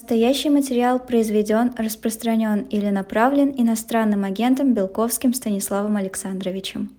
Настоящий 0.00 0.48
материал 0.48 0.98
произведен, 0.98 1.74
распространен 1.76 2.62
или 2.62 2.88
направлен 2.88 3.52
иностранным 3.54 4.24
агентом 4.24 4.72
Белковским 4.72 5.34
Станиславом 5.34 5.98
Александровичем. 5.98 6.96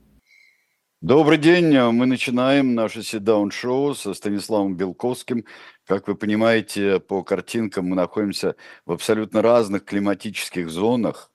Добрый 1.01 1.40
день, 1.40 1.75
мы 1.75 2.06
начинаем 2.06 2.75
наше 2.75 3.01
сидаун-шоу 3.01 3.95
со 3.95 4.14
Станиславом 4.14 4.75
Белковским. 4.75 5.45
Как 5.87 6.08
вы 6.08 6.14
понимаете, 6.14 7.00
по 7.00 7.24
картинкам 7.24 7.87
мы 7.87 7.95
находимся 7.95 8.55
в 8.86 8.91
абсолютно 8.91 9.41
разных 9.41 9.83
климатических 9.83 10.70
зонах 10.70 11.30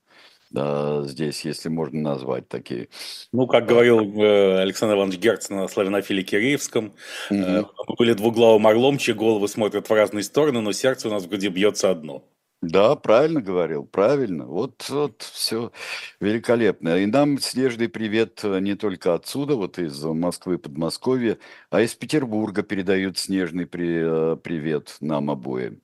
да, 0.56 1.02
здесь, 1.02 1.44
если 1.44 1.68
можно 1.68 2.00
назвать 2.00 2.48
такие. 2.48 2.88
Ну, 3.30 3.46
как 3.46 3.66
говорил 3.66 4.00
э, 4.18 4.62
Александр 4.62 4.94
Иванович 4.94 5.18
Герц 5.18 5.50
на 5.50 5.68
славянофиле 5.68 6.22
Киреевском, 6.22 6.94
угу. 7.30 7.38
э, 7.38 7.62
мы 7.86 7.94
были 7.98 8.14
двуглавым 8.14 8.66
орлом, 8.66 8.96
чьи 8.96 9.12
головы 9.12 9.48
смотрят 9.48 9.90
в 9.90 9.92
разные 9.92 10.22
стороны, 10.22 10.62
но 10.62 10.72
сердце 10.72 11.08
у 11.08 11.10
нас 11.10 11.24
в 11.24 11.28
груди 11.28 11.48
бьется 11.48 11.90
одно. 11.90 12.24
Да, 12.62 12.96
правильно 12.96 13.42
говорил, 13.42 13.84
правильно. 13.84 14.46
Вот, 14.46 14.88
вот 14.88 15.20
все 15.20 15.72
великолепно. 16.20 16.96
И 17.00 17.04
нам 17.04 17.38
снежный 17.38 17.90
привет 17.90 18.40
э, 18.42 18.58
не 18.60 18.76
только 18.76 19.12
отсюда, 19.12 19.56
вот 19.56 19.78
из 19.78 20.02
Москвы, 20.02 20.56
Подмосковья, 20.56 21.36
а 21.68 21.82
из 21.82 21.94
Петербурга 21.94 22.62
передают 22.62 23.18
снежный 23.18 23.66
при, 23.66 24.36
привет 24.36 24.96
нам 25.00 25.30
обоим. 25.30 25.82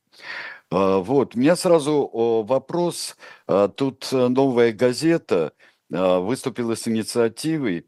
А, 0.73 0.99
вот, 1.01 1.37
у 1.37 1.39
меня 1.39 1.55
сразу 1.55 2.09
вопрос. 2.47 3.17
А, 3.47 3.69
тут 3.69 4.09
э, 4.11 4.29
новая 4.29 4.73
газета 4.73 5.53
а, 5.93 6.19
выступила 6.21 6.75
с 6.75 6.89
инициативой, 6.89 7.87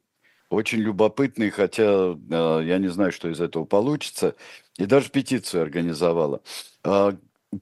очень 0.50 0.80
любопытной, 0.80 1.50
хотя 1.50 2.16
я 2.30 2.78
не 2.78 2.88
знаю, 2.88 3.10
что 3.10 3.28
из 3.28 3.40
этого 3.40 3.64
получится, 3.64 4.36
и 4.78 4.86
даже 4.86 5.10
петицию 5.10 5.62
организовала. 5.62 6.42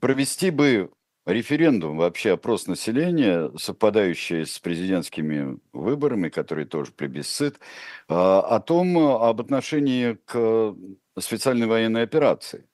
Провести 0.00 0.50
бы 0.50 0.90
референдум, 1.24 1.96
вообще 1.96 2.32
опрос 2.32 2.66
населения, 2.66 3.50
совпадающий 3.56 4.44
с 4.44 4.58
президентскими 4.58 5.58
выборами, 5.72 6.28
которые 6.28 6.66
тоже 6.66 6.92
плебисцит, 6.92 7.60
о 8.08 8.60
том, 8.60 8.98
об 8.98 9.40
отношении 9.40 10.18
к 10.26 10.74
специальной 11.18 11.68
военной 11.68 12.02
операции. 12.02 12.66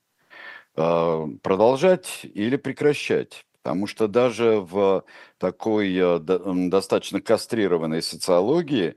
А, 0.78 1.28
продолжать 1.42 2.20
или 2.22 2.56
прекращать. 2.56 3.44
Потому 3.62 3.86
что 3.86 4.06
даже 4.06 4.60
в 4.60 5.04
такой 5.36 5.92
э, 5.94 6.18
достаточно 6.20 7.20
кастрированной 7.20 8.00
социологии, 8.00 8.94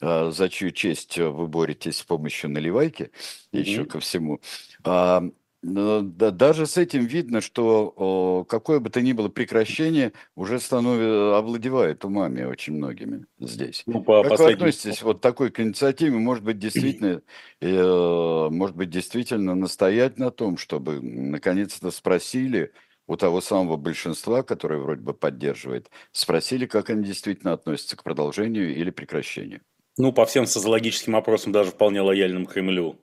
а, 0.00 0.30
за 0.30 0.48
чью 0.48 0.70
честь 0.70 1.18
вы 1.18 1.48
боретесь 1.48 1.98
с 1.98 2.04
помощью 2.04 2.50
наливайки, 2.50 3.02
mm-hmm. 3.02 3.58
еще 3.58 3.84
ко 3.84 3.98
всему, 3.98 4.40
а, 4.84 5.24
даже 5.68 6.66
с 6.66 6.76
этим 6.76 7.04
видно, 7.04 7.40
что 7.40 8.44
какое 8.48 8.80
бы 8.80 8.90
то 8.90 9.00
ни 9.00 9.12
было 9.12 9.28
прекращение 9.28 10.12
уже 10.34 10.58
становится, 10.60 11.36
овладевает 11.38 12.04
умами 12.04 12.44
очень 12.44 12.74
многими 12.74 13.26
здесь. 13.38 13.82
Ну, 13.86 14.02
по 14.02 14.22
как 14.22 14.30
последним... 14.30 14.58
вы 14.58 14.68
относитесь 14.68 15.02
вот 15.02 15.20
такой 15.20 15.50
к 15.50 15.60
инициативе? 15.60 16.16
Может 16.16 16.44
быть, 16.44 16.58
действительно, 16.58 17.22
э, 17.60 18.48
может 18.50 18.76
быть, 18.76 18.90
действительно 18.90 19.54
настоять 19.54 20.18
на 20.18 20.30
том, 20.30 20.56
чтобы 20.56 21.00
наконец-то 21.00 21.90
спросили 21.90 22.72
у 23.06 23.16
того 23.16 23.40
самого 23.40 23.76
большинства, 23.76 24.42
которое 24.42 24.80
вроде 24.80 25.00
бы 25.00 25.14
поддерживает, 25.14 25.90
спросили, 26.12 26.66
как 26.66 26.90
они 26.90 27.04
действительно 27.04 27.52
относятся 27.52 27.96
к 27.96 28.04
продолжению 28.04 28.74
или 28.74 28.90
прекращению? 28.90 29.62
Ну, 29.96 30.12
по 30.12 30.26
всем 30.26 30.46
социологическим 30.46 31.16
опросам, 31.16 31.50
даже 31.50 31.72
вполне 31.72 32.00
лояльным 32.00 32.46
Кремлю, 32.46 33.00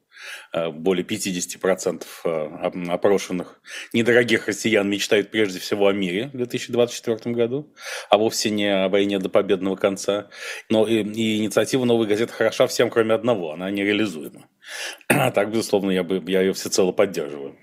более 0.54 1.06
50% 1.06 2.04
э, 2.24 2.30
опрошенных 2.90 3.62
недорогих 3.94 4.48
россиян 4.48 4.90
мечтают 4.90 5.32
прежде 5.32 5.60
всего 5.60 5.88
о 5.88 5.94
мире 5.94 6.30
в 6.34 6.38
2024 6.38 7.36
году, 7.36 7.74
а 8.10 8.18
вовсе 8.18 8.50
не 8.50 8.68
о 8.68 8.90
войне 8.90 9.20
до 9.20 9.30
победного 9.30 9.76
конца. 9.76 10.30
Но 10.70 10.88
и, 10.88 11.04
и 11.04 11.38
инициатива 11.38 11.86
«Новой 11.86 12.08
газеты» 12.08 12.34
хороша 12.34 12.68
всем, 12.68 12.90
кроме 12.90 13.14
одного, 13.14 13.54
она 13.54 13.70
нереализуема. 13.72 14.48
А 15.10 15.32
так, 15.32 15.52
безусловно, 15.52 15.92
я, 15.92 16.04
бы, 16.04 16.24
я 16.28 16.42
ее 16.42 16.54
всецело 16.54 16.92
поддерживаю. 16.92 17.58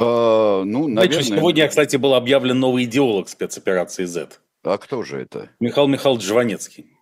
А, 0.00 0.62
ну, 0.64 0.88
наверное... 0.88 1.22
Сегодня, 1.22 1.68
кстати, 1.68 1.96
был 1.96 2.14
объявлен 2.14 2.58
новый 2.58 2.84
идеолог 2.84 3.28
спецоперации 3.28 4.04
Z. 4.04 4.38
А 4.62 4.78
кто 4.78 5.02
же 5.02 5.20
это? 5.20 5.50
Михаил 5.60 5.88
Михайлович 5.88 6.24
Жванецкий. 6.24 6.92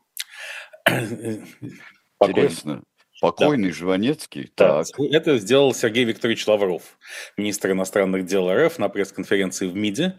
Интересно. 2.20 2.82
Покойный 3.20 3.68
да. 3.68 3.74
Жванецкий. 3.74 4.52
Да, 4.56 4.84
так. 4.84 5.00
Это 5.10 5.38
сделал 5.38 5.74
Сергей 5.74 6.04
Викторович 6.04 6.46
Лавров, 6.46 6.82
министр 7.36 7.72
иностранных 7.72 8.26
дел 8.26 8.52
РФ 8.52 8.78
на 8.78 8.88
пресс-конференции 8.88 9.66
в 9.66 9.74
МИДе, 9.74 10.16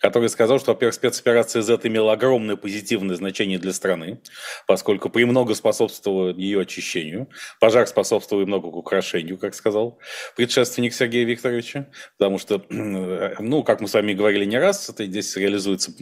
который 0.00 0.28
сказал, 0.28 0.58
что, 0.58 0.72
во-первых, 0.72 0.94
спецоперация 0.94 1.62
Z 1.62 1.80
имела 1.84 2.12
огромное 2.12 2.56
позитивное 2.56 3.14
значение 3.14 3.58
для 3.58 3.72
страны, 3.72 4.20
поскольку 4.66 5.10
премного 5.10 5.54
способствовало 5.54 6.34
ее 6.34 6.62
очищению, 6.62 7.28
пожар 7.60 7.86
способствовал 7.86 8.44
много 8.46 8.70
к 8.70 8.76
украшению, 8.76 9.38
как 9.38 9.54
сказал 9.54 9.98
предшественник 10.36 10.92
Сергея 10.92 11.24
Викторовича, 11.24 11.86
потому 12.18 12.38
что, 12.38 12.64
ну, 12.68 13.62
как 13.62 13.80
мы 13.80 13.86
с 13.86 13.94
вами 13.94 14.12
говорили 14.12 14.44
не 14.44 14.58
раз, 14.58 14.88
это 14.88 15.06
здесь 15.06 15.36
реализуется 15.36 15.92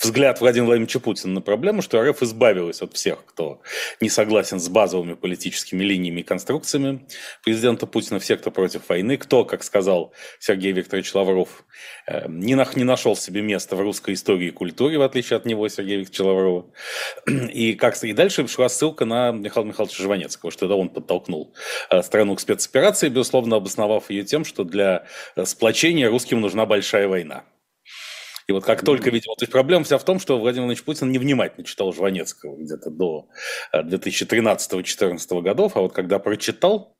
взгляд 0.00 0.40
Владимира 0.40 0.66
Владимировича 0.66 0.98
Путина 0.98 1.34
на 1.34 1.40
проблему, 1.40 1.82
что 1.82 2.02
РФ 2.02 2.22
избавилась 2.22 2.82
от 2.82 2.94
всех, 2.94 3.24
кто 3.24 3.62
не 4.00 4.08
согласен 4.08 4.58
с 4.58 4.68
базовыми 4.68 5.14
политическими 5.14 5.83
линиями 5.84 6.20
и 6.20 6.22
конструкциями 6.22 7.06
президента 7.44 7.86
Путина, 7.86 8.18
все, 8.18 8.36
кто 8.36 8.50
против 8.50 8.88
войны, 8.88 9.16
кто, 9.16 9.44
как 9.44 9.62
сказал 9.62 10.12
Сергей 10.38 10.72
Викторович 10.72 11.14
Лавров, 11.14 11.64
э, 12.06 12.26
не, 12.28 12.54
на, 12.54 12.66
не 12.74 12.84
нашел 12.84 13.16
себе 13.16 13.42
места 13.42 13.76
в 13.76 13.80
русской 13.80 14.14
истории 14.14 14.48
и 14.48 14.50
культуре, 14.50 14.98
в 14.98 15.02
отличие 15.02 15.36
от 15.36 15.46
него, 15.46 15.68
Сергея 15.68 15.98
Викторовича 15.98 16.24
Лаврова. 16.24 16.66
И, 17.54 17.74
как, 17.74 18.02
и 18.02 18.12
дальше 18.12 18.46
шла 18.48 18.68
ссылка 18.68 19.04
на 19.04 19.30
Михаила 19.30 19.66
Михайловича 19.66 20.02
Жванецкого, 20.02 20.50
что 20.50 20.66
это 20.66 20.74
он 20.74 20.88
подтолкнул 20.88 21.54
э, 21.90 22.02
страну 22.02 22.34
к 22.36 22.40
спецоперации, 22.40 23.08
безусловно, 23.08 23.56
обосновав 23.56 24.10
ее 24.10 24.24
тем, 24.24 24.44
что 24.44 24.64
для 24.64 25.06
э, 25.36 25.44
сплочения 25.44 26.08
русским 26.08 26.40
нужна 26.40 26.66
большая 26.66 27.08
война. 27.08 27.44
И 28.46 28.52
вот 28.52 28.64
как 28.64 28.84
только, 28.84 29.10
видимо, 29.10 29.34
то 29.36 29.42
есть 29.42 29.52
проблема 29.52 29.84
вся 29.84 29.98
в 29.98 30.04
том, 30.04 30.18
что 30.18 30.38
Владимир 30.38 30.66
Владимирович 30.66 30.84
Путин 30.84 31.10
невнимательно 31.10 31.64
читал 31.64 31.92
Жванецкого 31.92 32.56
где-то 32.56 32.90
до 32.90 33.28
2013-2014 33.74 35.18
э, 35.30 35.40
годов, 35.40 35.76
а 35.76 35.80
вот 35.80 35.92
когда 35.92 36.18
прочитал, 36.18 36.94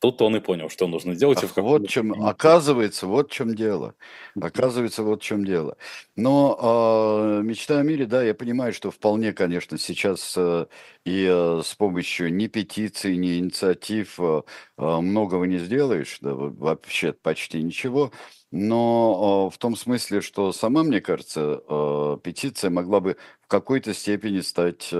Тут 0.00 0.22
он 0.22 0.36
и 0.36 0.40
понял, 0.40 0.68
что 0.70 0.86
нужно 0.86 1.16
делать. 1.16 1.42
Ах, 1.42 1.56
вот 1.56 1.82
в 1.82 1.88
чем, 1.88 2.24
оказывается, 2.24 3.08
вот 3.08 3.30
в 3.30 3.34
чем 3.34 3.56
дело. 3.56 3.96
Оказывается, 4.40 5.02
вот 5.02 5.22
в 5.22 5.24
чем 5.24 5.44
дело. 5.44 5.76
Но 6.14 7.40
э, 7.40 7.42
мечта 7.42 7.80
о 7.80 7.82
мире, 7.82 8.06
да, 8.06 8.22
я 8.22 8.32
понимаю, 8.32 8.72
что 8.72 8.92
вполне, 8.92 9.32
конечно, 9.32 9.76
сейчас 9.76 10.34
э, 10.36 10.66
и 11.04 11.26
э, 11.28 11.62
с 11.64 11.74
помощью 11.74 12.32
ни 12.32 12.46
петиций, 12.46 13.16
ни 13.16 13.38
инициатив 13.38 14.20
э, 14.20 14.42
многого 14.76 15.46
не 15.46 15.58
сделаешь, 15.58 16.18
да, 16.20 16.32
вообще 16.32 17.12
почти 17.12 17.60
ничего. 17.60 18.12
Но 18.52 19.50
в 19.50 19.58
том 19.58 19.74
смысле, 19.76 20.20
что 20.20 20.52
сама, 20.52 20.82
мне 20.82 21.00
кажется, 21.02 22.18
петиция 22.22 22.70
могла 22.70 23.00
бы 23.00 23.16
в 23.42 23.46
какой-то 23.46 23.92
степени 23.92 24.40
стать, 24.40 24.90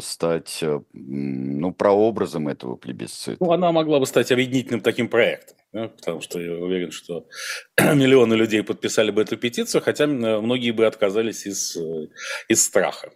стать 0.00 0.62
ну, 0.92 1.72
прообразом 1.72 2.48
этого 2.48 2.76
плебисцита. 2.76 3.42
Ну, 3.42 3.52
она 3.52 3.72
могла 3.72 3.98
бы 3.98 4.06
стать 4.06 4.30
объединительным 4.30 4.80
таким 4.80 5.08
проектом. 5.08 5.56
Да, 5.72 5.88
потому 5.88 6.20
что 6.20 6.40
я 6.40 6.52
уверен, 6.52 6.90
что 6.90 7.26
миллионы 7.78 8.34
людей 8.34 8.62
подписали 8.62 9.10
бы 9.10 9.22
эту 9.22 9.36
петицию, 9.36 9.82
хотя 9.82 10.06
многие 10.06 10.70
бы 10.70 10.86
отказались 10.86 11.46
из, 11.46 11.76
э, 11.76 12.08
из 12.48 12.62
страха. 12.62 13.12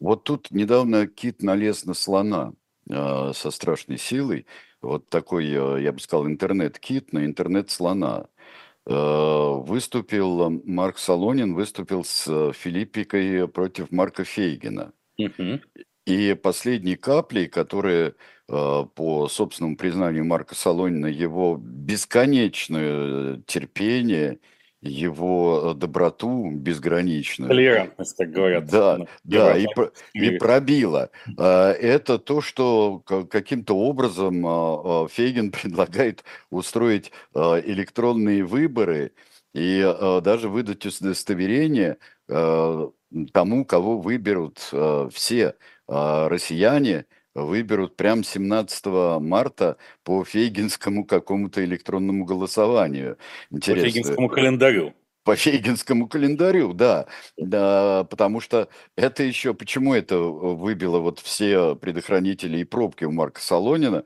Вот 0.00 0.24
тут 0.24 0.50
недавно 0.50 1.06
кит 1.06 1.42
налез 1.42 1.84
на 1.84 1.94
слона 1.94 2.52
э, 2.90 3.32
со 3.34 3.50
страшной 3.50 3.98
силой, 3.98 4.46
вот 4.82 5.08
такой, 5.10 5.46
э, 5.46 5.82
я 5.82 5.92
бы 5.92 6.00
сказал, 6.00 6.26
интернет-кит 6.26 7.12
на 7.12 7.24
интернет-слона. 7.24 8.26
Э, 8.86 9.54
выступил 9.58 10.50
Марк 10.64 10.98
Солонин, 10.98 11.54
выступил 11.54 12.04
с 12.04 12.26
э, 12.28 12.52
Филиппикой 12.54 13.46
против 13.48 13.90
Марка 13.90 14.24
Фейгина. 14.24 14.92
И 16.06 16.34
последней 16.34 16.96
каплей, 16.96 17.46
которая, 17.46 18.14
по 18.48 19.28
собственному 19.30 19.76
признанию 19.76 20.24
Марка 20.24 20.54
Солонина, 20.54 21.06
его 21.06 21.56
бесконечное 21.60 23.42
терпение 23.46 24.40
его 24.82 25.72
э, 25.72 25.74
доброту 25.74 26.50
безграничную. 26.50 27.48
Толерантность, 27.48 28.16
как 28.16 28.30
говорят. 28.30 28.66
Да, 28.66 29.06
да, 29.24 29.56
и, 29.56 29.66
и 30.14 30.38
пробило. 30.38 31.10
А, 31.38 31.72
это 31.72 32.18
то, 32.18 32.40
что 32.40 33.00
каким-то 33.00 33.76
образом 33.76 34.46
а, 34.46 35.04
а, 35.04 35.08
Фейгин 35.08 35.50
предлагает 35.52 36.24
устроить 36.50 37.12
электронные 37.34 38.44
выборы 38.44 39.12
и 39.52 39.82
даже 40.22 40.48
выдать 40.48 40.86
удостоверение 40.86 41.98
тому, 43.32 43.64
кого 43.64 43.98
выберут 43.98 44.58
все 45.12 45.54
россияне 45.88 47.06
выберут 47.34 47.96
прям 47.96 48.24
17 48.24 48.86
марта 49.20 49.76
по 50.04 50.24
фейгинскому 50.24 51.04
какому-то 51.04 51.64
электронному 51.64 52.24
голосованию. 52.24 53.18
Интересно. 53.50 53.84
По 53.84 53.90
фейгинскому 53.90 54.28
календарю. 54.28 54.94
По 55.22 55.36
фейгинскому 55.36 56.08
календарю, 56.08 56.72
да. 56.72 57.06
да. 57.36 58.04
Потому 58.10 58.40
что 58.40 58.68
это 58.96 59.22
еще... 59.22 59.54
Почему 59.54 59.94
это 59.94 60.18
выбило 60.18 60.98
вот 60.98 61.20
все 61.20 61.76
предохранители 61.76 62.58
и 62.58 62.64
пробки 62.64 63.04
у 63.04 63.12
Марка 63.12 63.40
Солонина? 63.40 64.04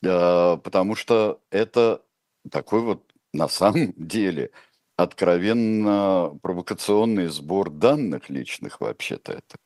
Потому 0.00 0.94
что 0.94 1.40
это 1.50 2.02
такой 2.50 2.80
вот 2.80 3.04
на 3.32 3.48
самом 3.48 3.92
деле 3.96 4.50
откровенно 4.98 6.36
провокационный 6.42 7.28
сбор 7.28 7.70
данных 7.70 8.28
личных 8.30 8.80
вообще-то 8.80 9.32
это. 9.32 9.56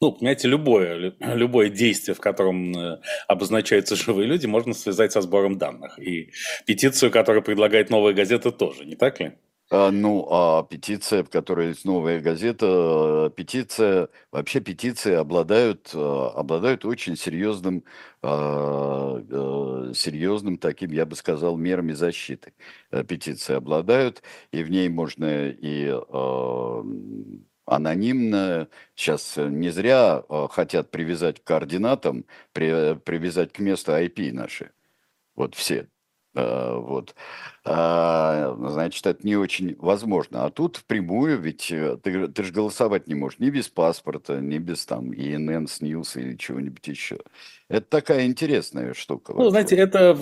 Ну, 0.00 0.10
понимаете, 0.12 0.48
любое, 0.48 1.14
любое 1.20 1.68
действие, 1.70 2.16
в 2.16 2.20
котором 2.20 2.76
э, 2.76 3.00
обозначаются 3.28 3.94
живые 3.94 4.26
люди, 4.26 4.46
можно 4.46 4.74
связать 4.74 5.12
со 5.12 5.20
сбором 5.20 5.58
данных. 5.58 5.98
И 6.00 6.32
петицию, 6.66 7.12
которую 7.12 7.44
предлагает 7.44 7.88
«Новая 7.88 8.12
газета», 8.14 8.50
тоже, 8.50 8.84
не 8.84 8.96
так 8.96 9.20
ли? 9.20 9.38
А, 9.76 9.90
ну, 9.90 10.24
а 10.30 10.62
петиция, 10.62 11.24
в 11.24 11.30
которой 11.30 11.68
есть 11.68 11.84
новая 11.84 12.20
газета, 12.20 13.32
петиция, 13.36 14.08
вообще 14.30 14.60
петиции 14.60 15.14
обладают, 15.14 15.90
а, 15.94 16.28
обладают 16.36 16.84
очень 16.84 17.16
серьезным, 17.16 17.82
а, 18.22 19.92
серьезным 19.94 20.58
таким, 20.58 20.92
я 20.92 21.04
бы 21.06 21.16
сказал, 21.16 21.56
мерами 21.56 21.92
защиты. 21.92 22.52
Э, 22.92 23.02
петиции 23.04 23.54
обладают, 23.54 24.22
и 24.52 24.62
в 24.62 24.70
ней 24.70 24.88
можно 24.88 25.48
и 25.50 25.88
анонимно, 27.66 28.68
сейчас 28.94 29.36
не 29.38 29.70
зря 29.70 30.22
хотят 30.50 30.90
привязать 30.90 31.40
к 31.42 31.44
координатам, 31.44 32.26
привязать 32.52 33.52
к 33.52 33.58
месту 33.58 33.92
IP 33.92 34.32
наши. 34.32 34.70
Вот 35.36 35.54
все 35.54 35.88
Э, 36.34 36.76
вот. 36.78 37.14
А, 37.66 38.54
значит, 38.58 39.06
это 39.06 39.26
не 39.26 39.36
очень 39.36 39.74
возможно. 39.78 40.44
А 40.44 40.50
тут 40.50 40.76
впрямую, 40.76 41.40
ведь 41.40 41.72
э, 41.72 41.96
ты, 42.02 42.28
ты 42.28 42.44
же 42.44 42.52
голосовать 42.52 43.06
не 43.06 43.14
можешь 43.14 43.38
ни 43.38 43.48
без 43.48 43.68
паспорта, 43.68 44.38
ни 44.40 44.58
без 44.58 44.84
там 44.84 45.14
ИНН, 45.14 45.66
СНИЛС 45.66 46.16
или 46.16 46.36
чего-нибудь 46.36 46.86
еще. 46.86 47.20
Это 47.70 47.86
такая 47.88 48.26
интересная 48.26 48.92
штука. 48.92 49.32
Ну, 49.32 49.48
знаете, 49.48 49.76
это 49.76 50.14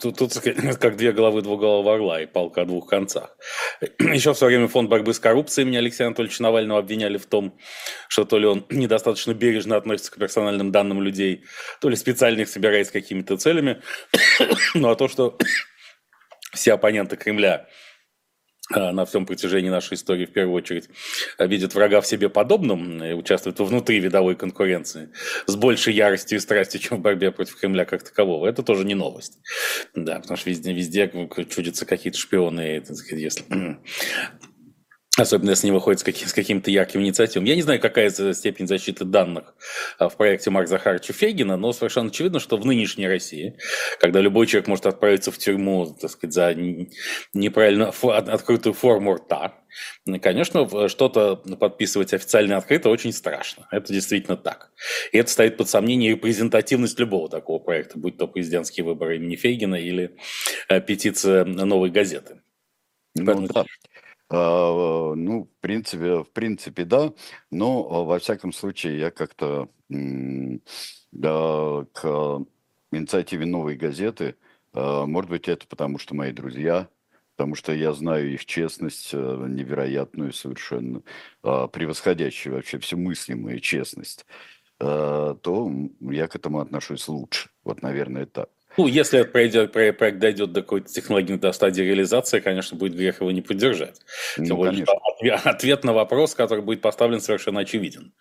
тут, 0.00 0.16
тут 0.16 0.32
как 0.78 0.96
две 0.96 1.10
головы 1.10 1.42
двуголового 1.42 1.94
орла 1.94 2.22
и 2.22 2.26
палка 2.26 2.62
о 2.62 2.64
двух 2.66 2.88
концах. 2.88 3.36
Еще 3.98 4.32
в 4.32 4.38
свое 4.38 4.56
время 4.56 4.68
фонд 4.68 4.88
борьбы 4.88 5.12
с 5.12 5.18
коррупцией 5.18 5.66
меня 5.66 5.80
Алексея 5.80 6.06
Анатольевича 6.06 6.44
Навального 6.44 6.78
обвиняли 6.78 7.18
в 7.18 7.26
том, 7.26 7.58
что 8.08 8.24
то 8.24 8.38
ли 8.38 8.46
он 8.46 8.64
недостаточно 8.70 9.34
бережно 9.34 9.74
относится 9.74 10.12
к 10.12 10.18
персональным 10.18 10.70
данным 10.70 11.02
людей, 11.02 11.42
то 11.80 11.88
ли 11.88 11.96
специально 11.96 12.42
их 12.42 12.48
собирает 12.48 12.86
с 12.86 12.90
какими-то 12.92 13.36
целями. 13.36 13.82
ну, 14.74 14.88
а 14.88 14.94
то, 14.94 15.08
что 15.08 15.36
все 16.56 16.72
оппоненты 16.72 17.16
Кремля 17.16 17.68
а, 18.72 18.92
на 18.92 19.04
всем 19.04 19.26
протяжении 19.26 19.70
нашей 19.70 19.94
истории 19.94 20.26
в 20.26 20.32
первую 20.32 20.56
очередь 20.56 20.88
видят 21.38 21.74
врага 21.74 22.00
в 22.00 22.06
себе 22.06 22.28
подобным 22.28 23.02
и 23.02 23.12
участвуют 23.12 23.60
внутри 23.60 24.00
видовой 24.00 24.34
конкуренции 24.34 25.10
с 25.46 25.54
большей 25.54 25.94
яростью 25.94 26.38
и 26.38 26.40
страстью, 26.40 26.80
чем 26.80 26.98
в 26.98 27.00
борьбе 27.00 27.30
против 27.30 27.56
Кремля 27.56 27.84
как 27.84 28.02
такового. 28.02 28.46
Это 28.48 28.64
тоже 28.64 28.84
не 28.84 28.94
новость. 28.94 29.38
Да, 29.94 30.18
потому 30.18 30.36
что 30.36 30.50
везде, 30.50 30.72
везде 30.72 31.10
чудятся 31.48 31.86
какие-то 31.86 32.18
шпионы, 32.18 32.82
если 33.10 33.78
Особенно 35.16 35.50
если 35.50 35.68
не 35.68 35.72
выходит 35.72 36.00
с, 36.00 36.02
каким, 36.02 36.28
с 36.28 36.34
каким-то 36.34 36.70
ярким 36.70 37.00
инициативом. 37.00 37.46
Я 37.46 37.56
не 37.56 37.62
знаю, 37.62 37.80
какая 37.80 38.10
степень 38.10 38.66
защиты 38.66 39.06
данных 39.06 39.54
а, 39.98 40.10
в 40.10 40.16
проекте 40.16 40.50
Марка 40.50 40.68
Захаровича 40.68 41.14
Фейгина, 41.14 41.56
но 41.56 41.72
совершенно 41.72 42.08
очевидно, 42.08 42.38
что 42.38 42.58
в 42.58 42.66
нынешней 42.66 43.08
России, 43.08 43.56
когда 43.98 44.20
любой 44.20 44.46
человек 44.46 44.68
может 44.68 44.84
отправиться 44.84 45.32
в 45.32 45.38
тюрьму, 45.38 45.96
так 45.98 46.10
сказать, 46.10 46.34
за 46.34 46.54
неправильно 47.32 47.88
открытую 47.88 48.74
форму 48.74 49.14
рта, 49.14 49.54
конечно, 50.20 50.88
что-то 50.88 51.36
подписывать 51.36 52.12
официально 52.12 52.58
открыто 52.58 52.90
очень 52.90 53.12
страшно. 53.12 53.66
Это 53.70 53.92
действительно 53.92 54.36
так. 54.36 54.70
И 55.12 55.18
это 55.18 55.30
ставит 55.30 55.56
под 55.56 55.68
сомнение 55.68 56.10
репрезентативность 56.10 56.98
любого 56.98 57.30
такого 57.30 57.58
проекта, 57.58 57.98
будь 57.98 58.18
то 58.18 58.26
президентские 58.26 58.84
выборы 58.84 59.16
имени 59.16 59.36
Фейгина 59.36 59.76
или 59.76 60.16
э, 60.68 60.80
петиция 60.82 61.44
новой 61.44 61.90
газеты. 61.90 62.42
Ну, 63.14 63.24
Поэтому... 63.24 63.48
да. 63.48 63.64
А, 64.28 65.14
ну, 65.14 65.44
в 65.44 65.60
принципе, 65.60 66.22
в 66.22 66.30
принципе, 66.32 66.84
да, 66.84 67.12
но 67.50 67.86
а, 67.90 68.02
во 68.04 68.18
всяком 68.18 68.52
случае 68.52 68.98
я 68.98 69.10
как-то 69.10 69.68
да, 71.12 71.86
к 71.92 72.44
инициативе 72.90 73.46
новой 73.46 73.76
газеты, 73.76 74.36
а, 74.72 75.06
может 75.06 75.30
быть, 75.30 75.48
это 75.48 75.66
потому 75.68 75.98
что 75.98 76.14
мои 76.16 76.32
друзья, 76.32 76.88
потому 77.36 77.54
что 77.54 77.72
я 77.72 77.92
знаю 77.92 78.32
их 78.32 78.46
честность 78.46 79.12
невероятную 79.12 80.32
совершенно, 80.32 81.02
превосходящую 81.42 82.54
вообще 82.56 82.78
всю 82.78 82.96
мыслимую 82.96 83.60
честность, 83.60 84.26
то 84.78 85.70
я 86.00 86.28
к 86.28 86.36
этому 86.36 86.60
отношусь 86.60 87.08
лучше. 87.08 87.50
Вот, 87.62 87.82
наверное, 87.82 88.26
так. 88.26 88.48
Ну, 88.76 88.86
если 88.86 89.22
пройдет, 89.22 89.72
проект 89.72 90.18
дойдет 90.18 90.52
до 90.52 90.62
какой-то 90.62 90.92
технологии, 90.92 91.34
до 91.34 91.52
стадии 91.52 91.82
реализации, 91.82 92.40
конечно, 92.40 92.76
будет 92.76 92.94
грех 92.94 93.20
его 93.20 93.30
не 93.30 93.40
поддержать. 93.40 94.00
Ну, 94.36 94.44
Тем 94.44 94.56
более, 94.56 94.84
что 94.84 95.48
ответ 95.48 95.84
на 95.84 95.92
вопрос, 95.92 96.34
который 96.34 96.62
будет 96.62 96.82
поставлен, 96.82 97.20
совершенно 97.20 97.60
очевиден. 97.60 98.12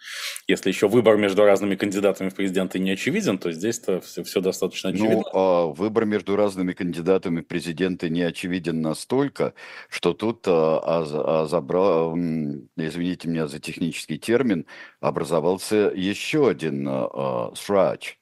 Если 0.47 0.69
еще 0.69 0.87
выбор 0.87 1.17
между 1.17 1.43
разными 1.43 1.75
кандидатами 1.75 2.29
в 2.29 2.35
президенты 2.35 2.79
не 2.79 2.91
очевиден, 2.91 3.37
то 3.37 3.51
здесь-то 3.51 4.01
все, 4.01 4.23
все 4.23 4.41
достаточно 4.41 4.91
ну, 4.91 4.95
очевидно. 4.95 5.23
Ну, 5.23 5.29
а 5.33 5.65
выбор 5.67 6.05
между 6.05 6.35
разными 6.35 6.73
кандидатами 6.73 7.41
в 7.41 7.47
президенты 7.47 8.09
не 8.09 8.21
очевиден 8.21 8.81
настолько, 8.81 9.53
что 9.89 10.13
тут 10.13 10.47
а, 10.47 10.79
а, 10.79 11.41
а 11.43 11.45
забрал, 11.47 12.15
извините 12.15 13.27
меня 13.27 13.47
за 13.47 13.59
технический 13.59 14.17
термин, 14.17 14.65
образовался 15.01 15.91
еще 15.93 16.49
один 16.49 16.87
а, 16.89 17.51
срач 17.55 18.17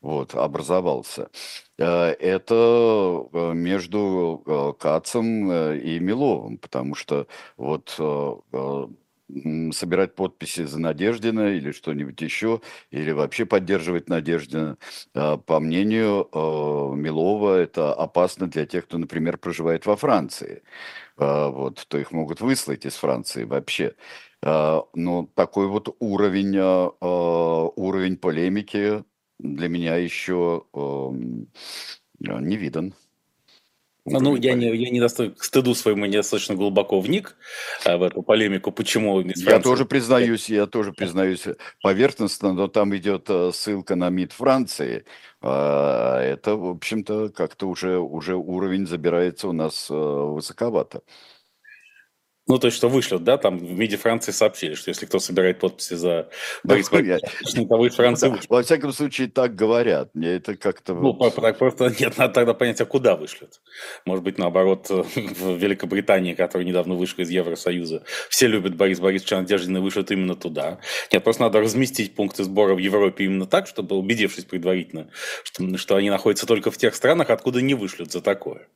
вот, 0.00 0.34
образовался. 0.34 1.28
Э, 1.78 2.10
это 2.12 3.26
э, 3.32 3.52
между 3.54 4.42
э, 4.46 4.72
Кацем 4.80 5.50
и 5.74 5.98
Миловым, 5.98 6.58
потому 6.58 6.94
что 6.94 7.26
вот 7.56 8.00
собирать 9.72 10.14
подписи 10.14 10.64
за 10.64 10.78
Надеждина 10.78 11.54
или 11.54 11.72
что-нибудь 11.72 12.20
еще, 12.20 12.60
или 12.90 13.10
вообще 13.10 13.46
поддерживать 13.46 14.08
Надеждина, 14.08 14.76
по 15.14 15.60
мнению 15.60 16.28
Милова, 16.94 17.56
это 17.56 17.94
опасно 17.94 18.48
для 18.48 18.66
тех, 18.66 18.84
кто, 18.84 18.98
например, 18.98 19.38
проживает 19.38 19.86
во 19.86 19.96
Франции. 19.96 20.62
Вот, 21.16 21.86
то 21.88 21.98
их 21.98 22.12
могут 22.12 22.42
выслать 22.42 22.84
из 22.84 22.96
Франции 22.96 23.44
вообще. 23.44 23.94
Но 24.42 25.28
такой 25.34 25.68
вот 25.68 25.96
уровень, 26.00 26.58
уровень 27.00 28.18
полемики 28.18 29.04
для 29.44 29.68
меня 29.68 29.96
еще 29.96 30.64
э, 30.72 30.78
не 32.20 32.56
видан. 32.56 32.94
Ну, 34.06 34.36
я 34.36 34.54
не, 34.54 34.66
я 34.76 34.90
не 34.90 35.00
достаточно, 35.00 35.34
к 35.34 35.44
стыду 35.44 35.74
своему 35.74 36.04
недостаточно 36.04 36.54
глубоко 36.54 37.00
вник 37.00 37.36
а, 37.86 37.96
в 37.96 38.02
эту 38.02 38.22
полемику, 38.22 38.70
почему 38.70 39.18
Я 39.22 39.60
тоже 39.60 39.86
признаюсь, 39.86 40.50
я 40.50 40.66
тоже 40.66 40.92
признаюсь 40.92 41.46
поверхностно, 41.82 42.52
но 42.52 42.68
там 42.68 42.94
идет 42.96 43.30
э, 43.30 43.50
ссылка 43.54 43.96
на 43.96 44.10
МИД 44.10 44.32
Франции. 44.32 45.06
А, 45.40 46.20
это, 46.20 46.54
в 46.54 46.68
общем-то, 46.68 47.30
как-то 47.30 47.66
уже, 47.66 47.98
уже 47.98 48.36
уровень 48.36 48.86
забирается 48.86 49.48
у 49.48 49.52
нас 49.52 49.88
э, 49.90 49.94
высоковато. 49.94 51.00
Ну, 52.46 52.58
то 52.58 52.66
есть, 52.66 52.76
что 52.76 52.88
вышлют, 52.88 53.24
да, 53.24 53.38
там 53.38 53.56
в 53.56 53.72
МИДе 53.72 53.96
Франции 53.96 54.30
сообщили, 54.30 54.74
что 54.74 54.90
если 54.90 55.06
кто 55.06 55.18
собирает 55.18 55.58
подписи 55.60 55.94
за 55.94 56.28
Бориса 56.62 56.90
того 57.66 57.86
из 57.86 57.94
Франции 57.94 58.28
ну, 58.28 58.38
Во 58.50 58.62
всяком 58.62 58.92
случае, 58.92 59.28
так 59.28 59.54
говорят. 59.54 60.10
Мне 60.14 60.34
это 60.34 60.54
как-то... 60.54 60.92
Ну, 60.92 61.14
просто 61.14 61.94
нет, 61.98 62.18
надо 62.18 62.34
тогда 62.34 62.52
понять, 62.52 62.80
а 62.82 62.84
куда 62.84 63.16
вышлют. 63.16 63.62
Может 64.04 64.24
быть, 64.24 64.36
наоборот, 64.36 64.90
в 64.90 65.56
Великобритании, 65.56 66.34
которая 66.34 66.68
недавно 66.68 66.94
вышла 66.94 67.22
из 67.22 67.30
Евросоюза, 67.30 68.02
все 68.28 68.46
любят 68.46 68.76
Борис 68.76 69.00
Борисовича 69.00 69.40
Надеждина, 69.40 69.80
вышлют 69.80 70.10
именно 70.10 70.34
туда. 70.34 70.80
Нет, 71.10 71.24
просто 71.24 71.42
надо 71.42 71.60
разместить 71.60 72.14
пункты 72.14 72.44
сбора 72.44 72.74
в 72.74 72.78
Европе 72.78 73.24
именно 73.24 73.46
так, 73.46 73.66
чтобы, 73.66 73.96
убедившись 73.96 74.44
предварительно, 74.44 75.08
что, 75.44 75.78
что 75.78 75.96
они 75.96 76.10
находятся 76.10 76.46
только 76.46 76.70
в 76.70 76.76
тех 76.76 76.94
странах, 76.94 77.30
откуда 77.30 77.62
не 77.62 77.72
вышлют 77.72 78.12
за 78.12 78.20
такое. 78.20 78.68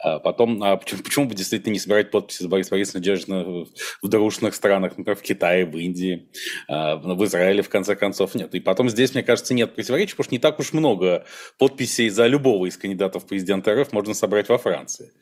А 0.00 0.18
потом, 0.18 0.62
а 0.62 0.76
почему, 0.76 1.02
почему 1.02 1.26
бы 1.26 1.34
действительно 1.34 1.72
не 1.72 1.78
собирать 1.78 2.10
подписи 2.10 2.42
за 2.42 2.48
Бориса 2.48 2.70
Борисовича 2.70 2.98
Надеждина 2.98 3.66
в 4.02 4.08
дружных 4.08 4.54
странах, 4.54 4.96
например, 4.96 5.16
в 5.16 5.22
Китае, 5.22 5.64
в 5.64 5.76
Индии, 5.76 6.28
а, 6.68 6.96
в 6.96 7.24
Израиле, 7.24 7.62
в 7.62 7.68
конце 7.68 7.94
концов, 7.94 8.34
нет. 8.34 8.54
И 8.54 8.60
потом 8.60 8.88
здесь, 8.90 9.14
мне 9.14 9.22
кажется, 9.22 9.54
нет 9.54 9.74
противоречий, 9.74 10.12
потому 10.12 10.24
что 10.24 10.34
не 10.34 10.38
так 10.38 10.58
уж 10.58 10.72
много 10.72 11.24
подписей 11.58 12.08
за 12.08 12.26
любого 12.26 12.66
из 12.66 12.76
кандидатов 12.76 13.24
в 13.24 13.26
президента 13.26 13.74
РФ 13.74 13.92
можно 13.92 14.14
собрать 14.14 14.48
во 14.48 14.58
Франции. 14.58 15.12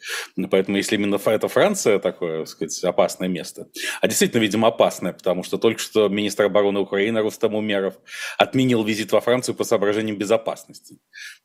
Поэтому 0.51 0.77
если 0.77 0.97
именно 0.97 1.19
это 1.25 1.49
Франция 1.49 1.99
такое, 1.99 2.41
так 2.41 2.49
сказать, 2.49 2.85
опасное 2.85 3.29
место, 3.29 3.69
а 4.01 4.09
действительно, 4.09 4.41
видимо, 4.41 4.69
опасное, 4.69 5.13
потому 5.13 5.43
что 5.43 5.59
только 5.59 5.81
что 5.81 6.09
министр 6.09 6.45
обороны 6.45 6.81
Украины 6.81 7.21
Рустам 7.21 7.55
Умеров 7.55 7.95
отменил 8.39 8.83
визит 8.85 9.13
во 9.13 9.21
Францию 9.21 9.55
по 9.55 9.65
соображениям 9.65 10.17
безопасности. 10.17 10.99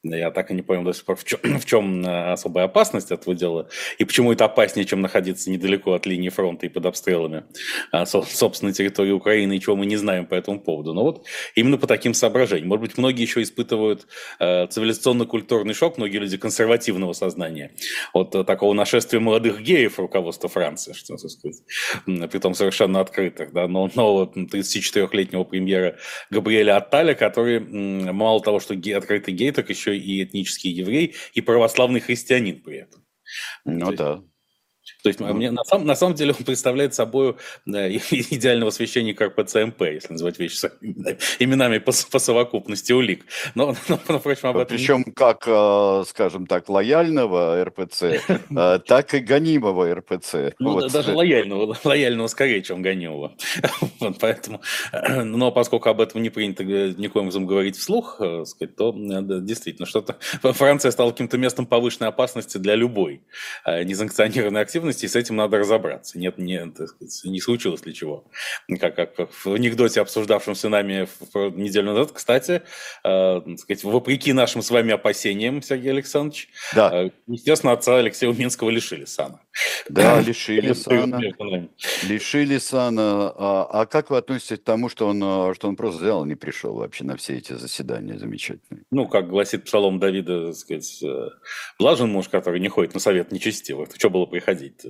Я 0.03 0.31
так 0.31 0.51
и 0.51 0.53
не 0.53 0.61
понял 0.61 0.83
до 0.83 0.93
сих 0.93 1.05
пор, 1.05 1.15
в 1.15 1.23
чем, 1.23 1.39
в 1.59 1.65
чем 1.65 2.05
э, 2.05 2.31
особая 2.31 2.65
опасность 2.65 3.11
этого 3.15 3.35
дела, 3.35 3.67
и 3.97 4.05
почему 4.05 4.31
это 4.31 4.45
опаснее, 4.45 4.85
чем 4.85 5.01
находиться 5.01 5.49
недалеко 5.49 5.93
от 5.93 6.05
линии 6.05 6.29
фронта 6.29 6.65
и 6.65 6.69
под 6.69 6.85
обстрелами 6.85 7.45
а, 7.91 8.05
собственной 8.05 8.73
территории 8.73 9.11
Украины, 9.11 9.57
и 9.57 9.59
чего 9.59 9.75
мы 9.75 9.85
не 9.85 9.97
знаем 9.97 10.25
по 10.25 10.35
этому 10.35 10.59
поводу. 10.59 10.93
Но 10.93 11.03
вот 11.03 11.25
именно 11.55 11.77
по 11.77 11.87
таким 11.87 12.13
соображениям. 12.13 12.69
Может 12.69 12.81
быть, 12.81 12.97
многие 12.97 13.23
еще 13.23 13.41
испытывают 13.41 14.07
э, 14.39 14.67
цивилизационно-культурный 14.67 15.73
шок, 15.73 15.97
многие 15.97 16.17
люди 16.17 16.37
консервативного 16.37 17.13
сознания 17.13 17.71
от 18.13 18.35
э, 18.35 18.43
такого 18.43 18.73
нашествия 18.73 19.19
молодых 19.19 19.61
геев 19.61 19.99
руководства 19.99 20.49
Франции, 20.49 20.93
что, 20.93 21.17
так 21.17 21.29
сказать, 21.29 21.63
при 22.05 22.39
том 22.39 22.53
совершенно 22.53 22.99
открытых, 22.99 23.53
да, 23.53 23.67
но 23.67 23.89
нового 23.95 24.31
34-летнего 24.35 25.43
премьера 25.43 25.97
Габриэля 26.29 26.77
Атталя, 26.77 27.13
который 27.13 27.59
мало 27.59 28.41
того, 28.41 28.59
что 28.59 28.73
открытый 28.73 29.33
гей, 29.33 29.51
так 29.51 29.69
еще 29.69 29.97
и 29.97 30.23
этнический 30.23 30.71
еврей, 30.71 31.15
и 31.33 31.41
православный 31.41 31.99
христианин 31.99 32.61
при 32.61 32.77
этом. 32.79 33.04
Ну 33.65 33.91
да. 33.93 34.23
То 35.05 35.09
есть 35.09 35.19
мне, 35.19 35.51
на, 35.51 35.63
самом, 35.63 35.85
на 35.85 35.95
самом 35.95 36.15
деле 36.15 36.33
он 36.35 36.43
представляет 36.43 36.95
собой 36.95 37.35
да, 37.67 37.87
идеального 37.91 38.71
священника 38.71 39.25
РПЦМП, 39.27 39.79
если 39.81 40.13
называть 40.13 40.39
вещи 40.39 40.67
именами, 40.81 41.19
именами 41.37 41.77
по, 41.77 41.91
по 42.09 42.17
совокупности 42.17 42.91
улик. 42.91 43.23
Но, 43.53 43.75
но, 43.87 43.99
но 44.07 44.17
впрочем, 44.17 44.49
об 44.49 44.57
этом... 44.57 44.75
Причем 44.75 45.03
как, 45.03 45.43
э, 45.45 46.03
скажем 46.07 46.47
так, 46.47 46.69
лояльного 46.69 47.63
РПЦ, 47.63 48.01
э, 48.49 48.79
так 48.83 49.13
и 49.13 49.19
гонимого 49.19 49.93
РПЦ. 49.93 50.55
Ну, 50.57 50.71
вот. 50.71 50.91
даже 50.91 51.13
лояльного, 51.13 51.77
лояльного 51.83 52.25
скорее, 52.25 52.63
чем 52.63 52.81
гонимого. 52.81 53.35
Поэтому, 54.19 54.61
но 55.23 55.51
поскольку 55.51 55.89
об 55.89 56.01
этом 56.01 56.23
не 56.23 56.31
принято 56.31 56.63
никоим 56.63 57.25
образом 57.25 57.45
говорить 57.45 57.77
вслух, 57.77 58.19
сказать, 58.45 58.75
то 58.75 58.91
действительно 58.95 59.85
что-то... 59.85 60.17
Франция 60.41 60.89
стала 60.89 61.11
каким-то 61.11 61.37
местом 61.37 61.67
повышенной 61.67 62.09
опасности 62.09 62.57
для 62.57 62.73
любой 62.73 63.21
несанкционированной 63.67 64.61
активности, 64.61 64.94
и 65.03 65.07
с 65.07 65.15
этим 65.15 65.35
надо 65.35 65.57
разобраться. 65.57 66.17
Нет, 66.17 66.37
не, 66.37 66.59
сказать, 66.73 67.21
не 67.25 67.41
случилось 67.41 67.85
ли 67.85 67.93
чего. 67.93 68.25
Как, 68.79 68.95
как, 68.95 69.15
как 69.15 69.31
в 69.31 69.53
анекдоте, 69.53 70.01
обсуждавшемся 70.01 70.69
нами 70.69 71.07
неделю 71.55 71.91
назад. 71.91 72.11
Кстати, 72.11 72.61
э, 73.03 73.41
сказать, 73.57 73.83
вопреки 73.83 74.33
нашим 74.33 74.61
с 74.61 74.69
вами 74.71 74.93
опасениям, 74.93 75.61
Сергей 75.61 75.91
Александрович, 75.91 76.49
да. 76.73 77.05
э, 77.05 77.09
естественно, 77.27 77.73
отца 77.73 77.97
Алексея 77.97 78.29
Уминского 78.29 78.69
лишили 78.69 79.05
сана. 79.05 79.39
Да, 79.89 80.21
лишили 80.25 80.73
сана. 80.73 81.21
Лишили 82.03 82.57
сана. 82.57 83.33
А, 83.35 83.67
а 83.71 83.85
как 83.85 84.09
вы 84.09 84.17
относитесь 84.17 84.59
к 84.59 84.63
тому, 84.63 84.89
что 84.89 85.07
он, 85.07 85.21
э, 85.23 85.53
что 85.53 85.67
он 85.67 85.75
просто 85.75 86.03
взял 86.03 86.25
и 86.25 86.27
не 86.27 86.35
пришел 86.35 86.75
вообще 86.75 87.03
на 87.03 87.15
все 87.17 87.37
эти 87.37 87.53
заседания 87.53 88.17
замечательные? 88.17 88.83
Ну, 88.91 89.07
как 89.07 89.29
гласит 89.29 89.65
псалом 89.65 89.99
Давида, 89.99 90.47
так 90.47 90.55
сказать, 90.55 91.03
э, 91.03 91.29
блажен 91.79 92.09
муж, 92.09 92.29
который 92.29 92.59
не 92.59 92.69
ходит 92.69 92.93
на 92.93 92.99
совет 92.99 93.31
нечестивых. 93.31 93.89
Что 93.95 94.09
было 94.09 94.25
приходить? 94.25 94.84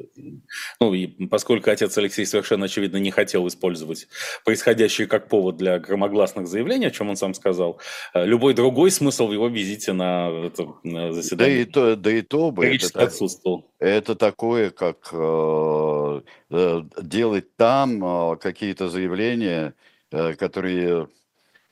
Ну, 0.80 0.94
и 0.94 1.08
поскольку 1.28 1.70
отец 1.70 1.98
Алексей 1.98 2.25
совершенно 2.25 2.66
очевидно 2.66 2.98
не 2.98 3.12
хотел 3.12 3.48
использовать 3.48 4.08
происходящее 4.44 5.08
как 5.08 5.28
повод 5.28 5.58
для 5.58 5.80
громогласных 5.80 6.48
заявлений, 6.48 6.88
о 6.88 6.92
чем 6.92 7.10
он 7.10 7.16
сам 7.16 7.34
сказал, 7.34 7.80
э, 8.14 8.25
любой 8.25 8.54
другой 8.54 8.92
смысл 8.92 9.28
в 9.28 9.34
его 9.34 9.48
визите 9.48 9.94
на 9.94 10.30
это 10.30 10.74
на 10.84 11.12
заседание. 11.12 11.56
Да 11.56 11.62
и 11.62 11.66
то, 11.66 11.96
да 11.96 12.12
и 12.12 12.22
то 12.22 12.52
бы 12.52 12.66
это, 12.66 13.04
отсутствовал. 13.04 13.72
Это 13.80 14.16
такое, 14.16 14.72
как 14.72 15.10
э, 15.12 16.22
э, 16.50 16.82
делать 17.02 17.56
там 17.56 18.04
э, 18.04 18.38
какие-то 18.38 18.90
заявления, 18.90 19.74
э, 20.12 20.34
которые 20.34 21.08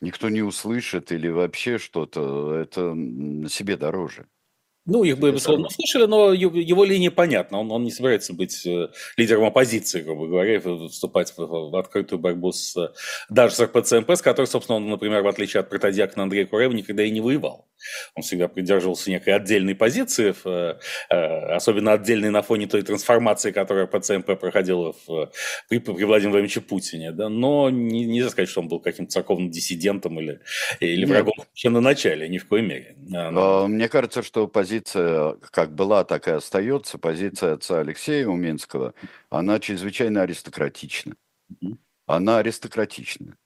никто 0.02 0.30
не 0.30 0.42
услышит 0.42 1.12
или 1.12 1.30
вообще 1.30 1.78
что-то, 1.78 2.56
это 2.56 2.96
себе 3.50 3.78
дороже. 3.78 4.28
Ну, 4.86 5.04
их 5.04 5.18
бы, 5.18 5.32
безусловно, 5.32 5.70
слышали, 5.70 6.06
но 6.06 6.34
его 6.34 6.84
линия 6.84 7.10
понятна. 7.10 7.60
Он, 7.60 7.72
он 7.72 7.84
не 7.84 7.92
собирается 7.92 8.34
быть 8.34 8.66
э, 8.66 8.90
лидером 9.16 9.46
оппозиции, 9.46 10.02
грубо 10.02 10.28
говоря, 10.28 10.60
вступать 10.90 11.34
в, 11.38 11.38
в 11.38 11.76
открытую 11.78 12.20
борьбу 12.20 12.52
с, 12.52 12.76
даже 13.30 13.56
с 13.56 13.62
РПЦМП, 13.62 14.12
с 14.12 14.22
которой, 14.22 14.46
собственно, 14.46 14.78
он, 14.78 14.90
например, 14.90 15.22
в 15.22 15.28
отличие 15.28 15.62
от 15.62 15.70
протодиакона 15.70 16.24
Андрея 16.24 16.46
Курева, 16.46 16.74
никогда 16.74 17.04
и 17.04 17.12
не 17.12 17.22
воевал. 17.22 17.70
Он 18.16 18.24
всегда 18.24 18.50
придерживался 18.50 19.10
некой 19.10 19.34
отдельной 19.34 19.74
позиции, 19.74 20.36
э, 20.44 20.76
э, 21.10 21.16
особенно 21.56 21.94
отдельной 21.94 22.30
на 22.30 22.42
фоне 22.42 22.68
той 22.68 22.82
трансформации, 22.82 23.52
которая 23.52 23.86
РПЦМП 23.86 24.38
проходила 24.38 24.94
в, 25.08 25.32
при, 25.70 25.80
при 25.80 26.04
Владимире 26.04 26.32
Владимировиче 26.32 26.60
Путине. 26.60 27.12
Да? 27.14 27.30
Но 27.30 27.70
не, 27.70 28.06
нельзя 28.06 28.30
сказать, 28.30 28.50
что 28.50 28.60
он 28.60 28.68
был 28.68 28.82
каким-то 28.82 29.14
церковным 29.14 29.50
диссидентом 29.50 30.20
или, 30.20 30.42
или 30.82 31.06
врагом 31.06 31.36
еще 31.56 31.70
на 31.70 31.80
начале, 31.80 32.28
ни 32.28 32.38
в 32.38 32.48
коей 32.50 32.64
мере. 32.64 32.96
Но... 32.98 33.68
Мне 33.68 33.88
кажется, 33.88 34.24
что 34.24 34.48
позиция 34.48 34.73
позиция 34.74 35.34
как 35.52 35.76
была, 35.76 36.04
так 36.04 36.28
и 36.28 36.32
остается, 36.32 36.98
позиция 36.98 37.54
отца 37.54 37.80
Алексея 37.80 38.28
Уминского, 38.28 38.94
она 39.30 39.60
чрезвычайно 39.60 40.24
аристократична. 40.24 41.16
Она 42.08 42.40
аристократична 42.40 43.38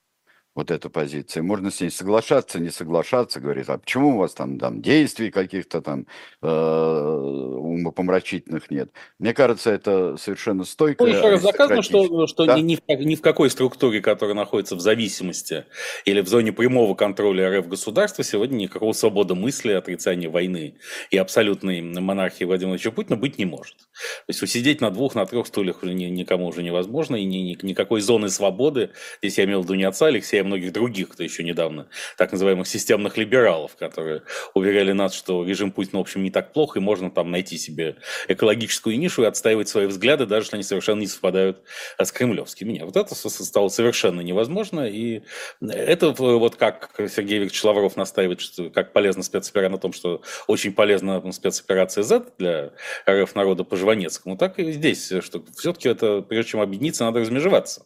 вот 0.57 0.71
эта 0.71 0.89
позиция. 0.89 1.43
Можно 1.43 1.69
с 1.69 1.81
ней 1.81 1.91
соглашаться, 1.91 2.59
не 2.59 2.71
соглашаться, 2.71 3.39
говорит, 3.39 3.69
а 3.69 3.77
почему 3.77 4.15
у 4.15 4.17
вас 4.17 4.33
там, 4.33 4.57
там 4.57 4.81
действий 4.81 5.29
каких-то 5.29 5.83
там 5.83 6.07
э, 6.41 6.47
умопомрачительных 6.47 8.71
нет? 8.71 8.89
Мне 9.19 9.35
кажется, 9.35 9.69
это 9.69 10.17
совершенно 10.17 10.63
стойко. 10.63 11.03
Ну, 11.03 11.11
еще 11.11 11.29
раз 11.29 11.43
доказано, 11.43 11.83
что, 11.83 12.25
что 12.25 12.47
да? 12.47 12.57
ни, 12.57 12.73
ни, 12.73 13.03
ни 13.03 13.15
в 13.15 13.21
какой 13.21 13.51
структуре, 13.51 14.01
которая 14.01 14.35
находится 14.35 14.75
в 14.75 14.79
зависимости 14.79 15.65
или 16.05 16.21
в 16.21 16.27
зоне 16.27 16.51
прямого 16.51 16.95
контроля 16.95 17.59
РФ 17.59 17.67
государства, 17.67 18.23
сегодня 18.23 18.55
никакого 18.55 18.93
свободы 18.93 19.35
мысли, 19.35 19.73
отрицания 19.73 20.27
войны 20.27 20.77
и 21.11 21.17
абсолютной 21.17 21.81
монархии 21.81 22.45
Владимира 22.45 22.69
Владимировича 22.69 22.89
Путина 22.89 23.15
быть 23.15 23.37
не 23.37 23.45
может. 23.45 23.77
То 23.77 24.29
есть 24.29 24.41
усидеть 24.41 24.81
на 24.81 24.89
двух, 24.89 25.13
на 25.13 25.27
трех 25.27 25.45
стульях 25.45 25.83
никому 25.83 26.47
уже 26.47 26.63
невозможно, 26.63 27.15
и 27.15 27.25
ни, 27.25 27.37
ни, 27.37 27.55
никакой 27.61 28.01
зоны 28.01 28.29
свободы, 28.29 28.89
здесь 29.21 29.37
я 29.37 29.43
имел 29.43 29.61
в 29.61 29.65
виду 29.65 29.75
не 29.75 29.83
отца 29.83 30.07
Алексея, 30.07 30.47
многих 30.48 30.74
других, 30.74 31.10
кто 31.10 31.24
еще 31.24 31.44
недавно, 31.44 31.88
так 32.18 32.32
называемых 32.32 32.68
системных 32.68 33.18
либералов, 33.18 33.75
которые 33.75 34.24
уверяли 34.54 34.92
нас, 34.92 35.13
что 35.13 35.46
режим 35.46 35.72
Путина, 35.72 36.00
в 36.00 36.01
общем, 36.01 36.24
не 36.24 36.32
так 36.32 36.54
плохо, 36.54 36.80
и 36.80 36.82
можно 36.82 37.12
там 37.12 37.32
найти 37.32 37.58
себе 37.58 37.98
экологическую 38.27 38.98
нишу 38.98 39.24
и 39.24 39.25
отстаивать 39.25 39.70
свои 39.70 39.86
взгляды, 39.86 40.25
даже 40.25 40.46
если 40.46 40.56
они 40.58 40.63
совершенно 40.63 41.00
не 41.01 41.08
совпадают 41.08 41.62
а, 41.98 42.06
с 42.06 42.12
кремлевскими. 42.12 42.74
Нет, 42.74 42.84
вот 42.84 42.98
это 42.98 43.16
стало 43.16 43.70
совершенно 43.70 44.22
невозможно, 44.22 44.88
и 44.88 45.22
это 45.62 46.12
вот 46.12 46.56
как 46.56 46.92
Сергей 46.98 47.39
Викторович 47.39 47.63
Лавров 47.63 47.96
настаивает, 47.96 48.42
что 48.42 48.70
как 48.70 48.94
полезна 48.94 49.24
спецоперация 49.24 49.70
на 49.70 49.77
том, 49.77 49.94
что 49.94 50.22
очень 50.48 50.74
полезна 50.74 51.32
спецоперация 51.32 52.04
Z 52.04 52.25
для 52.38 52.74
РФ 53.10 53.36
народа 53.36 53.63
по 53.63 53.75
Жванецкому, 53.75 54.38
так 54.38 54.60
и 54.60 54.72
здесь, 54.72 55.12
что 55.22 55.44
все-таки 55.56 55.89
это, 55.89 56.22
прежде 56.22 56.51
чем 56.51 56.62
объединиться, 56.62 57.06
надо 57.06 57.20
размежеваться, 57.20 57.86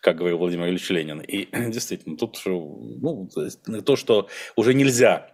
как 0.00 0.16
говорил 0.16 0.38
Владимир 0.38 0.68
Ильич 0.68 0.90
Ленин. 0.90 1.20
И 1.20 1.48
действительно, 1.70 2.01
тут 2.18 2.40
ну, 2.46 3.28
то, 3.84 3.96
что 3.96 4.28
уже 4.56 4.74
нельзя 4.74 5.32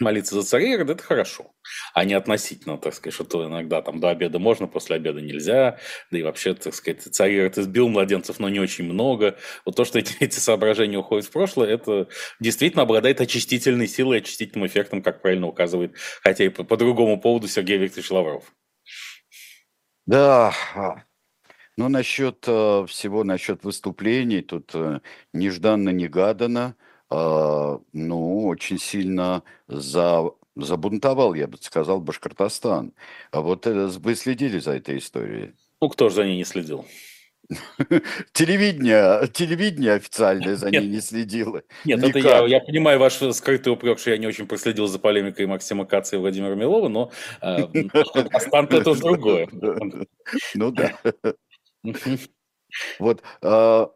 молиться 0.00 0.34
за 0.34 0.42
царей, 0.42 0.76
это 0.76 1.02
хорошо, 1.02 1.52
а 1.94 2.04
не 2.04 2.14
относительно, 2.14 2.78
так 2.78 2.94
сказать, 2.94 3.14
что 3.14 3.24
то 3.24 3.46
иногда 3.46 3.82
там 3.82 4.00
до 4.00 4.10
обеда 4.10 4.38
можно, 4.38 4.66
после 4.66 4.96
обеда 4.96 5.20
нельзя, 5.20 5.78
да 6.10 6.18
и 6.18 6.22
вообще, 6.22 6.54
так 6.54 6.74
сказать, 6.74 7.02
царь 7.02 7.34
это 7.34 7.62
сбил 7.62 7.88
младенцев, 7.88 8.38
но 8.38 8.48
не 8.48 8.60
очень 8.60 8.84
много. 8.84 9.36
Вот 9.64 9.76
то, 9.76 9.84
что 9.84 9.98
эти, 10.00 10.14
эти 10.20 10.38
соображения 10.38 10.98
уходят 10.98 11.26
в 11.26 11.30
прошлое, 11.30 11.68
это 11.68 12.08
действительно 12.40 12.82
обладает 12.82 13.20
очистительной 13.20 13.88
силой, 13.88 14.18
очистительным 14.18 14.66
эффектом, 14.66 15.02
как 15.02 15.22
правильно 15.22 15.46
указывает, 15.46 15.94
хотя 16.22 16.44
и 16.44 16.48
по, 16.48 16.64
по 16.64 16.76
другому 16.76 17.20
поводу 17.20 17.48
Сергей 17.48 17.78
Викторович 17.78 18.10
Лавров. 18.10 18.52
Да, 20.06 20.52
ну, 21.80 21.88
насчет 21.88 22.44
э, 22.46 22.84
всего, 22.86 23.24
насчет 23.24 23.64
выступлений, 23.64 24.42
тут 24.42 24.70
э, 24.74 25.00
нежданно-негаданно, 25.32 26.76
э, 27.10 27.78
ну, 27.94 28.46
очень 28.46 28.78
сильно 28.78 29.42
за, 29.66 30.30
забунтовал, 30.56 31.32
я 31.32 31.46
бы 31.46 31.56
сказал, 31.56 32.02
Башкортостан. 32.02 32.92
А 33.30 33.40
вот 33.40 33.66
э, 33.66 33.86
вы 33.86 34.14
следили 34.14 34.58
за 34.58 34.72
этой 34.72 34.98
историей? 34.98 35.54
Ну, 35.80 35.88
кто 35.88 36.10
же 36.10 36.16
за 36.16 36.24
ней 36.24 36.36
не 36.36 36.44
следил? 36.44 36.84
Телевидение, 38.34 39.26
телевидение 39.28 39.94
официальное 39.94 40.56
за 40.56 40.70
ней 40.70 40.86
не 40.86 41.00
следило. 41.00 41.62
Нет, 41.86 42.04
это 42.04 42.18
я, 42.18 42.46
я 42.46 42.60
понимаю 42.60 42.98
ваш 42.98 43.14
скрытый 43.14 43.72
упрек, 43.72 43.98
что 43.98 44.10
я 44.10 44.18
не 44.18 44.26
очень 44.26 44.46
проследил 44.46 44.86
за 44.86 44.98
полемикой 44.98 45.46
Максима 45.46 45.86
Каца 45.86 46.16
и 46.16 46.18
Владимира 46.18 46.54
Милова, 46.54 46.88
но 46.88 47.10
э, 47.40 47.56
Астант 48.34 48.74
это 48.74 48.90
уже 48.90 49.00
другое. 49.00 49.48
Ну 50.54 50.70
да. 50.72 50.92
Вот 52.98 53.22
а, 53.42 53.90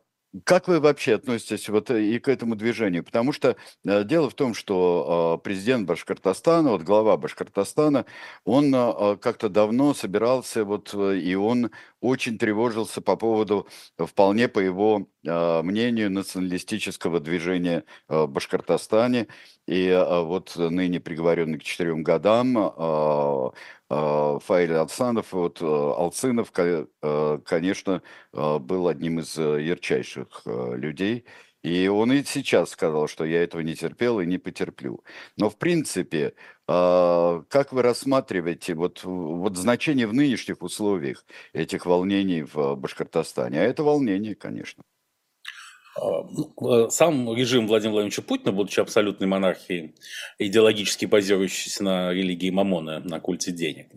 как 0.44 0.66
вы 0.66 0.80
вообще 0.80 1.14
относитесь 1.14 1.68
вот 1.68 1.90
э, 1.90 2.02
и 2.02 2.18
к 2.18 2.28
этому 2.28 2.56
движению? 2.56 3.04
Потому 3.04 3.32
что 3.32 3.56
э, 3.84 4.04
дело 4.04 4.28
в 4.28 4.34
том, 4.34 4.54
что 4.54 5.38
э, 5.38 5.44
президент 5.44 5.86
Башкортостана, 5.86 6.70
вот 6.70 6.82
глава 6.82 7.16
Башкортостана, 7.16 8.04
он 8.44 8.74
э, 8.74 9.16
как-то 9.20 9.48
давно 9.48 9.94
собирался, 9.94 10.64
вот, 10.64 10.92
э, 10.92 11.18
и 11.18 11.36
он 11.36 11.70
очень 12.00 12.36
тревожился 12.36 13.00
по 13.00 13.16
поводу, 13.16 13.68
вполне 13.96 14.48
по 14.48 14.58
его 14.58 15.08
мнению, 15.22 16.10
националистического 16.10 17.18
движения 17.18 17.84
в 18.08 18.26
Башкортостане. 18.26 19.28
И 19.66 19.86
э, 19.88 20.20
вот 20.22 20.56
ныне 20.56 21.00
приговоренный 21.00 21.58
к 21.58 21.62
четырем 21.64 22.02
годам 22.02 22.56
э, 22.58 23.50
э, 23.90 24.38
Фаиль 24.42 24.74
Алсанов, 24.74 25.32
вот 25.32 25.62
э, 25.62 25.64
Алцинов, 25.64 26.52
э, 26.56 27.38
конечно, 27.46 28.02
э, 28.32 28.58
был 28.58 28.88
одним 28.88 29.20
из 29.20 29.36
ярчайших 29.38 30.42
людей. 30.44 31.24
И 31.62 31.88
он 31.88 32.12
и 32.12 32.22
сейчас 32.24 32.70
сказал, 32.70 33.08
что 33.08 33.24
я 33.24 33.42
этого 33.42 33.62
не 33.62 33.74
терпел 33.74 34.20
и 34.20 34.26
не 34.26 34.36
потерплю. 34.36 35.02
Но 35.38 35.48
в 35.48 35.56
принципе, 35.56 36.34
как 36.66 37.72
вы 37.72 37.80
рассматриваете 37.82 38.74
вот, 38.74 39.02
вот 39.04 39.56
значение 39.56 40.06
в 40.06 40.12
нынешних 40.12 40.60
условиях 40.62 41.24
этих 41.54 41.86
волнений 41.86 42.42
в 42.42 42.76
Башкортостане? 42.76 43.60
А 43.60 43.64
это 43.64 43.82
волнение, 43.82 44.34
конечно. 44.34 44.84
Ну, 45.96 46.52
э, 46.70 46.90
сам 46.90 47.32
режим 47.34 47.68
Владимира 47.68 47.92
Владимировича 47.92 48.22
Путина, 48.22 48.52
будучи 48.52 48.80
абсолютной 48.80 49.28
монархией, 49.28 49.94
идеологически 50.38 51.06
базирующейся 51.06 51.84
на 51.84 52.12
религии 52.12 52.50
Мамона, 52.50 53.00
на 53.00 53.20
культе 53.20 53.52
денег, 53.52 53.90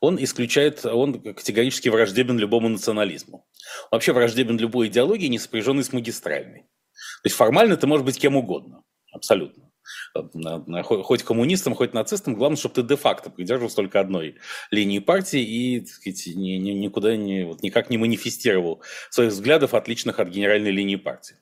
он 0.00 0.22
исключает, 0.22 0.84
он 0.84 1.20
категорически 1.20 1.88
враждебен 1.88 2.38
любому 2.38 2.68
национализму. 2.68 3.46
Вообще 3.90 4.12
враждебен 4.12 4.58
любой 4.58 4.88
идеологии, 4.88 5.26
не 5.26 5.38
сопряженной 5.38 5.84
с 5.84 5.92
магистральной. 5.92 6.62
То 6.62 7.26
есть 7.26 7.36
формально 7.36 7.76
ты 7.76 7.86
можешь 7.86 8.04
быть 8.04 8.18
кем 8.18 8.36
угодно, 8.36 8.82
абсолютно 9.12 9.66
хоть 10.84 11.22
коммунистам, 11.22 11.74
хоть 11.74 11.94
нацистам, 11.94 12.34
главное, 12.34 12.56
чтобы 12.56 12.74
ты 12.74 12.82
де-факто 12.82 13.30
придерживался 13.30 13.76
только 13.76 14.00
одной 14.00 14.36
линии 14.70 14.98
партии 14.98 15.42
и 15.42 15.80
так 15.80 15.88
сказать, 15.88 16.26
ни, 16.34 16.52
ни, 16.52 16.70
никуда 16.70 17.16
не, 17.16 17.44
вот, 17.44 17.62
никак 17.62 17.90
не 17.90 17.98
манифестировал 17.98 18.82
своих 19.10 19.32
взглядов, 19.32 19.74
отличных 19.74 20.20
от 20.20 20.28
генеральной 20.28 20.70
линии 20.70 20.96
партии. 20.96 21.36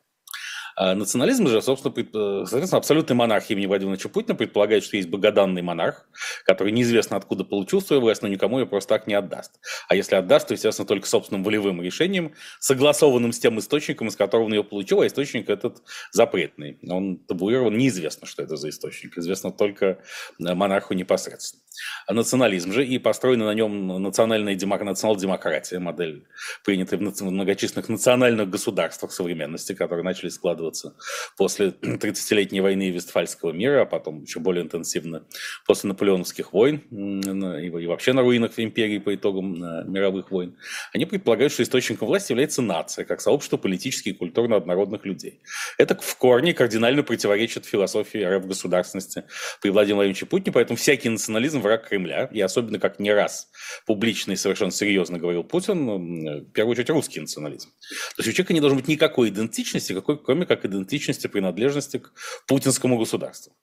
А 0.77 0.95
национализм 0.95 1.47
же, 1.47 1.63
собственно, 1.63 1.93
э, 1.97 2.47
соответственно, 2.47 2.79
абсолютной 2.79 3.15
монархии 3.15 3.53
имени 3.53 3.67
Владимира 3.67 3.97
Путина 4.09 4.35
предполагает, 4.35 4.85
что 4.85 4.97
есть 4.97 5.09
богоданный 5.09 5.63
монарх, 5.63 6.07
который 6.45 6.73
неизвестно 6.73 7.17
откуда 7.17 7.45
получил 7.45 7.81
свою 7.81 8.03
власть, 8.03 8.23
но 8.23 8.29
никому 8.29 8.59
ее 8.59 8.67
просто 8.67 8.89
так 8.89 9.07
не 9.07 9.15
отдаст. 9.15 9.53
А 9.89 9.95
если 9.95 10.17
отдаст, 10.17 10.49
то, 10.49 10.55
естественно, 10.55 10.87
только 10.87 11.07
собственным 11.07 11.45
волевым 11.45 11.81
решением, 11.81 12.35
согласованным 12.59 13.33
с 13.33 13.39
тем 13.39 13.59
источником, 13.59 14.09
из 14.09 14.17
которого 14.17 14.47
он 14.47 14.55
ее 14.55 14.65
получил, 14.65 15.01
а 15.01 15.07
источник 15.07 15.49
этот 15.49 15.83
запретный. 16.11 16.79
Он 16.89 17.19
табуирован, 17.19 17.77
неизвестно, 17.77 18.27
что 18.27 18.43
это 18.43 18.57
за 18.57 18.69
источник, 18.69 19.17
известно 19.17 19.53
только 19.53 19.87
э, 19.87 20.55
монарху 20.55 20.95
непосредственно. 20.95 21.63
А 22.07 22.15
национализм 22.15 22.73
же 22.73 22.87
и 22.87 22.99
построена 22.99 23.47
на 23.47 23.55
нем 23.55 24.03
национальная 24.03 24.55
демок... 24.55 24.83
национал-демократия, 24.83 25.79
модель, 25.79 26.27
принятая 26.65 26.99
в 26.99 27.23
многочисленных 27.23 27.89
национальных 27.89 28.49
государствах 28.51 29.13
современности, 29.13 29.75
которые 29.75 30.05
начали 30.05 30.29
складываться 30.65 30.95
после 31.37 31.69
30-летней 31.83 32.61
войны 32.61 32.91
Вестфальского 32.91 33.53
мира, 33.53 33.83
а 33.83 33.87
потом 33.87 34.23
еще 34.23 34.41
более 34.41 34.65
интенсивно 34.65 35.25
после 35.67 35.89
наполеоновских 35.89 36.53
войн 36.53 36.79
и 36.91 37.87
вообще 37.87 38.13
на 38.13 38.23
руинах 38.23 38.53
империи 38.57 38.99
по 38.99 39.15
итогам 39.15 39.63
э, 39.63 39.85
мировых 39.85 40.31
войн. 40.31 40.57
Они 40.93 41.07
предполагают, 41.07 41.53
что 41.53 41.63
источником 41.63 42.09
власти 42.09 42.33
является 42.33 42.63
нация, 42.63 43.05
как 43.05 43.21
сообщество 43.21 43.57
политически 43.57 44.11
и 44.11 44.13
культурно 44.13 44.57
однородных 44.57 45.05
людей. 45.05 45.41
Это 45.79 45.97
в 46.01 46.17
корне 46.17 46.55
кардинально 46.55 47.03
противоречит 47.03 47.67
философии 47.67 48.19
РФ 48.19 48.47
государственности 48.47 49.25
при 49.61 49.71
Владимире 49.71 49.95
Владимировиче 49.95 50.27
Путине, 50.27 50.53
поэтому 50.53 50.77
всякий 50.77 51.09
национализм 51.09 51.61
враг 51.61 51.89
Кремля, 51.89 52.29
и 52.33 52.41
особенно 52.41 52.79
как 52.79 52.99
не 52.99 53.13
раз 53.13 53.49
публично 53.87 54.33
и 54.33 54.37
совершенно 54.37 54.71
серьезно 54.71 55.19
говорил 55.19 55.45
Путин, 55.45 56.41
в 56.41 56.53
первую 56.53 56.73
очередь 56.73 56.91
русский 56.91 57.21
национализм. 57.21 57.71
То 58.17 58.23
есть 58.23 58.29
у 58.29 58.33
человека 58.33 58.55
не 58.55 58.61
должно 58.61 58.79
быть 58.79 58.89
никакой 58.89 59.29
идентичности, 59.29 59.93
какой, 59.93 60.19
кроме 60.19 60.47
как 60.47 60.54
идентичности 60.63 61.27
принадлежности 61.27 61.99
к 61.99 62.13
путинскому 62.47 62.99
государству. 62.99 63.55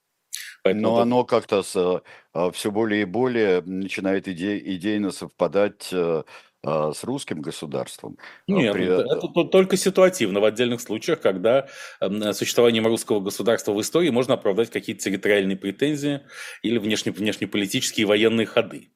Поэтому 0.62 0.82
Но 0.82 0.94
это... 0.94 1.02
оно 1.02 1.24
как-то 1.24 1.62
с, 1.62 2.02
а, 2.32 2.50
все 2.52 2.70
более 2.70 3.02
и 3.02 3.04
более 3.04 3.62
начинает 3.62 4.28
иде, 4.28 4.58
идейно 4.58 5.10
совпадать 5.10 5.88
э, 5.92 6.22
а, 6.64 6.92
с 6.92 7.02
русским 7.02 7.40
государством. 7.40 8.16
А, 8.20 8.52
Нет, 8.52 8.72
При... 8.72 8.84
это, 8.84 9.02
это 9.16 9.44
только 9.44 9.76
ситуативно 9.76 10.38
в 10.38 10.44
отдельных 10.44 10.80
случаях, 10.80 11.20
когда 11.20 11.66
э, 12.00 12.32
существованием 12.32 12.86
русского 12.86 13.18
государства 13.18 13.72
в 13.72 13.80
истории 13.80 14.10
можно 14.10 14.34
оправдать 14.34 14.70
какие-то 14.70 15.02
территориальные 15.02 15.56
претензии 15.56 16.20
или 16.62 16.78
внешне, 16.78 17.10
внешнеполитические 17.10 18.06
военные 18.06 18.46
ходы. 18.46 18.92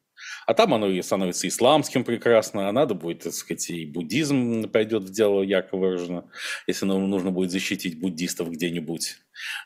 А 0.46 0.54
там 0.54 0.72
оно 0.74 0.88
и 0.88 1.02
становится 1.02 1.48
исламским 1.48 2.04
прекрасно, 2.04 2.68
а 2.68 2.72
надо 2.72 2.94
будет, 2.94 3.24
так 3.24 3.32
сказать, 3.32 3.68
и 3.70 3.84
буддизм 3.84 4.68
пойдет 4.70 5.02
в 5.02 5.10
дело 5.10 5.42
ярко 5.42 5.76
выражено, 5.76 6.30
если 6.68 6.86
нам 6.86 7.10
нужно 7.10 7.32
будет 7.32 7.50
защитить 7.50 7.98
буддистов 7.98 8.50
где-нибудь, 8.50 9.18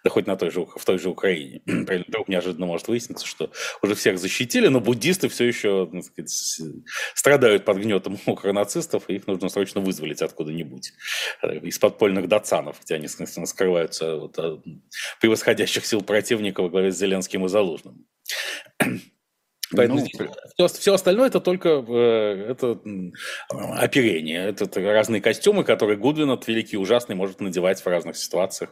да 0.03 0.11
хоть 0.11 0.27
на 0.27 0.37
той 0.37 0.51
же, 0.51 0.65
в 0.65 0.85
той 0.85 0.99
же 0.99 1.11
Украине. 1.11 1.61
Вдруг 1.67 2.29
неожиданно 2.29 2.65
может 2.65 2.89
выясниться, 2.89 3.27
что 3.27 3.53
уже 3.83 3.95
всех 3.95 4.19
защитили, 4.19 4.69
но 4.69 4.81
буддисты 4.81 5.29
все 5.29 5.45
еще 5.45 5.87
так 5.93 6.03
сказать, 6.03 6.61
страдают 7.15 7.67
под 7.67 7.77
гнетом 7.77 8.19
укронацистов, 8.27 9.05
и 9.09 9.17
их 9.17 9.27
нужно 9.27 9.51
срочно 9.51 9.83
вызволить 9.83 10.23
откуда-нибудь 10.23 10.95
э, 11.43 11.59
из 11.59 11.79
подпольных 11.79 12.27
датсанов, 12.27 12.81
где 12.83 12.95
они 12.95 13.07
скрываются 13.07 14.17
от 14.17 14.39
превосходящих 15.21 15.85
сил 15.85 16.01
противника 16.01 16.63
во 16.63 16.71
главе 16.71 16.91
с 16.91 16.99
Зеленским 16.99 17.45
и 17.45 17.49
Залужным. 17.49 18.07
Поэтому 19.77 20.01
ну, 20.01 20.29
все, 20.67 20.79
все 20.79 20.95
остальное 20.95 21.29
это 21.29 21.41
только 21.41 21.69
э, 21.69 22.51
это 22.51 22.79
оперение. 23.51 24.49
Это, 24.49 24.65
это 24.65 24.81
разные 24.81 25.21
костюмы, 25.21 25.65
которые 25.65 25.97
Гудвин 25.97 26.31
от 26.31 26.47
великий 26.49 26.77
и 26.77 26.79
ужасный 26.79 27.15
может 27.15 27.41
надевать 27.41 27.81
в 27.81 27.87
разных 27.87 28.17
ситуациях, 28.17 28.71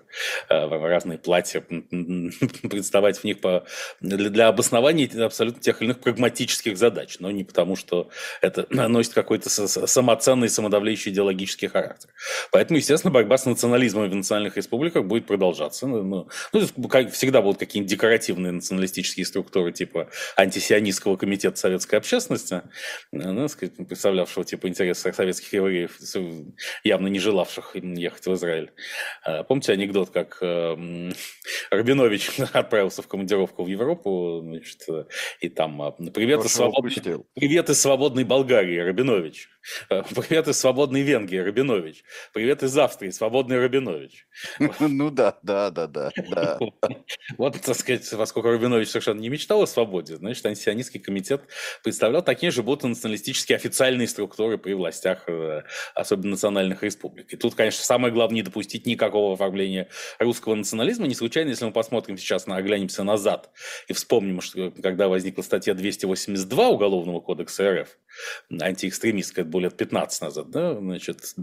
э, 0.48 0.66
в 0.66 0.88
разные 0.88 1.18
платья, 1.18 1.60
представать 2.68 3.18
в 3.18 3.24
них 3.24 3.40
по, 3.40 3.64
для, 4.00 4.28
для 4.28 4.48
обоснования 4.48 5.08
абсолютно 5.24 5.62
тех 5.62 5.80
или 5.80 5.88
иных 5.88 6.00
прагматических 6.00 6.76
задач, 6.76 7.16
но 7.20 7.30
не 7.30 7.44
потому, 7.44 7.76
что 7.76 8.10
это 8.40 8.66
носит 8.70 9.14
какой-то 9.14 9.48
самоценный, 9.48 10.48
самодавляющий 10.48 11.12
идеологический 11.12 11.68
характер. 11.68 12.10
Поэтому, 12.50 12.78
естественно, 12.78 13.12
борьба 13.12 13.38
с 13.38 13.46
национализмом 13.46 14.10
в 14.10 14.14
национальных 14.14 14.56
республиках 14.56 15.04
будет 15.04 15.26
продолжаться. 15.26 15.86
Ну, 15.86 16.02
ну, 16.02 16.28
ну 16.52 16.88
как 16.88 17.12
всегда 17.12 17.40
будут 17.40 17.58
какие-нибудь 17.58 17.90
декоративные 17.90 18.52
националистические 18.52 19.26
структуры 19.26 19.72
типа 19.72 20.08
антисионизм, 20.36 20.87
Низкого 20.88 21.16
комитета 21.16 21.56
советской 21.56 21.96
общественности, 21.96 22.62
ну, 23.12 23.46
сказать, 23.48 23.76
представлявшего 23.76 24.42
типа 24.44 24.68
интересы 24.68 25.12
советских 25.12 25.52
евреев, 25.52 25.98
явно 26.82 27.08
не 27.08 27.18
желавших 27.18 27.76
ехать 27.76 28.24
в 28.24 28.32
Израиль. 28.32 28.72
А, 29.22 29.42
помните 29.44 29.74
анекдот, 29.74 30.08
как 30.08 30.38
э, 30.40 31.12
Рабинович 31.70 32.40
отправился 32.54 33.02
в 33.02 33.06
командировку 33.06 33.64
в 33.64 33.66
Европу, 33.66 34.40
значит, 34.42 34.86
и 35.40 35.50
там 35.50 35.94
привет 36.14 36.42
из, 36.44 36.54
свободной, 36.54 36.94
привет 37.34 37.68
из 37.68 37.80
свободной 37.80 38.24
Болгарии, 38.24 38.78
Рабинович. 38.78 39.50
Э, 39.90 40.02
привет 40.14 40.48
из 40.48 40.58
свободной 40.58 41.02
Венгрии, 41.02 41.38
Рабинович. 41.38 42.04
Привет 42.32 42.62
из 42.62 42.76
Австрии, 42.76 43.10
свободный 43.10 43.58
Рабинович. 43.58 44.26
Ну 44.80 45.10
да, 45.10 45.38
да, 45.42 45.70
да, 45.70 45.86
да. 45.88 46.10
Вот, 47.36 47.60
так 47.60 47.76
сказать, 47.76 48.08
поскольку 48.16 48.50
Рабинович 48.50 48.88
совершенно 48.88 49.20
не 49.20 49.28
мечтал 49.28 49.62
о 49.62 49.66
свободе, 49.66 50.16
значит, 50.16 50.44
антисионистский 50.46 51.00
комитет 51.00 51.42
представлял 51.82 52.22
такие 52.22 52.50
же 52.50 52.62
будто 52.62 52.88
националистические 52.88 53.56
официальные 53.56 54.08
структуры 54.08 54.58
при 54.58 54.72
властях, 54.72 55.24
э, 55.28 55.62
особенно 55.94 56.30
национальных 56.32 56.82
республик. 56.82 57.32
И 57.32 57.36
тут, 57.36 57.54
конечно, 57.54 57.84
самое 57.84 58.12
главное 58.12 58.36
не 58.36 58.42
допустить 58.42 58.86
никакого 58.86 59.34
оформления 59.34 59.88
русского 60.18 60.54
национализма. 60.54 61.06
Не 61.06 61.14
случайно, 61.14 61.50
если 61.50 61.64
мы 61.64 61.72
посмотрим 61.72 62.16
сейчас, 62.18 62.46
на, 62.46 62.56
оглянемся 62.56 63.02
назад 63.02 63.50
и 63.88 63.92
вспомним, 63.92 64.40
что 64.40 64.70
когда 64.82 65.08
возникла 65.08 65.42
статья 65.42 65.74
282 65.74 66.68
Уголовного 66.68 67.20
кодекса 67.20 67.82
РФ, 67.82 67.88
антиэкстремистская, 68.50 69.44
лет 69.58 69.76
15 69.76 70.22
назад, 70.22 70.50
да, 70.50 70.74
значит, 70.74 71.34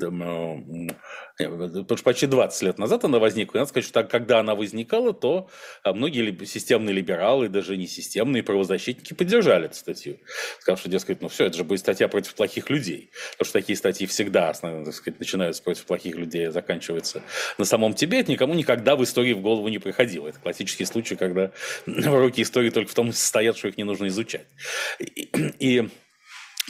почти 2.03 2.27
20 2.27 2.61
лет 2.63 2.77
назад 2.77 3.03
она 3.03 3.19
возникла. 3.19 3.57
И 3.57 3.59
надо 3.59 3.69
сказать, 3.69 3.85
что 3.85 3.93
так, 3.93 4.09
когда 4.09 4.39
она 4.39 4.55
возникала, 4.55 5.13
то 5.13 5.49
а, 5.83 5.93
многие 5.93 6.45
системные 6.45 6.93
либералы, 6.93 7.49
даже 7.49 7.77
не 7.77 7.87
системные 7.87 8.43
правозащитники 8.43 9.13
поддержали 9.13 9.65
эту 9.65 9.75
статью. 9.75 10.19
Сказав, 10.59 10.79
что, 10.79 10.89
дескать, 10.89 11.21
ну 11.21 11.27
все, 11.27 11.45
это 11.45 11.57
же 11.57 11.63
будет 11.63 11.79
статья 11.79 12.07
против 12.07 12.35
плохих 12.35 12.69
людей. 12.69 13.11
Потому 13.31 13.49
что 13.49 13.59
такие 13.59 13.75
статьи 13.75 14.07
всегда, 14.07 14.53
так 14.53 14.93
сказать, 14.93 15.19
начинаются 15.19 15.61
против 15.63 15.85
плохих 15.85 16.15
людей, 16.15 16.47
а 16.47 16.51
заканчиваются 16.51 17.21
на 17.57 17.65
самом 17.65 17.93
тебе. 17.93 18.19
Это 18.19 18.31
никому 18.31 18.53
никогда 18.53 18.95
в 18.95 19.03
истории 19.03 19.33
в 19.33 19.41
голову 19.41 19.67
не 19.67 19.79
приходило. 19.79 20.27
Это 20.27 20.39
классический 20.39 20.85
случай, 20.85 21.15
когда 21.15 21.51
в 21.85 22.19
руки 22.19 22.41
истории 22.41 22.69
только 22.69 22.91
в 22.91 22.95
том 22.95 23.11
состоят, 23.11 23.57
что 23.57 23.67
их 23.67 23.77
не 23.77 23.83
нужно 23.83 24.07
изучать. 24.07 24.47
И, 24.99 25.29
и 25.59 25.89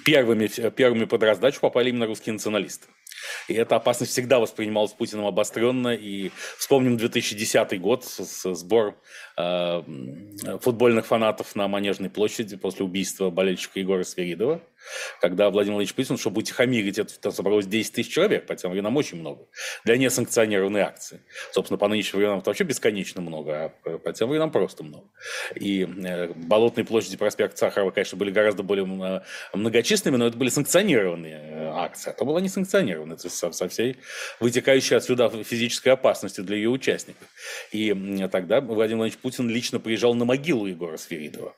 первыми, 0.06 0.48
первыми 0.70 1.06
под 1.06 1.24
раздачу 1.24 1.60
попали 1.60 1.90
именно 1.90 2.06
русские 2.06 2.34
националисты. 2.34 2.88
И 3.48 3.54
эта 3.54 3.76
опасность 3.76 4.12
всегда 4.12 4.40
воспринималась 4.40 4.94
Путиным 4.94 5.26
обостренно. 5.26 5.94
И 5.94 6.32
вспомним 6.58 6.98
2010 6.98 7.82
год, 7.82 8.06
сбор 8.06 8.96
э, 9.38 9.82
футбольных 10.62 11.08
фанатов 11.08 11.56
на 11.56 11.68
Манежной 11.68 12.10
площади 12.10 12.56
после 12.56 12.86
убийства 12.86 13.30
болельщика 13.30 13.80
Егора 13.80 14.04
Сверидова 14.04 14.62
когда 15.22 15.50
Владимир 15.50 15.76
Владимирович 15.76 15.96
Путин, 15.96 16.18
чтобы 16.18 16.40
утихомирить 16.40 17.00
это, 17.00 17.20
там 17.20 17.32
собралось 17.32 17.66
10 17.66 17.94
тысяч 17.94 18.12
человек, 18.12 18.46
по 18.46 18.56
тем 18.56 18.72
временам 18.72 18.96
очень 18.98 19.20
много, 19.20 19.48
для 19.84 19.98
несанкционированной 19.98 20.82
акции. 20.82 21.22
Собственно, 21.52 21.78
по 21.78 21.88
нынешним 21.88 22.20
временам 22.20 22.40
это 22.40 22.50
вообще 22.50 22.64
бесконечно 22.64 23.22
много, 23.22 23.74
а 23.86 23.98
по 23.98 24.14
тем 24.14 24.30
временам 24.30 24.52
просто 24.52 24.84
много. 24.84 25.08
И 25.56 25.84
э, 25.84 26.34
Болотные 26.36 26.86
площади, 26.86 27.18
проспект 27.18 27.58
Сахарова, 27.58 27.92
конечно, 27.92 28.18
были 28.18 28.32
гораздо 28.32 28.64
более 28.64 28.86
э, 28.86 29.22
многочисленными, 29.58 30.18
но 30.18 30.28
это 30.28 30.38
были 30.38 30.50
санкционированные 30.50 31.36
э, 31.36 31.70
акции. 31.74 32.12
Это 32.12 32.26
была 32.26 32.42
несанкционированная, 32.42 33.18
то 33.18 33.26
есть 33.28 33.38
со, 33.38 33.52
со 33.52 33.68
всей 33.68 33.98
вытекающей 34.40 34.96
отсюда 34.96 35.30
физической 35.44 35.90
опасностью 35.90 36.44
для 36.44 36.58
ее 36.58 36.70
участников. 36.70 37.28
И 37.72 37.94
тогда 38.32 38.62
Владимир 38.62 38.98
Владимирович 38.98 39.18
Путин 39.18 39.50
лично 39.50 39.80
приезжал 39.80 40.14
на 40.14 40.26
могилу 40.26 40.66
Егора 40.66 40.98
Сверидова. 40.98 41.56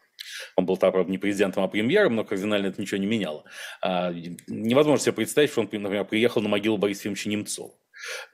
Он 0.56 0.66
был, 0.66 0.78
правда, 0.78 1.10
не 1.10 1.18
президентом, 1.18 1.64
а 1.64 1.68
премьером, 1.68 2.16
но 2.16 2.24
кардинально 2.24 2.68
это 2.68 2.82
ничего 2.82 3.00
не 3.00 3.06
меняло. 3.06 3.44
А, 3.82 4.12
невозможно 4.48 5.04
себе 5.04 5.14
представить, 5.14 5.52
что 5.52 5.62
он, 5.62 5.70
например, 5.72 6.06
приехал 6.06 6.42
на 6.42 6.50
могилу 6.50 6.78
Бориса 6.78 7.02
Ефимовича 7.02 7.30
Немцова. 7.30 7.74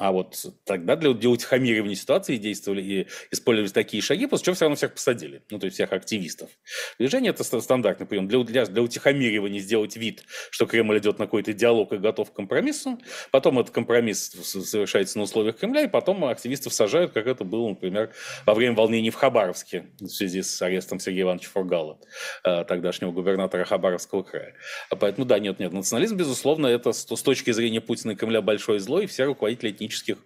А 0.00 0.12
вот 0.12 0.36
тогда 0.64 0.96
для, 0.96 1.12
для 1.12 1.30
утихомиривания 1.30 1.94
ситуации 1.94 2.36
действовали 2.36 2.82
и 2.82 3.08
использовали 3.30 3.70
такие 3.70 4.02
шаги, 4.02 4.26
после 4.26 4.46
чего 4.46 4.54
все 4.54 4.64
равно 4.64 4.76
всех 4.76 4.94
посадили, 4.94 5.42
ну, 5.50 5.58
то 5.58 5.66
есть 5.66 5.74
всех 5.74 5.92
активистов. 5.92 6.50
Движение– 6.98 7.30
это 7.38 7.44
стандартный 7.44 8.06
прием. 8.06 8.28
Для, 8.28 8.42
для, 8.44 8.66
для 8.66 8.82
утихомиривания 8.82 9.60
сделать 9.60 9.96
вид, 9.96 10.24
что 10.50 10.66
Кремль 10.66 10.98
идет 10.98 11.18
на 11.18 11.26
какой-то 11.26 11.52
диалог 11.52 11.92
и 11.92 11.98
готов 11.98 12.32
к 12.32 12.34
компромиссу, 12.34 12.98
потом 13.30 13.58
этот 13.58 13.72
компромисс 13.72 14.30
совершается 14.30 15.18
на 15.18 15.24
условиях 15.24 15.58
Кремля, 15.58 15.82
и 15.82 15.88
потом 15.88 16.24
активистов 16.24 16.72
сажают, 16.72 17.12
как 17.12 17.26
это 17.26 17.44
было, 17.44 17.68
например, 17.68 18.12
во 18.46 18.54
время 18.54 18.74
волнений 18.74 19.10
в 19.10 19.14
Хабаровске 19.14 19.86
в 20.00 20.08
связи 20.08 20.42
с 20.42 20.60
арестом 20.62 20.98
Сергея 21.00 21.24
Ивановича 21.24 21.48
Фургала, 21.52 21.98
э, 22.44 22.64
тогдашнего 22.64 23.12
губернатора 23.12 23.64
Хабаровского 23.64 24.22
края. 24.22 24.54
Поэтому, 24.90 25.26
да, 25.26 25.38
нет, 25.38 25.58
нет, 25.58 25.72
национализм, 25.72 26.16
безусловно, 26.16 26.66
это 26.66 26.92
с, 26.92 27.04
точки 27.04 27.52
зрения 27.52 27.80
Путина 27.80 28.12
и 28.12 28.14
Кремля 28.16 28.42
большой 28.42 28.79
зло, 28.80 29.00
и 29.00 29.06
все 29.06 29.24
руководители 29.24 29.70
этнических 29.70 30.18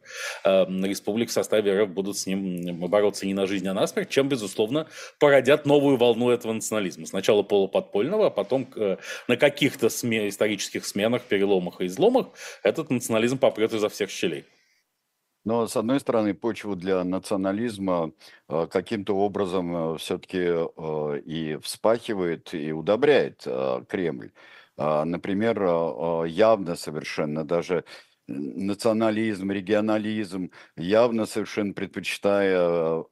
э, 0.45 0.65
республик 0.87 1.29
в 1.29 1.33
составе 1.33 1.83
РФ 1.83 1.91
будут 1.91 2.17
с 2.17 2.27
ним 2.27 2.77
бороться 2.89 3.27
не 3.27 3.35
на 3.35 3.47
жизнь, 3.47 3.69
а 3.69 3.75
на 3.75 3.87
смерть, 3.87 4.09
чем, 4.09 4.29
безусловно, 4.29 4.89
породят 5.19 5.67
новую 5.67 5.97
волну 5.97 6.31
этого 6.31 6.53
национализма. 6.53 7.07
Сначала 7.07 7.43
полуподпольного, 7.43 8.27
а 8.27 8.31
потом 8.31 8.69
э, 8.77 8.97
на 9.29 9.37
каких-то 9.37 9.89
сме- 9.89 10.29
исторических 10.29 10.87
сменах, 10.87 11.23
переломах 11.23 11.81
и 11.81 11.87
изломах 11.87 12.29
этот 12.63 12.91
национализм 12.91 13.39
попрет 13.39 13.73
изо 13.75 13.89
всех 13.89 14.11
щелей. 14.11 14.45
Но, 15.45 15.67
с 15.67 15.77
одной 15.77 16.01
стороны, 16.01 16.33
почву 16.33 16.75
для 16.75 17.05
национализма 17.05 18.13
э, 18.49 18.67
каким-то 18.71 19.15
образом 19.15 19.95
э, 19.95 19.99
все-таки 19.99 20.39
э, 20.39 21.21
и 21.21 21.59
вспахивает, 21.63 22.55
и 22.55 22.73
удобряет 22.73 23.47
Кремль. 23.89 24.31
Э, 24.79 25.05
например, 25.05 26.27
явно 26.27 26.77
совершенно 26.77 27.45
даже 27.45 27.85
национализм, 28.27 29.51
регионализм, 29.51 30.51
явно 30.77 31.27
совершенно 31.27 31.73
предпочитая 31.73 32.57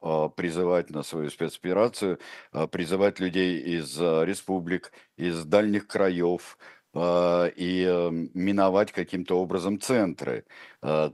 а, 0.01 0.29
призывать 0.29 0.89
на 0.89 1.03
свою 1.03 1.29
спецоперацию, 1.29 2.19
а, 2.51 2.67
призывать 2.67 3.19
людей 3.19 3.59
из 3.59 3.97
а, 3.99 4.23
республик, 4.23 4.91
из 5.17 5.45
дальних 5.45 5.87
краев, 5.87 6.57
и 6.95 8.29
миновать 8.35 8.91
каким-то 8.91 9.39
образом 9.39 9.81
центры. 9.81 10.45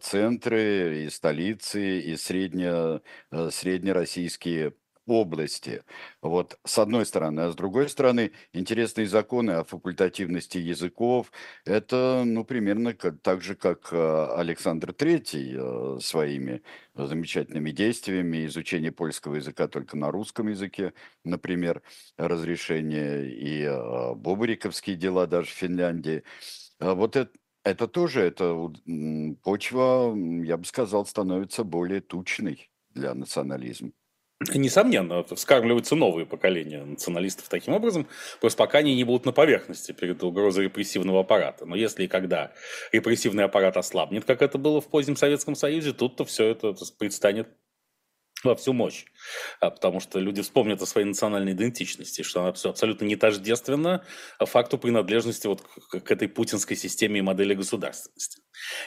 Центры 0.01 1.05
и 1.05 1.09
столицы, 1.09 2.01
и 2.01 2.17
средне, 2.17 2.99
среднероссийские 3.31 4.73
области. 5.11 5.83
Вот 6.21 6.59
с 6.65 6.77
одной 6.77 7.05
стороны. 7.05 7.41
А 7.41 7.51
с 7.51 7.55
другой 7.55 7.89
стороны, 7.89 8.31
интересные 8.53 9.07
законы 9.07 9.51
о 9.51 9.63
факультативности 9.63 10.57
языков. 10.57 11.31
Это, 11.65 12.23
ну, 12.25 12.43
примерно 12.43 12.93
как, 12.93 13.21
так 13.21 13.41
же, 13.41 13.55
как 13.55 13.89
э, 13.91 14.27
Александр 14.35 14.91
III 14.91 15.97
э, 15.97 15.99
своими 16.01 16.61
замечательными 16.95 17.71
действиями, 17.71 18.45
изучение 18.45 18.91
польского 18.91 19.35
языка 19.35 19.67
только 19.67 19.97
на 19.97 20.11
русском 20.11 20.47
языке, 20.47 20.93
например, 21.23 21.81
разрешение 22.17 23.29
и 23.31 23.63
э, 23.63 24.13
бобриковские 24.15 24.95
дела 24.95 25.27
даже 25.27 25.47
в 25.47 25.53
Финляндии. 25.53 26.23
А 26.79 26.95
вот 26.95 27.15
это, 27.15 27.31
это 27.63 27.87
тоже, 27.87 28.21
это 28.21 28.55
почва, 29.43 30.15
я 30.43 30.57
бы 30.57 30.65
сказал, 30.65 31.05
становится 31.05 31.63
более 31.63 32.01
тучной 32.01 32.71
для 32.91 33.13
национализма. 33.13 33.91
Несомненно, 34.53 35.23
вскармливаются 35.23 35.95
новые 35.95 36.25
поколения 36.25 36.85
националистов 36.85 37.49
таким 37.49 37.73
образом, 37.73 38.07
просто 38.39 38.57
пока 38.57 38.77
они 38.77 38.95
не 38.95 39.03
будут 39.03 39.25
на 39.25 39.33
поверхности 39.33 39.91
перед 39.91 40.23
угрозой 40.23 40.65
репрессивного 40.65 41.19
аппарата. 41.19 41.65
Но 41.65 41.75
если 41.75 42.05
и 42.05 42.07
когда 42.07 42.53
репрессивный 42.93 43.43
аппарат 43.43 43.75
ослабнет, 43.75 44.23
как 44.23 44.41
это 44.41 44.57
было 44.57 44.79
в 44.79 44.87
позднем 44.87 45.17
Советском 45.17 45.55
Союзе, 45.55 45.91
тут-то 45.91 46.23
все 46.23 46.45
это 46.45 46.73
предстанет 46.97 47.49
во 48.43 48.55
всю 48.55 48.73
мощь, 48.73 49.05
а, 49.59 49.69
потому 49.69 49.99
что 49.99 50.19
люди 50.19 50.41
вспомнят 50.41 50.81
о 50.81 50.85
своей 50.85 51.07
национальной 51.07 51.53
идентичности, 51.53 52.21
что 52.21 52.41
она 52.41 52.49
абсолютно 52.49 53.05
не 53.05 53.15
тождественна 53.15 54.05
факту 54.39 54.77
принадлежности 54.77 55.47
вот 55.47 55.61
к 55.61 56.11
этой 56.11 56.27
путинской 56.27 56.77
системе 56.77 57.19
и 57.19 57.21
модели 57.21 57.53
государственности. 57.53 58.41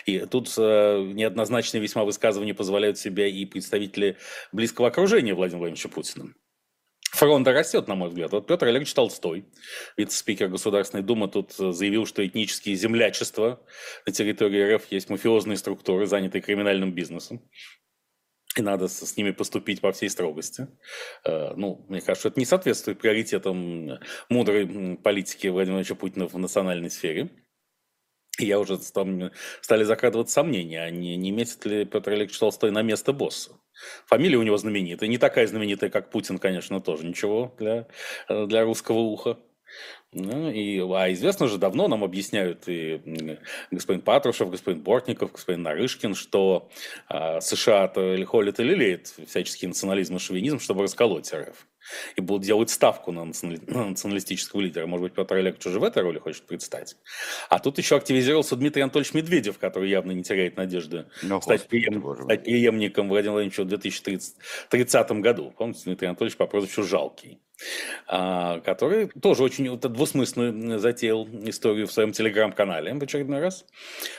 И 0.07 0.21
тут 0.21 0.53
э, 0.57 1.11
неоднозначные 1.13 1.81
весьма 1.81 2.05
высказывания 2.05 2.55
позволяют 2.55 2.99
себе 2.99 3.31
и 3.31 3.45
представители 3.45 4.17
близкого 4.53 4.89
окружения 4.89 5.35
Владимира 5.35 5.61
Владимировича 5.61 5.89
Путина. 5.89 6.35
Фронта 7.13 7.53
растет, 7.53 7.89
на 7.89 7.95
мой 7.95 8.09
взгляд. 8.09 8.33
Вот 8.33 8.47
Петр 8.47 8.67
Олегович 8.67 8.95
Толстой, 8.95 9.45
вице-спикер 9.99 10.49
Государственной 10.49 11.03
Думы, 11.03 11.29
тут 11.29 11.53
заявил, 11.53 12.07
что 12.07 12.27
этнические 12.27 12.75
землячества 12.75 13.61
на 14.07 14.13
территории 14.13 14.77
РФ 14.77 14.91
есть 14.91 15.11
мафиозные 15.11 15.59
структуры, 15.59 16.07
занятые 16.07 16.41
криминальным 16.41 16.95
бизнесом 16.95 17.43
и 18.57 18.63
надо 18.63 18.89
с 18.89 19.17
ними 19.17 19.31
поступить 19.31 19.81
по 19.81 19.93
всей 19.93 20.11
строгости. 20.11 20.69
Э, 21.25 21.55
ну, 21.57 21.85
мне 21.89 22.01
кажется, 22.01 22.29
это 22.29 22.39
не 22.39 22.47
соответствует 22.47 22.99
приоритетам 22.99 23.99
мудрой 24.29 24.97
политики 24.97 25.47
Владимира 25.47 25.95
Путина 25.95 26.29
в 26.29 26.37
национальной 26.39 26.91
сфере. 26.91 27.31
И 28.39 28.47
я 28.47 28.59
уже 28.59 28.79
там 28.79 29.31
стали 29.61 29.85
закрадываться 29.85 30.35
сомнения, 30.35 30.83
а 30.83 30.91
не, 30.91 31.17
не 31.17 31.31
метит 31.31 31.65
ли 31.67 31.85
Петр 31.85 32.13
Олегович 32.13 32.39
Толстой 32.39 32.71
на 32.71 32.83
место 32.83 33.13
босса. 33.13 33.61
Фамилия 34.07 34.39
у 34.39 34.43
него 34.43 34.57
знаменитая, 34.57 35.09
не 35.09 35.19
такая 35.19 35.47
знаменитая, 35.47 35.91
как 35.91 36.11
Путин, 36.11 36.39
конечно, 36.39 36.81
тоже 36.81 37.07
ничего 37.07 37.55
для, 37.59 37.89
э, 38.29 38.47
для 38.47 38.65
русского 38.65 38.99
уха. 38.99 39.39
Ну, 40.15 40.51
и, 40.51 40.79
а 40.79 41.11
известно 41.13 41.49
же 41.49 41.57
давно, 41.57 41.89
нам 41.89 42.05
объясняют 42.05 42.65
и 42.67 43.01
господин 43.71 44.03
Патрушев, 44.03 44.51
господин 44.51 44.83
Бортников, 44.83 45.33
господин 45.33 45.63
Нарышкин, 45.63 46.15
что 46.15 46.69
а, 47.09 47.41
США-то 47.41 48.15
или 48.15 48.25
холит 48.25 48.61
или 48.61 48.73
лелеет 48.73 49.15
всяческий 49.27 49.67
национализм 49.67 50.17
и 50.17 50.19
шовинизм, 50.19 50.59
чтобы 50.59 50.83
расколоть 50.83 51.33
РФ. 51.33 51.67
И 52.17 52.21
будут 52.21 52.45
делать 52.45 52.71
ставку 52.71 53.11
на, 53.11 53.25
национали... 53.25 53.61
на 53.67 53.89
националистического 53.89 54.61
лидера. 54.61 54.87
Может 54.87 55.03
быть, 55.05 55.15
Петр 55.15 55.35
Олегович 55.35 55.67
уже 55.67 55.81
в 55.81 55.85
этой 55.85 56.03
роли 56.03 56.19
хочет 56.19 56.47
предстать. 56.47 56.97
А 57.49 57.59
тут 57.59 57.79
еще 57.79 57.97
активизировался 57.97 58.57
Дмитрий 58.57 58.83
Анатольевич 58.83 59.15
Медведев, 59.15 59.59
который 59.59 59.91
явно 59.91 60.13
не 60.13 60.23
теряет 60.23 60.57
надежды 60.57 61.07
Но, 61.23 61.37
ну, 61.37 61.43
стать, 61.43 61.67
преем... 61.69 62.03
стать 62.25 62.45
преемником 62.45 63.09
Владимира 63.09 63.33
Владимировича 63.33 63.65
в 63.65 63.69
2030 63.69 65.13
году. 65.13 65.53
Помните, 65.57 65.81
Дмитрий 65.85 66.09
Анатольевич 66.09 66.37
по 66.37 66.47
прозвищу 66.47 66.83
Жалкий. 66.83 67.41
А, 68.07 68.61
который 68.61 69.09
тоже 69.09 69.43
очень 69.43 69.71
вот, 69.71 69.81
двусмысленную 69.81 70.79
затеял 70.79 71.27
историю 71.45 71.87
в 71.87 71.93
своем 71.93 72.13
телеграм-канале 72.13 72.95
в 72.95 73.03
очередной 73.03 73.41
раз. 73.41 73.65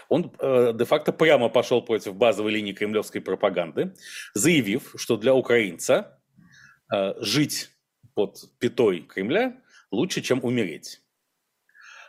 Он 0.09 0.31
э, 0.39 0.71
де-факто 0.73 1.11
прямо 1.11 1.49
пошел 1.49 1.81
против 1.81 2.15
базовой 2.15 2.51
линии 2.51 2.73
кремлевской 2.73 3.21
пропаганды, 3.21 3.93
заявив, 4.33 4.93
что 4.95 5.17
для 5.17 5.33
украинца 5.33 6.19
э, 6.93 7.13
жить 7.19 7.69
под 8.15 8.37
пятой 8.59 9.01
Кремля 9.01 9.61
лучше, 9.91 10.21
чем 10.21 10.39
умереть. 10.43 11.01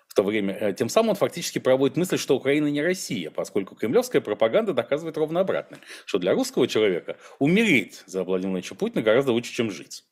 в 0.06 0.14
то 0.14 0.22
время. 0.22 0.54
Э, 0.54 0.72
тем 0.72 0.88
самым 0.88 1.10
он 1.10 1.16
фактически 1.16 1.58
проводит 1.58 1.96
мысль, 1.96 2.18
что 2.18 2.36
Украина 2.36 2.68
не 2.68 2.82
Россия, 2.82 3.30
поскольку 3.30 3.74
кремлевская 3.74 4.22
пропаганда 4.22 4.72
доказывает 4.72 5.16
ровно 5.16 5.40
обратное, 5.40 5.80
что 6.06 6.18
для 6.18 6.32
русского 6.32 6.68
человека 6.68 7.16
умереть 7.40 8.04
за 8.06 8.22
Владимира 8.22 8.52
Владимировича 8.52 8.74
Путина 8.76 9.02
гораздо 9.02 9.32
лучше, 9.32 9.52
чем 9.52 9.70
жить. 9.70 10.04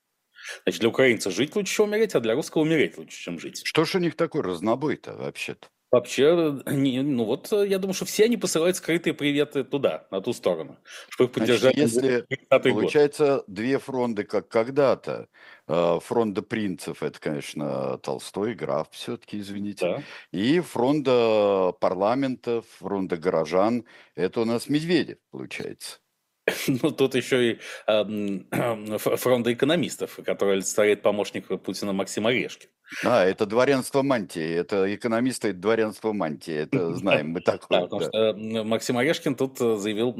Значит, 0.64 0.80
для 0.80 0.88
украинца 0.88 1.30
жить 1.30 1.54
лучше, 1.56 1.74
чем 1.74 1.86
умереть, 1.86 2.14
а 2.14 2.20
для 2.20 2.34
русского 2.34 2.62
умереть 2.62 2.98
лучше, 2.98 3.20
чем 3.20 3.38
жить. 3.38 3.62
Что 3.64 3.84
ж 3.84 3.96
у 3.96 3.98
них 3.98 4.16
такой 4.16 4.42
разнобой-то 4.42 5.14
вообще-то? 5.14 5.68
Вообще, 5.92 6.58
не, 6.64 7.02
ну 7.02 7.24
вот 7.24 7.52
я 7.52 7.78
думаю, 7.78 7.92
что 7.92 8.06
все 8.06 8.24
они 8.24 8.38
посылают 8.38 8.78
скрытые 8.78 9.12
приветы 9.12 9.62
туда, 9.62 10.06
на 10.10 10.22
ту 10.22 10.32
сторону, 10.32 10.78
чтобы 11.10 11.28
их 11.28 11.34
поддержать. 11.34 11.76
Если 11.76 12.26
получается 12.48 13.36
год. 13.36 13.44
две 13.46 13.78
фронты, 13.78 14.24
как 14.24 14.48
когда-то, 14.48 15.28
а, 15.66 16.00
фронта 16.00 16.40
принцев, 16.40 17.02
это, 17.02 17.20
конечно, 17.20 17.98
Толстой, 17.98 18.54
граф 18.54 18.88
все-таки, 18.92 19.38
извините, 19.38 19.86
да. 19.86 20.02
и 20.30 20.60
фронта 20.60 21.74
парламентов, 21.78 22.64
фронта 22.78 23.18
горожан, 23.18 23.84
это 24.14 24.40
у 24.40 24.44
нас 24.46 24.70
Медведев, 24.70 25.18
получается. 25.30 25.98
Ну, 26.82 26.90
тут 26.90 27.14
еще 27.14 27.52
и 27.52 27.58
э, 27.86 28.98
фронта 28.98 29.52
экономистов, 29.52 30.18
который 30.24 30.54
олицетворяет 30.54 31.02
помощник 31.02 31.46
Путина 31.62 31.92
Максим 31.92 32.26
Орешкин. 32.26 32.68
А, 33.04 33.24
это 33.24 33.46
дворянство 33.46 34.02
мантии, 34.02 34.54
это 34.54 34.94
экономисты, 34.94 35.48
это 35.48 35.58
дворянство 35.58 36.12
мантии, 36.12 36.54
это 36.54 36.94
знаем 36.94 37.30
мы 37.30 37.40
так. 37.40 37.66
Да, 37.70 37.82
потому 37.82 38.02
что 38.02 38.34
Максим 38.64 38.98
Орешкин 38.98 39.34
тут 39.34 39.60
э, 39.60 39.76
заявил 39.76 40.14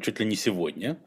чуть 0.00 0.20
ли 0.20 0.26
не 0.26 0.36
сегодня, 0.36 0.98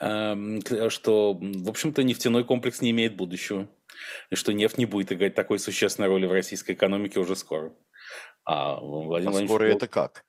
эм, 0.00 0.60
что, 0.90 1.38
в 1.40 1.68
общем-то, 1.68 2.02
нефтяной 2.02 2.44
комплекс 2.44 2.80
не 2.80 2.90
имеет 2.90 3.16
будущего, 3.16 3.68
и 4.30 4.34
что 4.34 4.52
нефть 4.52 4.78
не 4.78 4.86
будет 4.86 5.12
играть 5.12 5.34
такой 5.34 5.58
существенной 5.58 6.08
роли 6.08 6.26
в 6.26 6.32
российской 6.32 6.72
экономике 6.72 7.20
уже 7.20 7.36
скоро. 7.36 7.72
А, 8.44 8.80
Владимир 8.80 9.42
а 9.42 9.46
скоро 9.46 9.64
это 9.64 9.88
как? 9.88 10.24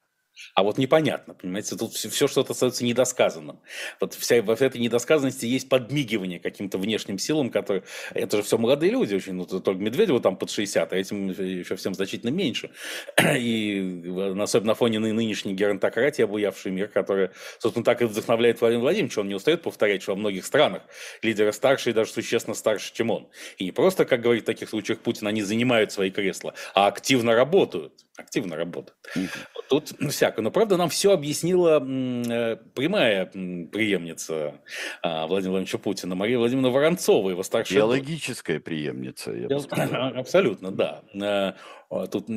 А 0.55 0.63
вот 0.63 0.77
непонятно, 0.77 1.33
понимаете, 1.33 1.75
тут 1.75 1.93
все, 1.93 2.09
все 2.09 2.27
что-то 2.27 2.53
остается 2.53 2.83
недосказанным. 2.83 3.59
Вот 3.99 4.13
вся, 4.13 4.41
в 4.41 4.49
этой 4.49 4.79
недосказанности 4.79 5.45
есть 5.45 5.69
подмигивание 5.69 6.39
каким-то 6.39 6.77
внешним 6.77 7.17
силам, 7.17 7.49
которые... 7.49 7.83
Это 8.13 8.37
же 8.37 8.43
все 8.43 8.57
молодые 8.57 8.91
люди 8.91 9.15
очень, 9.15 9.33
ну, 9.33 9.45
только 9.45 9.81
Медведеву 9.81 10.19
там 10.19 10.37
под 10.37 10.51
60, 10.51 10.93
а 10.93 10.95
этим 10.95 11.29
еще 11.29 11.75
всем 11.75 11.93
значительно 11.93 12.29
меньше. 12.29 12.71
И 13.37 14.03
особенно 14.39 14.69
на 14.69 14.75
фоне 14.75 14.99
нынешней 14.99 15.53
геронтократии, 15.53 16.23
обуявшей 16.23 16.71
мир, 16.71 16.87
которая, 16.87 17.31
собственно, 17.59 17.83
так 17.83 18.01
и 18.01 18.05
вдохновляет 18.05 18.61
Владимир 18.61 18.81
Владимирович. 18.81 19.17
Он 19.17 19.27
не 19.27 19.35
устает 19.35 19.61
повторять, 19.61 20.03
что 20.03 20.13
во 20.13 20.17
многих 20.17 20.45
странах 20.45 20.83
лидеры 21.21 21.53
старше 21.53 21.89
и 21.89 21.93
даже 21.93 22.11
существенно 22.11 22.55
старше, 22.55 22.93
чем 22.93 23.09
он. 23.09 23.29
И 23.57 23.65
не 23.65 23.71
просто, 23.71 24.05
как 24.05 24.21
говорит 24.21 24.43
в 24.43 24.45
таких 24.45 24.69
случаях 24.69 24.99
Путин, 24.99 25.27
они 25.27 25.41
занимают 25.41 25.91
свои 25.91 26.11
кресла, 26.11 26.53
а 26.73 26.87
активно 26.87 27.33
работают. 27.33 27.93
Активно 28.19 28.57
работают. 28.57 28.97
Тут 29.69 29.93
всяко. 30.09 30.41
Но, 30.41 30.51
правда, 30.51 30.75
нам 30.75 30.89
все 30.89 31.13
объяснила 31.13 31.79
э, 31.79 32.57
прямая 32.75 33.25
преемница 33.27 34.59
а, 35.01 35.25
Владимира 35.25 35.51
Владимировича 35.51 35.77
Путина, 35.77 36.15
Мария 36.15 36.37
Владимировна 36.37 36.69
Воронцова, 36.69 37.29
его 37.29 37.43
старшая 37.43 37.79
Биологическая 37.79 38.59
преемница, 38.59 39.31
я 39.31 39.47
бы 39.47 39.59
сказал. 39.59 40.07
Абсолютно, 40.17 40.71
да. 40.71 41.03
Э, 41.13 41.53
тут, 42.11 42.27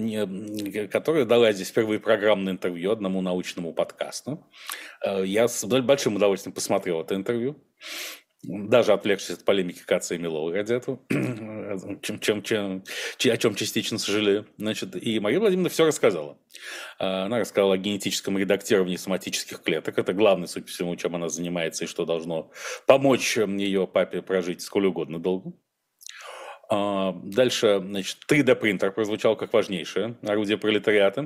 которая 0.91 1.25
дала 1.25 1.53
здесь 1.53 1.71
впервые 1.71 1.99
программное 1.99 2.53
интервью 2.53 2.93
одному 2.93 3.21
научному 3.21 3.73
подкасту. 3.73 4.47
Э, 5.05 5.25
я 5.27 5.49
с 5.49 5.65
большим 5.65 6.17
удовольствием 6.17 6.55
посмотрел 6.55 7.01
это 7.01 7.17
интервью 7.17 7.57
даже 8.43 8.93
отвлекшись 8.93 9.31
от 9.31 9.45
полемики 9.45 9.83
Каца 9.85 10.15
и 10.15 10.19
Милова 10.19 10.51
этого, 10.55 10.99
чем, 12.03 12.19
чем, 12.21 12.43
чем, 12.43 12.83
о 13.25 13.37
чем 13.37 13.55
частично 13.55 13.99
сожалею. 13.99 14.47
Значит, 14.59 14.97
и 14.97 15.21
Мария 15.21 15.39
Владимировна 15.39 15.69
все 15.69 15.87
рассказала. 15.87 16.39
А, 16.99 17.27
она 17.27 17.39
рассказала 17.39 17.75
о 17.75 17.79
генетическом 17.79 18.37
редактировании 18.39 18.97
соматических 18.97 19.63
клеток. 19.63 19.99
Это 19.99 20.13
главное, 20.13 20.49
по 20.49 20.67
всему, 20.67 20.97
чем 20.97 21.15
она 21.15 21.29
занимается 21.29 21.85
и 21.85 21.87
что 21.87 22.05
должно 22.05 22.51
помочь 22.87 23.37
ее 23.37 23.87
папе 23.87 24.23
прожить 24.23 24.63
сколь 24.63 24.87
угодно 24.87 25.21
долго. 25.21 25.53
А, 26.75 27.13
дальше, 27.23 27.83
значит, 27.85 28.17
3D-принтер 28.27 28.93
прозвучал 28.93 29.37
как 29.37 29.53
важнейшее 29.53 30.17
орудие 30.23 30.57
пролетариата. 30.57 31.25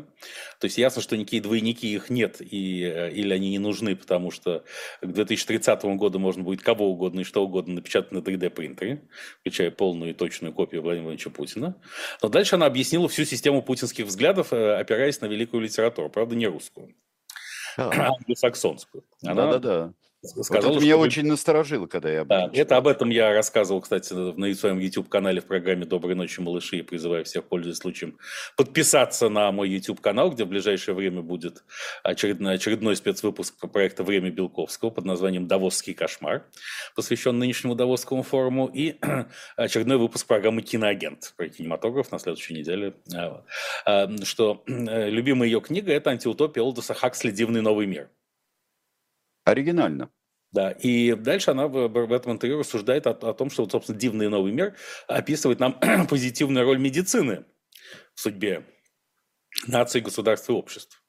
То 0.59 0.65
есть 0.65 0.77
ясно, 0.77 1.01
что 1.01 1.17
никакие 1.17 1.41
двойники 1.41 1.95
их 1.95 2.11
нет, 2.11 2.41
и, 2.41 2.83
э, 2.83 3.13
или 3.13 3.33
они 3.33 3.51
не 3.51 3.61
нужны, 3.61 3.95
потому 3.95 4.33
что 4.33 4.65
к 5.01 5.07
2030 5.07 5.85
году 5.99 6.19
можно 6.19 6.43
будет 6.43 6.63
кого 6.63 6.91
угодно 6.91 7.21
и 7.21 7.25
что 7.25 7.45
угодно 7.45 7.75
напечатать 7.75 8.11
на 8.11 8.19
3D-принтере, 8.19 9.09
включая 9.39 9.71
полную 9.71 10.11
и 10.11 10.15
точную 10.15 10.53
копию 10.53 10.83
Владимира 10.83 11.11
Владимировича 11.11 11.31
Путина. 11.31 11.77
Но 12.25 12.29
дальше 12.29 12.57
она 12.57 12.67
объяснила 12.67 13.09
всю 13.09 13.25
систему 13.25 13.63
путинских 13.63 14.07
взглядов, 14.07 14.53
э, 14.53 14.75
опираясь 14.75 15.21
на 15.21 15.27
великую 15.27 15.63
литературу, 15.63 16.11
правда, 16.11 16.35
не 16.35 16.49
русскую, 16.49 16.93
а, 17.77 18.09
англосаксонскую. 18.19 19.05
Да-да-да. 19.23 19.95
Сказал, 20.25 20.71
вот 20.71 20.77
это 20.77 20.85
меня 20.85 20.97
очень 20.97 21.27
насторожило, 21.27 21.87
когда 21.87 22.11
я... 22.11 22.25
Да, 22.25 22.51
это 22.53 22.77
об 22.77 22.89
этом 22.89 23.11
я 23.11 23.33
рассказывал, 23.33 23.81
кстати, 23.81 24.13
на 24.13 24.55
своем 24.55 24.79
YouTube-канале 24.79 25.41
в 25.41 25.45
программе 25.45 25.85
«Доброй 25.85 26.15
ночи, 26.15 26.41
малыши», 26.41 26.79
и 26.79 26.83
призываю 26.83 27.25
всех, 27.25 27.45
пользуясь 27.45 27.77
случаем, 27.77 28.19
подписаться 28.57 29.29
на 29.29 29.53
мой 29.53 29.69
YouTube-канал, 29.69 30.31
где 30.31 30.45
в 30.45 30.49
ближайшее 30.49 30.95
время 30.95 31.23
будет 31.23 31.65
очередной, 32.03 32.55
очередной 32.55 32.97
спецвыпуск 32.97 33.71
проекта 33.71 34.05
«Время 34.05 34.31
Белковского» 34.31 34.91
под 34.91 35.05
названием 35.05 35.47
«Давосский 35.47 35.95
кошмар», 35.95 36.47
посвящен 36.95 37.39
нынешнему 37.39 37.75
Давосскому 37.75 38.23
форуму, 38.23 38.67
и 38.67 38.97
очередной 39.57 39.99
выпуск 39.99 40.27
программы 40.27 40.63
«Киноагент» 40.63 41.35
про 41.37 41.49
кинематограф 41.49 42.11
на 42.11 42.19
следующей 42.19 42.55
неделе. 42.55 42.95
А, 43.15 43.45
а, 43.85 44.09
что 44.25 44.65
любимая 44.67 45.49
ее 45.49 45.61
книга– 45.61 45.93
это 45.95 46.11
антиутопия 46.11 46.63
Олдоса 46.63 46.95
Хаксли 46.95 47.31
«Дивный 47.31 47.61
новый 47.61 47.87
мир». 47.87 48.09
Оригинально. 49.47 50.11
Да, 50.51 50.73
и 50.73 51.15
дальше 51.15 51.53
она 51.53 51.69
в, 51.69 51.89
в 51.89 52.13
этом 52.13 52.33
интервью 52.33 52.59
рассуждает 52.59 53.07
о, 53.07 53.11
о 53.11 53.33
том, 53.33 53.49
что, 53.49 53.63
вот, 53.63 53.73
собственно, 53.73 53.99
«Дивный 53.99 54.29
новый 54.29 54.53
мир» 54.53 54.75
описывает 55.07 55.61
нам 55.61 55.79
позитивную 56.11 56.65
роль 56.65 56.79
медицины 56.79 57.45
в 58.15 58.21
судьбе 58.21 58.67
нации, 59.69 60.01
государств 60.01 60.51
и 60.51 60.53
обществ. 60.53 61.01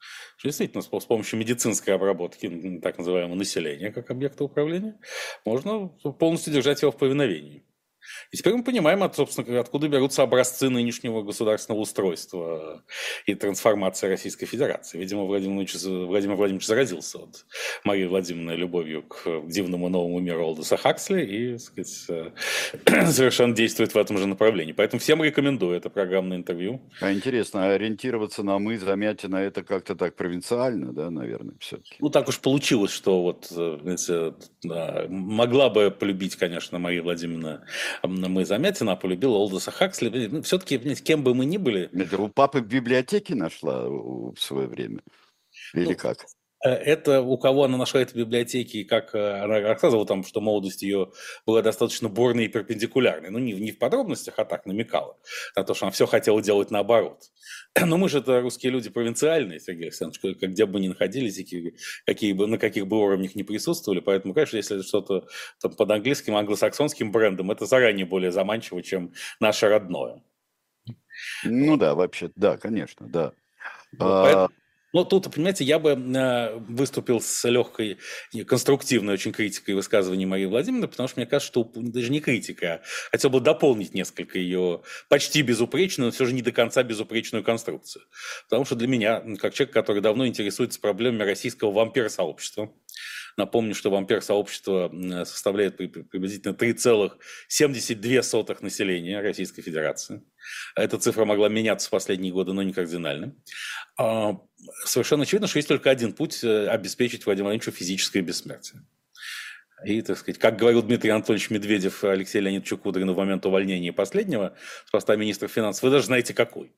Действительно, 0.43 0.83
с, 0.83 0.87
с 0.87 1.05
помощью 1.05 1.39
медицинской 1.39 1.95
обработки 1.95 2.79
так 2.79 2.99
называемого 2.99 3.35
населения 3.35 3.91
как 3.91 4.11
объекта 4.11 4.43
управления 4.43 4.99
можно 5.43 5.87
полностью 5.87 6.53
держать 6.53 6.83
его 6.83 6.91
в 6.91 6.97
повиновении. 6.97 7.66
И 8.31 8.37
теперь 8.37 8.53
мы 8.53 8.63
понимаем, 8.63 9.03
от, 9.03 9.15
собственно, 9.15 9.59
откуда 9.59 9.87
берутся 9.87 10.23
образцы 10.23 10.69
нынешнего 10.69 11.21
государственного 11.23 11.81
устройства 11.81 12.83
и 13.25 13.35
трансформации 13.35 14.07
Российской 14.07 14.45
Федерации. 14.45 14.97
Видимо, 14.97 15.23
Владимир 15.23 15.55
Владимирович, 15.55 16.07
Владимир 16.07 16.35
Владимирович 16.35 16.67
заразился 16.67 17.19
от 17.19 17.45
Марии 17.83 18.05
Владимировны 18.05 18.51
любовью 18.51 19.03
к 19.03 19.47
дивному 19.47 19.89
новому 19.89 20.19
миру 20.19 20.45
Олдоса 20.45 20.77
Хаксли 20.77 21.25
и, 21.25 21.57
сказать, 21.57 22.33
совершенно 23.13 23.55
действует 23.55 23.93
в 23.93 23.97
этом 23.97 24.17
же 24.17 24.27
направлении. 24.27 24.73
Поэтому 24.73 24.99
всем 24.99 25.23
рекомендую 25.23 25.75
это 25.77 25.89
программное 25.89 26.37
интервью. 26.37 26.81
А 27.01 27.11
интересно, 27.11 27.73
ориентироваться 27.73 28.43
на 28.43 28.59
мы, 28.59 28.77
Замятина, 28.77 29.37
это 29.37 29.63
как-то 29.63 29.95
так 29.95 30.15
провинциально, 30.15 30.93
да, 30.93 31.09
наверное, 31.09 31.55
все-таки? 31.59 31.95
Ну, 31.99 32.09
так 32.09 32.27
уж 32.27 32.39
получилось, 32.39 32.91
что 32.91 33.21
вот, 33.23 33.47
э, 33.51 33.79
знаете, 33.81 34.33
да, 34.63 35.05
могла 35.09 35.69
бы 35.69 35.91
полюбить, 35.91 36.35
конечно, 36.35 36.79
Мария 36.79 37.01
Владимировна 37.01 37.65
мы 38.03 38.45
Замятина, 38.45 38.95
полюбила 38.95 39.37
Олдоса 39.37 39.71
Хаксли. 39.71 40.27
Ну, 40.27 40.41
все-таки, 40.41 40.77
кем 40.95 41.23
бы 41.23 41.33
мы 41.33 41.45
ни 41.45 41.57
были... 41.57 41.89
Это 41.93 42.21
у 42.21 42.29
папы 42.29 42.61
в 42.61 42.67
библиотеке 42.67 43.35
нашла 43.35 43.87
в 43.87 44.35
свое 44.37 44.67
время? 44.67 45.01
Или 45.73 45.89
ну, 45.91 45.95
как? 45.95 46.25
Э, 46.63 46.69
это 46.69 47.21
у 47.21 47.37
кого 47.37 47.65
она 47.65 47.77
нашла 47.77 48.01
это 48.01 48.13
в 48.13 48.15
библиотеке, 48.15 48.83
как 48.83 49.13
э, 49.13 49.41
она 49.41 49.59
рассказывала 49.59 50.05
там, 50.05 50.23
что 50.23 50.41
молодость 50.41 50.81
ее 50.81 51.11
была 51.45 51.61
достаточно 51.61 52.09
бурной 52.09 52.45
и 52.45 52.47
перпендикулярной. 52.47 53.29
Ну, 53.29 53.39
не, 53.39 53.53
не 53.53 53.71
в 53.71 53.77
подробностях, 53.77 54.35
а 54.37 54.45
так 54.45 54.65
намекала 54.65 55.17
на 55.55 55.63
то, 55.63 55.73
что 55.73 55.85
она 55.85 55.91
все 55.91 56.07
хотела 56.07 56.41
делать 56.41 56.71
наоборот. 56.71 57.23
Но 57.79 57.97
мы 57.97 58.09
же 58.09 58.19
это 58.19 58.41
русские 58.41 58.71
люди 58.71 58.89
провинциальные, 58.89 59.59
Сергей 59.59 59.85
Александрович, 59.85 60.37
где 60.41 60.65
бы 60.65 60.79
ни 60.79 60.87
находились, 60.87 61.37
и 61.37 61.75
какие 62.05 62.33
бы, 62.33 62.47
на 62.47 62.57
каких 62.57 62.87
бы 62.87 62.97
уровнях 62.97 63.35
не 63.35 63.43
присутствовали. 63.43 63.99
Поэтому, 63.99 64.33
конечно, 64.33 64.57
если 64.57 64.81
что-то 64.81 65.27
под 65.61 65.91
английским, 65.91 66.35
англосаксонским 66.35 67.11
брендом, 67.11 67.51
это 67.51 67.65
заранее 67.65 68.05
более 68.05 68.31
заманчиво, 68.31 68.81
чем 68.81 69.13
наше 69.39 69.67
родное. 69.67 70.23
Ну 71.43 71.77
да, 71.77 71.95
вообще, 71.95 72.31
да, 72.35 72.57
конечно, 72.57 73.07
да. 73.07 73.33
А... 73.99 74.23
поэтому, 74.23 74.49
но 74.93 75.03
тут, 75.03 75.33
понимаете, 75.33 75.63
я 75.63 75.79
бы 75.79 75.91
э, 75.91 76.55
выступил 76.57 77.21
с 77.21 77.47
легкой, 77.47 77.97
конструктивной 78.45 79.13
очень 79.13 79.31
критикой 79.31 79.75
высказывания 79.75 80.25
Марии 80.25 80.45
Владимировны, 80.45 80.87
потому 80.87 81.09
что 81.09 81.19
мне 81.19 81.27
кажется, 81.27 81.51
что 81.51 81.69
даже 81.75 82.11
не 82.11 82.19
критика, 82.19 82.75
а 82.75 82.81
хотел 83.11 83.29
бы 83.29 83.41
дополнить 83.41 83.93
несколько 83.93 84.39
ее 84.39 84.81
почти 85.09 85.41
безупречную, 85.41 86.07
но 86.07 86.11
все 86.11 86.25
же 86.25 86.33
не 86.33 86.41
до 86.41 86.51
конца 86.51 86.83
безупречную 86.83 87.43
конструкцию. 87.43 88.05
Потому 88.45 88.65
что 88.65 88.75
для 88.75 88.87
меня, 88.87 89.23
как 89.39 89.53
человек, 89.53 89.73
который 89.73 90.01
давно 90.01 90.25
интересуется 90.25 90.79
проблемами 90.79 91.23
российского 91.23 91.71
вампира-сообщества, 91.71 92.71
Напомню, 93.37 93.75
что 93.75 93.91
вампир-сообщество 93.91 94.91
составляет 95.23 95.77
приблизительно 95.77 96.53
3,72 96.53 98.63
населения 98.63 99.21
Российской 99.21 99.61
Федерации. 99.61 100.23
Эта 100.75 100.97
цифра 100.97 101.23
могла 101.23 101.47
меняться 101.47 101.87
в 101.87 101.91
последние 101.91 102.33
годы, 102.33 102.53
но 102.53 102.63
не 102.63 102.73
кардинально. 102.73 103.35
А, 103.95 104.39
совершенно 104.85 105.21
очевидно, 105.21 105.47
что 105.47 105.59
есть 105.59 105.67
только 105.67 105.91
один 105.91 106.13
путь 106.13 106.43
э, 106.43 106.67
обеспечить 106.67 107.27
Владимиру 107.27 107.49
Владимировичу 107.49 107.71
физическое 107.71 108.21
бессмертие. 108.21 108.81
И, 109.85 110.01
так 110.01 110.17
сказать, 110.17 110.39
как 110.39 110.57
говорил 110.57 110.81
Дмитрий 110.81 111.11
Анатольевич 111.11 111.51
Медведев 111.51 112.03
Алексею 112.03 112.45
Леонидовичу 112.45 112.79
Кудрину 112.79 113.13
в 113.13 113.17
момент 113.17 113.45
увольнения 113.45 113.93
последнего 113.93 114.55
с 114.87 114.91
поста 114.91 115.15
министра 115.15 115.47
финансов, 115.47 115.83
вы 115.83 115.91
даже 115.91 116.07
знаете 116.07 116.33
какой. 116.33 116.73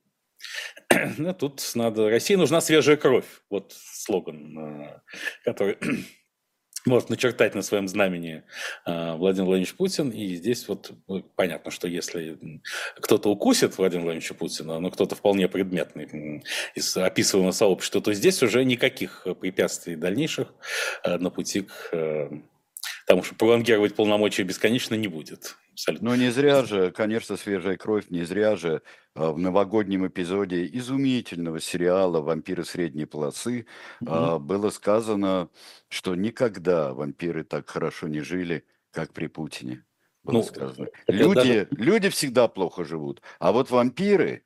Ну, 1.16 1.32
тут 1.32 1.62
надо... 1.74 2.10
России 2.10 2.34
нужна 2.34 2.60
свежая 2.60 2.96
кровь. 2.96 3.24
Вот 3.48 3.72
слоган, 3.72 4.58
э, 4.58 5.00
который 5.44 5.78
может 6.86 7.10
начертать 7.10 7.54
на 7.54 7.62
своем 7.62 7.88
знамени 7.88 8.42
э, 8.86 9.14
Владимир 9.14 9.46
Владимирович 9.46 9.74
Путин. 9.74 10.10
И 10.10 10.34
здесь 10.34 10.68
вот 10.68 10.92
ну, 11.08 11.22
понятно, 11.36 11.70
что 11.70 11.88
если 11.88 12.38
кто-то 12.96 13.30
укусит 13.30 13.76
Владимира 13.78 14.04
Владимировича 14.04 14.34
Путина, 14.34 14.78
но 14.78 14.90
кто-то 14.90 15.14
вполне 15.14 15.48
предметный 15.48 16.42
из 16.74 16.96
описываемого 16.96 17.52
сообщества, 17.52 18.00
то 18.00 18.12
здесь 18.12 18.42
уже 18.42 18.64
никаких 18.64 19.26
препятствий 19.40 19.96
дальнейших 19.96 20.52
э, 21.04 21.18
на 21.18 21.30
пути 21.30 21.62
к 21.62 22.30
Потому 23.06 23.22
что 23.22 23.34
пролонгировать 23.34 23.94
полномочия 23.94 24.42
бесконечно 24.42 24.94
не 24.94 25.08
будет. 25.08 25.56
Абсолютно. 25.72 26.10
Но 26.10 26.16
не 26.16 26.30
зря 26.30 26.64
же, 26.64 26.90
конечно, 26.90 27.36
свежая 27.36 27.76
кровь, 27.76 28.10
не 28.10 28.24
зря 28.24 28.56
же 28.56 28.82
а, 29.14 29.32
в 29.32 29.38
новогоднем 29.38 30.06
эпизоде 30.06 30.66
изумительного 30.66 31.60
сериала 31.60 32.20
«Вампиры 32.20 32.64
средней 32.64 33.06
полосы» 33.06 33.66
угу. 34.00 34.38
было 34.40 34.70
сказано, 34.70 35.48
что 35.88 36.14
никогда 36.14 36.92
вампиры 36.92 37.44
так 37.44 37.68
хорошо 37.70 38.08
не 38.08 38.20
жили, 38.20 38.64
как 38.90 39.12
при 39.12 39.26
Путине. 39.26 39.84
Было 40.22 40.34
ну, 40.34 40.42
сказано. 40.42 40.88
Люди, 41.06 41.34
даже... 41.34 41.68
люди 41.70 42.08
всегда 42.10 42.46
плохо 42.48 42.84
живут, 42.84 43.22
а 43.38 43.52
вот 43.52 43.70
вампиры 43.70 44.44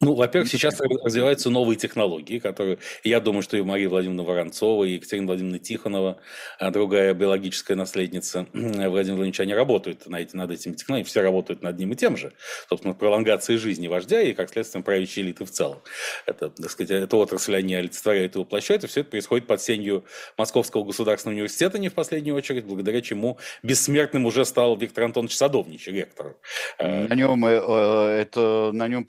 ну, 0.00 0.14
во-первых, 0.14 0.48
сейчас 0.48 0.80
развиваются 0.80 1.50
новые 1.50 1.76
технологии, 1.76 2.38
которые, 2.38 2.78
я 3.02 3.18
думаю, 3.18 3.42
что 3.42 3.56
и 3.56 3.62
Мария 3.62 3.88
Владимировна 3.88 4.22
Воронцова, 4.22 4.84
и 4.84 4.92
Екатерина 4.92 5.26
Владимировна 5.26 5.58
Тихонова, 5.58 6.18
а 6.60 6.70
другая 6.70 7.12
биологическая 7.14 7.76
наследница 7.76 8.46
Владимира 8.52 8.90
Владимировича, 8.90 9.42
они 9.42 9.54
работают 9.54 10.06
над, 10.06 10.34
над 10.34 10.50
этими 10.52 10.74
технологиями, 10.74 11.08
все 11.08 11.20
работают 11.22 11.62
над 11.62 11.74
одним 11.74 11.92
и 11.92 11.96
тем 11.96 12.16
же. 12.16 12.32
Собственно, 12.68 12.94
пролонгацией 12.94 13.58
жизни 13.58 13.88
вождя 13.88 14.22
и, 14.22 14.34
как 14.34 14.50
следствие, 14.50 14.84
правящей 14.84 15.24
элиты 15.24 15.44
в 15.44 15.50
целом. 15.50 15.80
Это, 16.26 16.50
так 16.50 16.70
сказать, 16.70 16.90
эту 16.90 17.16
отрасль 17.16 17.56
они 17.56 17.74
олицетворяют 17.74 18.36
и 18.36 18.38
воплощают, 18.38 18.84
и 18.84 18.86
все 18.86 19.00
это 19.00 19.10
происходит 19.10 19.48
под 19.48 19.60
сенью 19.60 20.04
Московского 20.36 20.84
государственного 20.84 21.34
университета, 21.34 21.80
не 21.80 21.88
в 21.88 21.94
последнюю 21.94 22.36
очередь, 22.36 22.64
благодаря 22.64 23.00
чему 23.00 23.38
бессмертным 23.64 24.26
уже 24.26 24.44
стал 24.44 24.76
Виктор 24.76 25.04
Антонович 25.04 25.36
Садовнич, 25.36 25.88
ректор. 25.88 26.36
На 26.78 27.14
нем, 27.16 27.44
э, 27.44 27.60
э, 27.66 28.20
это, 28.20 28.70
на 28.72 28.86
нем 28.86 29.04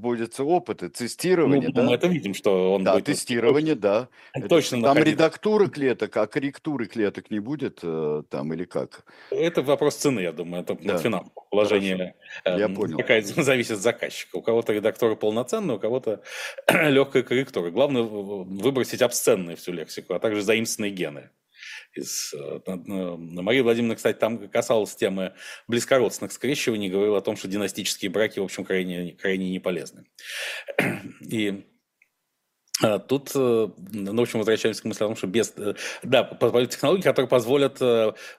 будет 0.00 0.31
делаются 0.32 0.44
опыты, 0.44 0.88
тестирование, 0.88 1.68
ну, 1.68 1.74
да? 1.74 1.82
Мы 1.82 1.94
это 1.94 2.08
видим, 2.08 2.34
что 2.34 2.74
он 2.74 2.84
Да, 2.84 2.94
будет... 2.94 3.06
тестирование, 3.06 3.74
да. 3.74 4.08
Точно 4.48 4.82
Там 4.82 4.98
редактуры 4.98 5.68
клеток, 5.68 6.16
а 6.16 6.26
корректуры 6.26 6.86
клеток 6.86 7.30
не 7.30 7.40
будет 7.40 7.80
э, 7.82 8.22
там 8.28 8.52
или 8.52 8.64
как? 8.64 9.04
Это 9.30 9.62
вопрос 9.62 9.96
цены, 9.96 10.20
я 10.20 10.32
думаю, 10.32 10.62
это 10.62 10.74
да. 10.74 10.98
финансовое 10.98 11.32
положение. 11.50 12.14
Хорошо. 12.44 12.60
Я 12.60 12.66
эм, 12.66 12.74
понял. 12.74 12.96
Какая 12.98 13.22
зависит 13.42 13.72
от 13.72 13.80
заказчика. 13.80 14.36
У 14.36 14.42
кого-то 14.42 14.72
редактора 14.72 15.14
полноценная, 15.14 15.76
у 15.76 15.78
кого-то 15.78 16.22
легкая 16.72 17.22
корректура. 17.22 17.70
Главное 17.70 18.02
выбросить 18.02 19.02
обсценную 19.02 19.56
всю 19.56 19.72
лексику, 19.72 20.14
а 20.14 20.18
также 20.18 20.42
заимственные 20.42 20.92
гены 20.92 21.30
из... 21.94 22.34
Э, 22.34 22.60
Мария 22.76 23.62
Владимировна, 23.62 23.96
кстати, 23.96 24.18
там 24.18 24.48
касалась 24.48 24.94
темы 24.94 25.34
близкородственных 25.68 26.32
скрещиваний, 26.32 26.88
говорила 26.88 27.18
о 27.18 27.22
том, 27.22 27.36
что 27.36 27.48
династические 27.48 28.10
браки, 28.10 28.38
в 28.40 28.44
общем, 28.44 28.64
крайне, 28.64 29.12
крайне 29.12 29.50
не 29.50 29.58
полезны. 29.58 30.04
И 31.20 31.64
э, 32.82 32.98
Тут, 33.08 33.30
э, 33.34 33.68
ну, 33.76 34.16
в 34.16 34.20
общем, 34.20 34.38
возвращаемся 34.38 34.82
к 34.82 34.84
мысли 34.84 35.04
о 35.04 35.08
том, 35.08 35.16
что 35.16 35.26
без... 35.26 35.54
Да, 36.02 36.24
технологии, 36.66 37.02
которые 37.02 37.28
позволят 37.28 37.78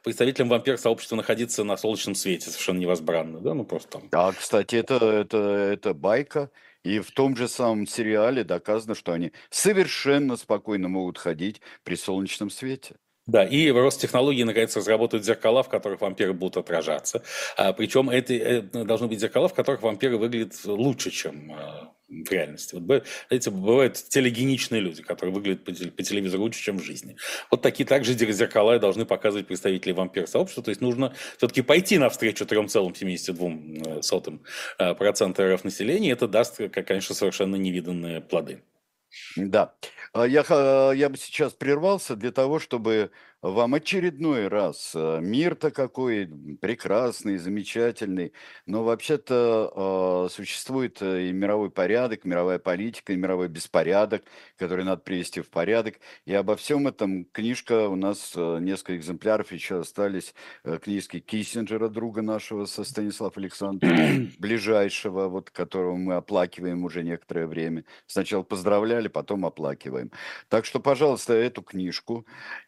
представителям 0.04 0.50
вампир-сообщества 0.50 1.16
находиться 1.16 1.64
на 1.64 1.78
солнечном 1.78 2.16
свете 2.16 2.50
совершенно 2.50 2.80
невозбранно, 2.80 3.40
да, 3.40 3.54
ну 3.54 3.66
просто 3.66 4.00
там. 4.00 4.10
Да, 4.12 4.32
кстати, 4.32 4.76
это, 4.76 4.96
это, 4.96 5.38
это 5.38 5.94
байка, 5.94 6.50
и 6.84 7.00
в 7.00 7.12
том 7.12 7.36
же 7.36 7.48
самом 7.48 7.88
сериале 7.88 8.44
доказано, 8.44 8.94
что 8.94 9.14
они 9.14 9.32
совершенно 9.50 10.36
спокойно 10.36 10.90
могут 10.90 11.18
ходить 11.18 11.62
при 11.84 11.96
солнечном 11.96 12.50
свете. 12.50 12.96
Да, 13.26 13.46
и 13.46 13.72
Ростехнологии, 13.72 14.44
наконец, 14.44 14.76
разработают 14.76 15.26
зеркала, 15.26 15.64
в 15.64 15.70
которых 15.70 16.02
вампиры 16.02 16.34
будут 16.34 16.58
отражаться. 16.58 17.24
А, 17.56 17.72
причем 17.72 18.10
это, 18.10 18.34
это 18.34 18.84
должны 18.84 19.08
быть 19.08 19.22
зеркала, 19.22 19.48
в 19.48 19.54
которых 19.54 19.82
вампиры 19.82 20.18
выглядят 20.18 20.54
лучше, 20.66 21.10
чем 21.10 21.54
а, 21.54 21.94
в 22.10 22.30
реальности. 22.30 22.76
Вот, 22.76 23.06
знаете, 23.30 23.50
бывают 23.50 23.96
телегеничные 23.96 24.82
люди, 24.82 25.02
которые 25.04 25.34
выглядят 25.34 25.64
по, 25.64 25.72
телевизору 25.72 26.44
лучше, 26.44 26.62
чем 26.62 26.80
в 26.80 26.84
жизни. 26.84 27.16
Вот 27.50 27.62
такие 27.62 27.86
также 27.86 28.14
зеркала 28.14 28.78
должны 28.78 29.06
показывать 29.06 29.48
представители 29.48 29.94
вампир-сообщества. 29.94 30.62
То 30.62 30.72
есть 30.72 30.82
нужно 30.82 31.14
все-таки 31.38 31.62
пойти 31.62 31.98
навстречу 31.98 32.44
3,72% 32.44 34.40
э, 34.80 34.96
процента 34.96 35.54
РФ 35.54 35.64
населения. 35.64 36.12
Это 36.12 36.28
даст, 36.28 36.60
конечно, 36.72 37.16
совершенно 37.16 37.56
невиданные 37.56 38.20
плоды. 38.20 38.62
Да. 39.36 39.74
А 40.14 40.28
я, 40.28 40.44
я 40.94 41.10
бы 41.10 41.18
сейчас 41.18 41.54
прервался 41.54 42.16
для 42.16 42.32
того, 42.32 42.60
чтобы 42.60 43.12
вам 43.44 43.74
очередной 43.74 44.48
раз. 44.48 44.94
Э, 44.96 45.20
мир-то 45.22 45.70
какой 45.70 46.28
прекрасный, 46.62 47.38
замечательный, 47.38 48.32
но 48.66 48.86
вообще-то 48.86 50.28
э, 50.28 50.34
существует 50.34 51.02
э, 51.02 51.28
и 51.28 51.34
мировой 51.34 51.70
порядок, 51.70 52.24
мировая 52.24 52.58
политика, 52.58 53.12
и 53.12 53.18
мировой 53.18 53.50
беспорядок, 53.50 54.24
который 54.56 54.86
надо 54.86 55.02
привести 55.02 55.42
в 55.42 55.50
порядок. 55.50 55.96
И 56.26 56.34
обо 56.34 56.56
всем 56.56 56.88
этом 56.88 57.26
книжка 57.26 57.90
у 57.90 57.98
нас, 57.98 58.34
несколько 58.36 58.96
экземпляров 58.96 59.52
еще 59.52 59.82
остались, 59.82 60.34
книжки 60.82 61.20
Киссинджера, 61.20 61.90
друга 61.90 62.22
нашего, 62.22 62.64
со 62.64 62.86
Станислава 62.86 63.34
Александровича, 63.36 64.32
ближайшего, 64.40 65.28
вот 65.28 65.50
которого 65.50 65.98
мы 65.98 66.16
оплакиваем 66.16 66.86
уже 66.86 67.04
некоторое 67.04 67.48
время. 67.48 67.84
Сначала 68.08 68.44
поздравляли, 68.44 69.10
потом 69.10 69.46
оплакиваем. 69.46 70.12
Так 70.48 70.64
что, 70.64 70.80
пожалуйста, 70.80 71.34
эту 71.34 71.62
книжку. 71.62 72.26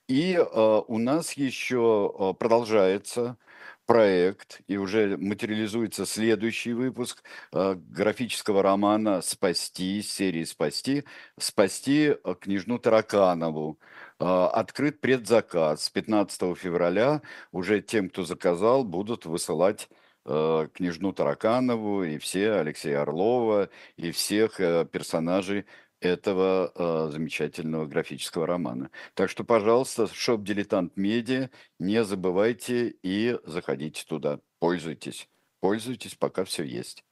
И 0.07 0.33
э, 0.33 0.64
у 0.87 0.97
нас 0.97 1.33
еще 1.33 2.13
э, 2.17 2.33
продолжается 2.37 3.37
проект, 3.85 4.61
и 4.67 4.77
уже 4.77 5.17
материализуется 5.17 6.05
следующий 6.05 6.73
выпуск 6.73 7.23
э, 7.51 7.75
графического 7.75 8.63
романа 8.63 9.21
«Спасти», 9.21 10.01
серии 10.01 10.43
«Спасти», 10.43 11.03
«Спасти 11.39 12.15
княжну 12.41 12.79
Тараканову». 12.79 13.79
Открыт 14.17 15.01
предзаказ. 15.01 15.83
С 15.83 15.89
15 15.89 16.57
февраля 16.57 17.21
уже 17.51 17.81
тем, 17.81 18.09
кто 18.09 18.23
заказал, 18.23 18.85
будут 18.85 19.25
высылать 19.25 19.89
э, 20.25 20.67
княжну 20.73 21.11
Тараканову 21.11 22.03
и 22.05 22.17
все 22.17 22.53
Алексея 22.53 23.01
Орлова 23.01 23.69
и 23.97 24.11
всех 24.11 24.57
персонажей 24.57 25.65
этого 25.99 26.71
э, 26.75 27.11
замечательного 27.11 27.85
графического 27.85 28.45
романа. 28.47 28.91
Так 29.13 29.29
что, 29.29 29.43
пожалуйста, 29.43 30.07
шоп 30.07 30.43
«Дилетант 30.43 30.97
Медиа», 30.97 31.49
не 31.79 32.03
забывайте 32.03 32.95
и 33.03 33.37
заходите 33.45 34.05
туда. 34.05 34.39
Пользуйтесь. 34.59 35.29
Пользуйтесь, 35.59 36.15
пока 36.15 36.43
все 36.43 36.63
есть. 36.63 37.03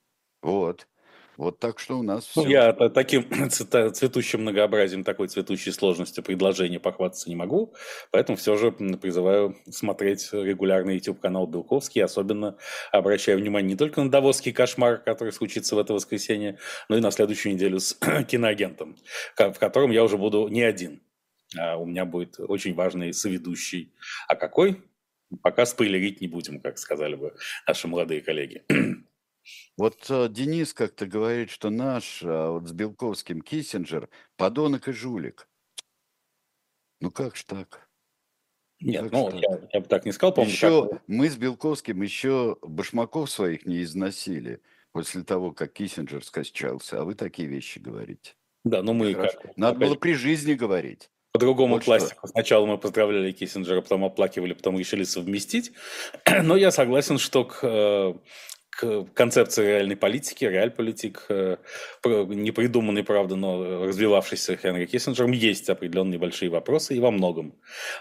Вот. 0.41 0.87
Вот 1.37 1.59
так 1.59 1.79
что 1.79 1.97
у 1.97 2.03
нас 2.03 2.25
все. 2.25 2.43
Ну, 2.43 2.49
я 2.49 2.73
таким 2.73 3.25
цветущим 3.49 4.41
многообразием, 4.41 5.03
такой 5.03 5.27
цветущей 5.27 5.71
сложностью 5.71 6.23
предложения 6.23 6.79
похвастаться 6.79 7.29
не 7.29 7.35
могу, 7.35 7.73
поэтому 8.11 8.37
все 8.37 8.55
же 8.55 8.71
призываю 8.71 9.55
смотреть 9.69 10.29
регулярный 10.31 10.95
YouTube-канал 10.95 11.47
Белковский, 11.47 12.03
особенно 12.03 12.57
обращаю 12.91 13.39
внимание 13.39 13.71
не 13.71 13.77
только 13.77 14.03
на 14.03 14.11
Давосский 14.11 14.53
кошмар, 14.53 14.97
который 14.99 15.33
случится 15.33 15.75
в 15.75 15.79
это 15.79 15.93
воскресенье, 15.93 16.59
но 16.89 16.97
и 16.97 17.01
на 17.01 17.11
следующую 17.11 17.53
неделю 17.53 17.79
с 17.79 17.93
киноагентом, 18.27 18.95
в 19.37 19.59
котором 19.59 19.91
я 19.91 20.03
уже 20.03 20.17
буду 20.17 20.47
не 20.47 20.61
один. 20.61 21.01
А 21.57 21.77
у 21.77 21.85
меня 21.85 22.05
будет 22.05 22.39
очень 22.39 22.73
важный 22.73 23.13
соведущий. 23.13 23.93
А 24.27 24.35
какой? 24.35 24.81
Пока 25.41 25.65
спойлерить 25.65 26.21
не 26.21 26.27
будем, 26.27 26.59
как 26.59 26.77
сказали 26.77 27.15
бы 27.15 27.35
наши 27.67 27.87
молодые 27.87 28.21
коллеги. 28.21 28.63
Вот 29.77 30.05
э, 30.09 30.27
Денис 30.29 30.73
как-то 30.73 31.05
говорит, 31.05 31.49
что 31.49 31.69
наш 31.69 32.21
э, 32.23 32.49
вот 32.49 32.67
с 32.67 32.71
Белковским 32.71 33.41
Киссинджер 33.41 34.09
подонок 34.37 34.87
и 34.87 34.91
жулик. 34.91 35.47
Ну 36.99 37.11
как 37.11 37.35
ж 37.35 37.43
так? 37.43 37.89
Нет, 38.79 39.03
Как 39.03 39.11
ну 39.13 39.31
я, 39.31 39.59
я 39.71 39.79
бы 39.79 39.87
так 39.87 40.05
не 40.05 40.11
сказал, 40.11 40.33
по-моему, 40.33 40.51
Еще 40.51 40.89
как... 40.89 41.01
мы 41.07 41.29
с 41.29 41.37
Белковским 41.37 42.01
еще 42.01 42.57
башмаков 42.61 43.31
своих 43.31 43.65
не 43.65 43.81
износили 43.83 44.61
после 44.91 45.23
того, 45.23 45.53
как 45.53 45.71
Киссинджер 45.73 46.23
скачался, 46.23 46.99
а 46.99 47.03
вы 47.05 47.15
такие 47.15 47.47
вещи 47.47 47.79
говорите. 47.79 48.33
Да, 48.65 48.81
но 48.81 48.93
мы 48.93 49.13
как... 49.13 49.57
Надо 49.57 49.79
было 49.79 49.95
при 49.95 50.13
жизни 50.13 50.53
говорить. 50.53 51.09
По 51.31 51.39
другому 51.39 51.75
вот 51.75 51.85
классику. 51.85 52.19
Что. 52.19 52.27
Сначала 52.27 52.65
мы 52.65 52.77
поздравляли 52.77 53.31
Киссинджера, 53.31 53.81
потом 53.81 54.05
оплакивали, 54.05 54.53
потом 54.53 54.77
решили 54.77 55.03
совместить. 55.03 55.71
Но 56.43 56.55
я 56.55 56.69
согласен, 56.69 57.17
что 57.17 57.45
к 57.45 57.59
э, 57.63 58.13
к 58.13 58.62
концепции 58.75 59.65
реальной 59.65 59.95
политики, 59.95 60.45
реальполитик, 60.45 61.25
э, 61.29 61.57
не 62.03 62.51
придуманный, 62.51 63.03
правда, 63.03 63.35
но 63.35 63.85
развивавшийся 63.85 64.57
Хенри 64.57 64.85
Киссинджером, 64.85 65.31
есть 65.31 65.69
определенные 65.69 66.19
большие 66.19 66.49
вопросы, 66.49 66.95
и 66.95 66.99
во 66.99 67.11
многом 67.11 67.55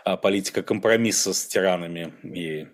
а 0.05 0.17
политика 0.17 0.63
компромисса 0.63 1.33
с 1.33 1.47
тиранами 1.47 2.13
и 2.23 2.67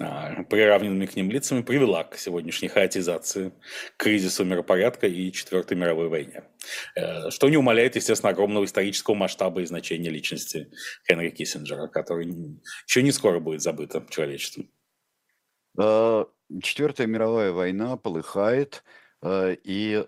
а, 0.00 0.42
приравненными 0.44 1.06
к 1.06 1.16
ним 1.16 1.30
лицами 1.30 1.62
привела 1.62 2.04
к 2.04 2.16
сегодняшней 2.16 2.68
хаотизации, 2.68 3.52
к 3.96 4.02
кризису 4.02 4.44
миропорядка 4.44 5.06
и 5.06 5.30
Четвертой 5.32 5.76
мировой 5.76 6.08
войне. 6.08 6.44
Э, 6.96 7.30
что 7.30 7.48
не 7.48 7.56
умаляет, 7.56 7.96
естественно, 7.96 8.30
огромного 8.30 8.64
исторического 8.64 9.14
масштаба 9.14 9.60
и 9.60 9.66
значения 9.66 10.10
личности 10.10 10.70
Хенри 11.06 11.30
Киссинджера, 11.30 11.86
который 11.88 12.26
еще 12.86 13.02
не 13.02 13.12
скоро 13.12 13.40
будет 13.40 13.62
забыто 13.62 14.04
человечеством. 14.10 14.70
А, 16.50 16.60
Четвертая 16.60 17.06
мировая 17.06 17.52
война 17.52 17.96
полыхает, 17.96 18.84
э, 19.22 19.56
и 19.62 20.06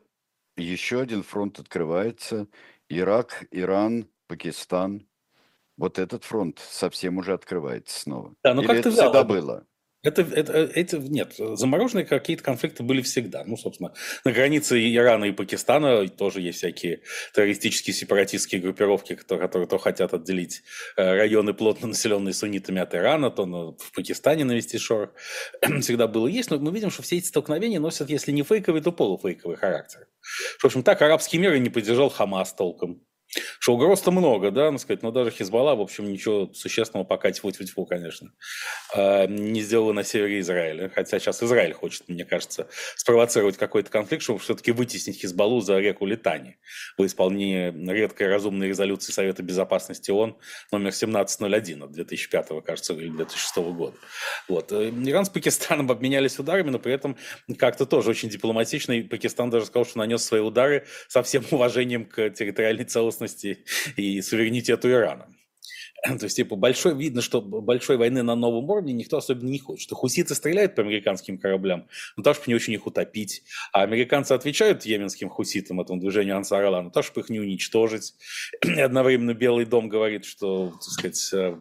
еще 0.56 1.00
один 1.00 1.22
фронт 1.22 1.58
открывается. 1.58 2.48
Ирак, 2.88 3.46
Иран, 3.50 4.08
Пакистан. 4.26 5.06
Вот 5.76 5.98
этот 5.98 6.24
фронт 6.24 6.58
совсем 6.58 7.18
уже 7.18 7.34
открывается 7.34 8.00
снова. 8.00 8.34
Да, 8.42 8.54
ну 8.54 8.62
Или 8.62 8.68
как 8.68 8.76
это 8.78 8.90
ты 8.90 8.96
всегда 8.96 9.24
было? 9.24 9.66
Это, 10.06 10.22
это, 10.22 10.52
это, 10.52 10.98
нет, 10.98 11.34
замороженные 11.36 12.06
какие-то 12.06 12.44
конфликты 12.44 12.84
были 12.84 13.02
всегда. 13.02 13.42
Ну, 13.44 13.56
собственно, 13.56 13.92
на 14.24 14.30
границе 14.30 14.78
Ирана 14.94 15.24
и 15.24 15.32
Пакистана 15.32 16.06
тоже 16.08 16.40
есть 16.40 16.58
всякие 16.58 17.00
террористические 17.34 17.92
сепаратистские 17.92 18.60
группировки, 18.60 19.16
которые, 19.16 19.44
которые 19.44 19.66
то 19.66 19.78
хотят 19.78 20.14
отделить 20.14 20.62
э, 20.96 21.02
районы, 21.02 21.54
плотно 21.54 21.88
населенные 21.88 22.34
суннитами 22.34 22.80
от 22.80 22.94
Ирана, 22.94 23.32
то 23.32 23.46
на, 23.46 23.72
в 23.72 23.92
Пакистане 23.92 24.44
навести 24.44 24.78
шорох. 24.78 25.10
всегда 25.80 26.06
было 26.06 26.28
есть, 26.28 26.52
но 26.52 26.58
мы 26.58 26.70
видим, 26.70 26.90
что 26.90 27.02
все 27.02 27.16
эти 27.16 27.26
столкновения 27.26 27.80
носят, 27.80 28.08
если 28.08 28.30
не 28.30 28.44
фейковый, 28.44 28.82
то 28.82 28.92
полуфейковый 28.92 29.56
характер. 29.56 30.06
В 30.60 30.64
общем, 30.64 30.84
так 30.84 31.02
арабский 31.02 31.38
мир 31.38 31.54
и 31.54 31.58
не 31.58 31.68
поддержал 31.68 32.10
Хамас 32.10 32.54
толком. 32.54 33.02
Что 33.58 33.74
угроз-то 33.74 34.10
много, 34.10 34.50
да, 34.50 34.70
ну, 34.70 34.78
сказать, 34.78 35.02
но 35.02 35.10
даже 35.10 35.30
Хизбалла, 35.30 35.74
в 35.74 35.80
общем, 35.80 36.10
ничего 36.10 36.52
существенного 36.52 37.04
пока 37.06 37.30
тьфу 37.30 37.50
тьфу 37.50 37.64
тьфу 37.64 37.86
конечно, 37.86 38.32
а, 38.94 39.26
не 39.26 39.60
сделала 39.62 39.92
на 39.92 40.04
севере 40.04 40.40
Израиля. 40.40 40.90
Хотя 40.94 41.18
сейчас 41.18 41.42
Израиль 41.42 41.72
хочет, 41.72 42.08
мне 42.08 42.24
кажется, 42.24 42.68
спровоцировать 42.96 43.56
какой-то 43.56 43.90
конфликт, 43.90 44.22
чтобы 44.22 44.38
все-таки 44.38 44.72
вытеснить 44.72 45.20
Хизбаллу 45.20 45.60
за 45.60 45.78
реку 45.78 46.06
Литани 46.06 46.58
в 46.96 47.04
исполнении 47.04 47.72
редкой 47.92 48.28
разумной 48.28 48.68
резолюции 48.68 49.12
Совета 49.12 49.42
Безопасности 49.42 50.10
ООН 50.10 50.36
номер 50.72 50.88
1701 50.88 51.82
от 51.82 51.92
2005, 51.92 52.48
кажется, 52.64 52.94
или 52.94 53.10
2006 53.10 53.56
года. 53.56 53.96
Вот. 54.48 54.72
Э, 54.72 54.88
Иран 54.88 55.24
с 55.24 55.28
Пакистаном 55.28 55.90
обменялись 55.90 56.38
ударами, 56.38 56.70
но 56.70 56.78
при 56.78 56.92
этом 56.92 57.16
как-то 57.58 57.86
тоже 57.86 58.10
очень 58.10 58.28
дипломатично, 58.28 58.92
и 58.92 59.02
Пакистан 59.02 59.50
даже 59.50 59.66
сказал, 59.66 59.86
что 59.86 59.98
нанес 59.98 60.22
свои 60.22 60.40
удары 60.40 60.86
со 61.08 61.22
всем 61.22 61.44
уважением 61.50 62.04
к 62.06 62.30
территориальной 62.30 62.84
целостности 62.84 63.25
целостности 63.26 63.64
и 63.96 64.20
суверенитету 64.22 64.90
Ирана. 64.90 65.28
То 66.02 66.24
есть, 66.24 66.36
типа, 66.36 66.56
большой, 66.56 66.94
видно, 66.94 67.22
что 67.22 67.40
большой 67.40 67.96
войны 67.96 68.22
на 68.22 68.34
новом 68.34 68.68
уровне 68.70 68.92
никто 68.92 69.16
особенно 69.16 69.48
не 69.48 69.58
хочет. 69.58 69.90
Хуситы 69.90 70.34
стреляют 70.34 70.74
по 70.74 70.82
американским 70.82 71.38
кораблям, 71.38 71.88
но 72.16 72.22
так, 72.22 72.36
чтобы 72.36 72.48
не 72.48 72.54
очень 72.54 72.74
их 72.74 72.86
утопить. 72.86 73.42
А 73.72 73.82
американцы 73.82 74.32
отвечают 74.32 74.84
йеменским 74.84 75.28
хуситам, 75.28 75.80
этому 75.80 76.00
движению 76.00 76.36
Ансар 76.36 76.64
Алла, 76.64 76.82
но 76.82 76.90
так, 76.90 77.04
чтобы 77.04 77.22
их 77.22 77.30
не 77.30 77.40
уничтожить. 77.40 78.14
И 78.64 78.80
одновременно 78.80 79.34
Белый 79.34 79.64
дом 79.64 79.88
говорит, 79.88 80.24
что, 80.24 80.72
так 80.72 80.82
сказать, 80.82 81.30
э, 81.32 81.56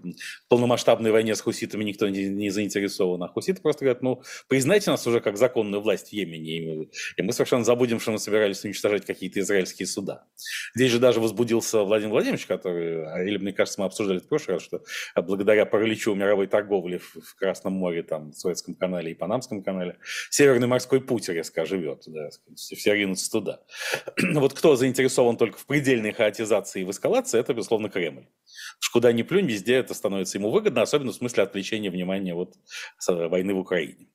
полномасштабной 0.48 1.12
войне 1.12 1.36
с 1.36 1.42
хуситами 1.42 1.84
никто 1.84 2.08
не, 2.08 2.26
не 2.26 2.50
заинтересован. 2.50 3.24
А 3.24 3.28
хуситы 3.28 3.62
просто 3.62 3.86
говорят, 3.86 4.02
ну, 4.02 4.22
признайте 4.48 4.92
нас 4.92 5.06
уже 5.08 5.22
как 5.22 5.38
законную 5.38 5.82
власть 5.82 6.10
в 6.10 6.14
Йемене, 6.14 6.88
и 7.18 7.22
мы 7.22 7.34
совершенно 7.34 7.64
забудем, 7.64 8.00
что 8.00 8.12
мы 8.12 8.20
собирались 8.20 8.64
уничтожать 8.64 9.06
какие-то 9.06 9.40
израильские 9.40 9.88
суда. 9.88 10.26
Здесь 10.76 10.92
же 10.92 11.00
даже 11.00 11.20
возбудился 11.20 11.82
Владимир 11.82 12.12
Владимирович, 12.12 12.46
который, 12.46 13.28
или, 13.28 13.38
мне 13.38 13.54
кажется, 13.54 13.80
мы 13.80 13.88
обсуждали 13.88 14.20
в 14.26 14.30
прошлый 14.30 14.56
раз, 14.56 14.64
что 14.64 14.84
а, 15.14 15.22
благодаря 15.22 15.66
параличу 15.66 16.14
мировой 16.14 16.48
торговли 16.48 16.98
в, 16.98 17.36
Красном 17.36 17.74
море, 17.74 18.04
там, 18.04 18.32
в 18.32 18.36
Советском 18.36 18.76
канале 18.76 19.12
и 19.12 19.16
Панамском 19.16 19.64
канале, 19.64 19.98
Северный 20.30 20.68
морской 20.68 21.02
путь 21.02 21.30
резко 21.30 21.66
живет, 21.66 22.04
да, 22.08 22.30
все 22.56 22.94
ринутся 22.94 23.32
туда. 23.32 23.62
вот 24.34 24.54
кто 24.54 24.76
заинтересован 24.76 25.38
только 25.38 25.58
в 25.58 25.66
предельной 25.66 26.12
хаотизации 26.12 26.82
и 26.82 26.84
в 26.84 26.92
эскалации, 26.92 27.40
это, 27.40 27.54
безусловно, 27.54 27.90
Кремль. 27.90 28.28
Куда 28.92 29.12
ни 29.12 29.24
плюнь, 29.24 29.48
везде 29.48 29.76
это 29.76 29.94
становится 29.94 30.38
ему 30.38 30.52
выгодно, 30.52 30.82
особенно 30.82 31.12
в 31.12 31.16
смысле 31.16 31.44
отвлечения 31.44 31.90
внимания 31.90 32.34
вот 32.34 32.56
с 32.98 33.14
войны 33.14 33.54
в 33.54 33.60
Украине. 33.60 34.08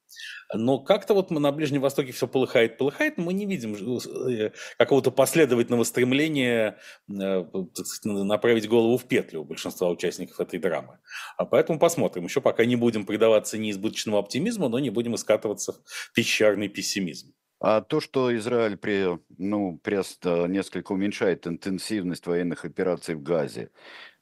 Но 0.54 0.78
как-то 0.78 1.14
вот 1.14 1.30
мы 1.30 1.40
на 1.40 1.52
Ближнем 1.52 1.80
Востоке 1.80 2.12
все 2.12 2.26
полыхает, 2.26 2.78
полыхает, 2.78 3.18
но 3.18 3.24
мы 3.24 3.32
не 3.32 3.46
видим 3.46 3.74
э, 3.74 4.50
какого-то 4.78 5.10
последовательного 5.10 5.84
стремления 5.84 6.78
э, 7.08 7.44
направить 8.04 8.68
голову 8.68 8.98
в 8.98 9.04
петлю 9.06 9.42
у 9.42 9.44
большинства 9.44 9.88
участников 9.88 10.40
этой 10.40 10.58
драмы. 10.58 10.98
А 11.36 11.44
поэтому 11.44 11.78
посмотрим. 11.78 12.24
Еще 12.24 12.40
пока 12.40 12.64
не 12.64 12.76
будем 12.76 13.06
предаваться 13.06 13.58
неизбыточному 13.58 14.18
оптимизму, 14.18 14.68
но 14.68 14.78
не 14.78 14.90
будем 14.90 15.14
искатываться 15.14 15.72
в 15.84 16.12
пещерный 16.14 16.68
пессимизм. 16.68 17.32
А 17.60 17.82
то, 17.82 18.00
что 18.00 18.34
Израиль 18.36 18.78
при, 18.78 19.18
ну, 19.36 19.78
прест 19.82 20.24
несколько 20.24 20.92
уменьшает 20.92 21.46
интенсивность 21.46 22.26
военных 22.26 22.64
операций 22.64 23.14
в 23.14 23.22
Газе, 23.22 23.70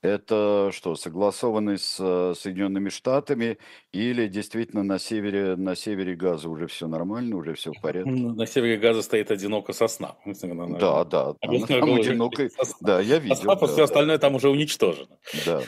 это 0.00 0.70
что, 0.72 0.94
согласованы 0.94 1.76
с 1.76 1.96
э, 1.98 2.34
Соединенными 2.36 2.88
Штатами 2.88 3.58
или 3.92 4.28
действительно 4.28 4.84
на 4.84 5.00
севере, 5.00 5.56
на 5.56 5.74
севере 5.74 6.14
Газа 6.14 6.48
уже 6.48 6.68
все 6.68 6.86
нормально, 6.86 7.36
уже 7.36 7.54
все 7.54 7.72
в 7.72 7.80
порядке? 7.80 8.10
На 8.10 8.46
севере 8.46 8.76
Газа 8.76 9.02
стоит 9.02 9.32
одиноко 9.32 9.72
сосна. 9.72 10.16
Да, 10.78 11.04
да, 11.04 11.34
там, 11.40 11.66
там 11.66 11.94
одинокой, 11.94 12.50
да, 12.80 13.00
я 13.00 13.18
видел. 13.18 13.36
Сосна, 13.36 13.56
да, 13.56 13.66
все 13.66 13.76
да. 13.76 13.84
остальное 13.84 14.18
там 14.18 14.34
уже 14.36 14.48
уничтожено. 14.48 15.18
Да. 15.44 15.62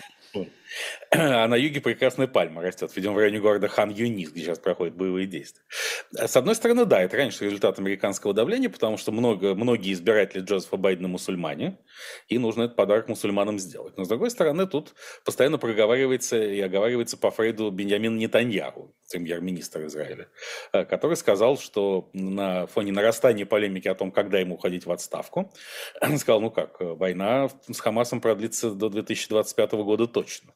А 1.12 1.48
на 1.48 1.56
юге 1.56 1.80
прекрасная 1.80 2.28
пальма 2.28 2.62
растет. 2.62 2.94
Видимо, 2.94 3.14
в 3.14 3.18
районе 3.18 3.40
города 3.40 3.66
Хан 3.66 3.90
Юнис, 3.90 4.30
где 4.30 4.42
сейчас 4.42 4.58
проходят 4.58 4.94
боевые 4.94 5.26
действия. 5.26 5.62
С 6.12 6.36
одной 6.36 6.54
стороны, 6.54 6.84
да, 6.84 7.02
это 7.02 7.16
раньше 7.16 7.44
результат 7.44 7.78
американского 7.78 8.32
давления, 8.32 8.70
потому 8.70 8.96
что 8.96 9.10
много, 9.10 9.54
многие 9.54 9.92
избиратели 9.92 10.42
Джозефа 10.42 10.76
Байдена 10.76 11.08
мусульмане, 11.08 11.78
и 12.28 12.38
нужно 12.38 12.62
этот 12.62 12.76
подарок 12.76 13.08
мусульманам 13.08 13.58
сделать. 13.58 13.96
Но 13.96 14.04
с 14.04 14.08
другой 14.08 14.30
стороны, 14.30 14.66
тут 14.66 14.94
постоянно 15.24 15.58
проговаривается 15.58 16.40
и 16.40 16.60
оговаривается 16.60 17.16
по 17.16 17.30
Фрейду 17.30 17.70
Беньямин 17.70 18.16
Нетаньяху, 18.16 18.94
премьер-министр 19.10 19.86
Израиля, 19.86 20.28
э, 20.72 20.84
который 20.84 21.16
сказал, 21.16 21.58
что 21.58 22.08
на 22.12 22.66
фоне 22.68 22.92
нарастания 22.92 23.46
полемики 23.46 23.88
о 23.88 23.96
том, 23.96 24.12
когда 24.12 24.38
ему 24.38 24.54
уходить 24.54 24.86
в 24.86 24.92
отставку, 24.92 25.52
он 26.00 26.18
сказал, 26.18 26.40
ну 26.40 26.50
как, 26.50 26.76
война 26.80 27.48
с 27.68 27.80
Хамасом 27.80 28.20
продлится 28.20 28.70
до 28.70 28.88
2025 28.88 29.72
года 29.72 30.06
точно 30.06 30.52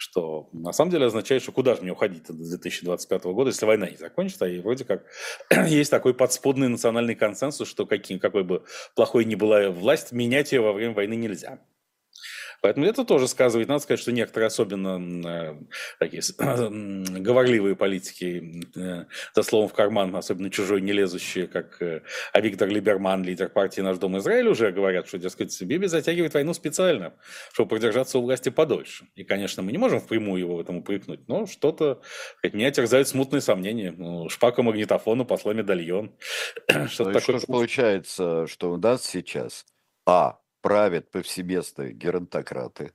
что 0.00 0.48
на 0.52 0.72
самом 0.72 0.90
деле 0.90 1.06
означает, 1.06 1.42
что 1.42 1.52
куда 1.52 1.74
же 1.74 1.82
мне 1.82 1.92
уходить 1.92 2.24
до 2.26 2.32
2025 2.32 3.24
года, 3.24 3.50
если 3.50 3.66
война 3.66 3.90
не 3.90 3.98
закончится, 3.98 4.46
и 4.46 4.58
вроде 4.58 4.86
как 4.86 5.04
есть 5.68 5.90
такой 5.90 6.14
подспудный 6.14 6.68
национальный 6.68 7.14
консенсус, 7.14 7.68
что 7.68 7.84
каким, 7.84 8.18
какой 8.18 8.42
бы 8.42 8.64
плохой 8.96 9.26
ни 9.26 9.34
была 9.34 9.68
власть, 9.68 10.12
менять 10.12 10.52
ее 10.52 10.62
во 10.62 10.72
время 10.72 10.94
войны 10.94 11.16
нельзя. 11.16 11.58
Поэтому 12.60 12.86
это 12.86 13.04
тоже 13.04 13.28
сказывает. 13.28 13.68
Надо 13.68 13.82
сказать, 13.82 14.00
что 14.00 14.12
некоторые 14.12 14.48
особенно 14.48 15.26
э, 15.26 15.54
такие 15.98 16.22
говорливые 17.20 17.76
политики, 17.76 18.64
э, 18.76 19.04
за 19.34 19.42
словом 19.42 19.68
в 19.68 19.72
карман, 19.72 20.14
особенно 20.14 20.50
чужой 20.50 20.80
не 20.80 20.92
лезущие, 20.92 21.46
как 21.46 21.80
а 21.80 22.40
Виктор 22.40 22.68
Либерман, 22.68 23.24
лидер 23.24 23.48
партии 23.48 23.80
«Наш 23.80 23.98
дом 23.98 24.18
Израиль», 24.18 24.48
уже 24.48 24.70
говорят, 24.72 25.08
что, 25.08 25.18
дескать, 25.18 25.60
Биби 25.62 25.86
затягивает 25.86 26.34
войну 26.34 26.54
специально, 26.54 27.14
чтобы 27.52 27.70
продержаться 27.70 28.18
у 28.18 28.22
власти 28.22 28.48
подольше. 28.48 29.06
И, 29.14 29.24
конечно, 29.24 29.62
мы 29.62 29.72
не 29.72 29.78
можем 29.78 30.00
впрямую 30.00 30.40
его 30.40 30.56
в 30.56 30.60
этом 30.60 30.78
упрекнуть, 30.78 31.28
но 31.28 31.46
что-то, 31.46 32.00
меня 32.42 32.70
терзают 32.70 33.08
смутные 33.08 33.40
сомнения. 33.40 33.92
Ну, 33.96 34.28
шпака 34.28 34.62
магнитофона, 34.62 35.24
посла 35.24 35.54
медальон. 35.54 36.12
Что-то 36.88 37.12
такое. 37.12 37.38
Что 37.38 37.46
получается, 37.46 38.46
что 38.46 38.72
у 38.72 38.76
нас 38.76 39.04
сейчас 39.04 39.64
А 40.06 40.39
правят 40.60 41.10
повсеместно 41.10 41.90
геронтократы, 41.92 42.92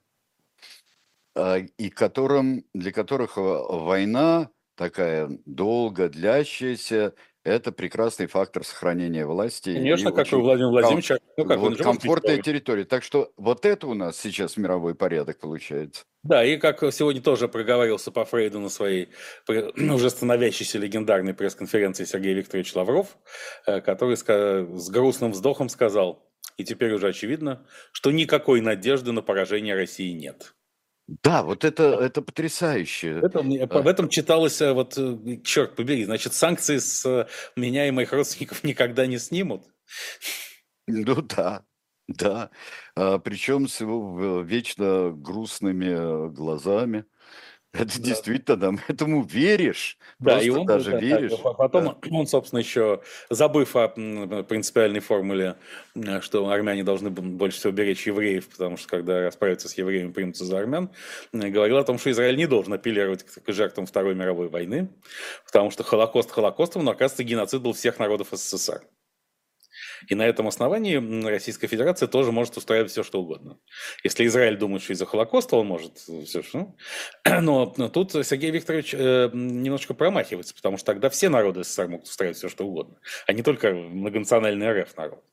а, 1.35 1.57
и 1.57 1.89
которым, 1.89 2.65
для 2.73 2.91
которых 2.91 3.33
война 3.37 4.49
такая 4.75 5.29
долго 5.45 6.09
длящаяся, 6.09 7.13
это 7.45 7.71
прекрасный 7.71 8.25
фактор 8.25 8.63
сохранения 8.63 9.25
власти. 9.25 9.73
Конечно, 9.73 10.11
как 10.11 10.31
и 10.33 10.35
Владимир 10.35 10.69
Владимирович. 10.69 11.11
Ну, 11.37 11.45
как 11.45 11.59
вот 11.59 11.77
комфортная 11.77 12.41
территория. 12.41 12.85
Так 12.85 13.03
что 13.03 13.31
вот 13.37 13.65
это 13.65 13.85
у 13.85 13.93
нас 13.93 14.17
сейчас 14.17 14.57
мировой 14.57 14.95
порядок 14.95 15.39
получается. 15.39 16.05
Да, 16.23 16.43
и 16.43 16.57
как 16.57 16.79
сегодня 16.91 17.21
тоже 17.21 17.47
проговорился 17.47 18.11
по 18.11 18.25
Фрейду 18.25 18.59
на 18.59 18.69
своей 18.69 19.09
уже 19.47 20.09
становящейся 20.09 20.79
легендарной 20.79 21.35
пресс-конференции 21.35 22.05
Сергей 22.05 22.33
Викторович 22.33 22.73
Лавров, 22.75 23.15
э, 23.67 23.79
который 23.79 24.17
с 24.17 24.89
грустным 24.89 25.31
вздохом 25.31 25.69
сказал, 25.69 26.27
и 26.57 26.63
теперь 26.63 26.93
уже 26.93 27.09
очевидно, 27.09 27.65
что 27.91 28.11
никакой 28.11 28.61
надежды 28.61 29.11
на 29.11 29.21
поражение 29.21 29.75
России 29.75 30.11
нет. 30.11 30.55
Да, 31.07 31.43
вот 31.43 31.63
это, 31.63 31.83
это 31.83 32.21
потрясающе. 32.23 33.19
Это, 33.21 33.41
в 33.41 33.87
этом 33.87 34.09
читалось, 34.09 34.59
э, 34.61 34.73
вот, 34.73 34.97
э, 34.97 35.37
черт 35.43 35.75
побери, 35.75 36.03
значит, 36.05 36.33
санкции 36.33 36.79
с 36.79 37.05
э, 37.05 37.27
меня 37.55 37.87
и 37.87 37.91
моих 37.91 38.11
родственников 38.11 38.63
никогда 38.63 39.05
не 39.05 39.19
снимут. 39.19 39.63
Ну 40.87 41.21
да, 41.21 41.63
да. 42.07 42.49
А, 42.95 43.19
причем 43.19 43.67
с 43.67 43.81
его 43.81 44.41
вечно 44.41 45.11
грустными 45.11 46.29
глазами. 46.33 47.05
Это 47.77 47.99
да. 47.99 48.05
действительно, 48.05 48.57
там, 48.57 48.79
этому 48.87 49.23
веришь. 49.23 49.97
Да, 50.19 50.39
и 50.39 50.49
он 50.49 50.65
даже 50.65 50.91
да, 50.91 50.99
веришь. 50.99 51.31
Да, 51.43 51.53
потом 51.53 51.83
да. 51.85 51.95
он, 52.11 52.27
собственно, 52.27 52.59
еще, 52.59 53.01
забыв 53.29 53.75
о 53.75 53.89
принципиальной 53.89 55.01
формуле, 55.01 55.57
что 56.21 56.49
армяне 56.49 56.83
должны 56.83 57.09
больше 57.09 57.59
всего 57.59 57.73
беречь 57.73 58.07
евреев, 58.07 58.47
потому 58.47 58.77
что 58.77 58.87
когда 58.87 59.21
расправятся 59.23 59.67
с 59.67 59.77
евреями, 59.77 60.11
примутся 60.11 60.45
за 60.45 60.59
армян, 60.59 60.89
говорил 61.33 61.77
о 61.77 61.83
том, 61.83 61.99
что 61.99 62.11
Израиль 62.11 62.37
не 62.37 62.47
должен 62.47 62.73
апеллировать 62.73 63.23
к 63.23 63.51
жертвам 63.51 63.85
Второй 63.85 64.15
мировой 64.15 64.47
войны, 64.47 64.89
потому 65.45 65.71
что 65.71 65.83
Холокост 65.83 66.31
Холокостом, 66.31 66.83
но, 66.83 66.91
оказывается, 66.91 67.23
геноцид 67.23 67.61
был 67.61 67.73
всех 67.73 67.99
народов 67.99 68.29
СССР. 68.31 68.83
И 70.07 70.15
на 70.15 70.23
этом 70.23 70.47
основании 70.47 71.25
Российская 71.27 71.67
Федерация 71.67 72.07
тоже 72.07 72.31
может 72.31 72.57
устраивать 72.57 72.91
все, 72.91 73.03
что 73.03 73.21
угодно. 73.21 73.57
Если 74.03 74.25
Израиль 74.25 74.57
думает, 74.57 74.83
что 74.83 74.93
из-за 74.93 75.05
Холокоста 75.05 75.57
он 75.57 75.67
может 75.67 75.97
все, 75.97 76.41
что... 76.41 76.75
Но, 77.41 77.73
но 77.77 77.89
тут 77.89 78.11
Сергей 78.11 78.51
Викторович 78.51 78.93
э, 78.93 79.29
немножко 79.33 79.93
промахивается, 79.93 80.55
потому 80.55 80.77
что 80.77 80.87
тогда 80.87 81.09
все 81.09 81.29
народы 81.29 81.63
СССР 81.63 81.87
могут 81.87 82.07
устраивать 82.07 82.37
все, 82.37 82.49
что 82.49 82.65
угодно, 82.65 82.97
а 83.27 83.33
не 83.33 83.43
только 83.43 83.71
многонациональный 83.71 84.81
РФ 84.81 84.95
народ. 84.97 85.23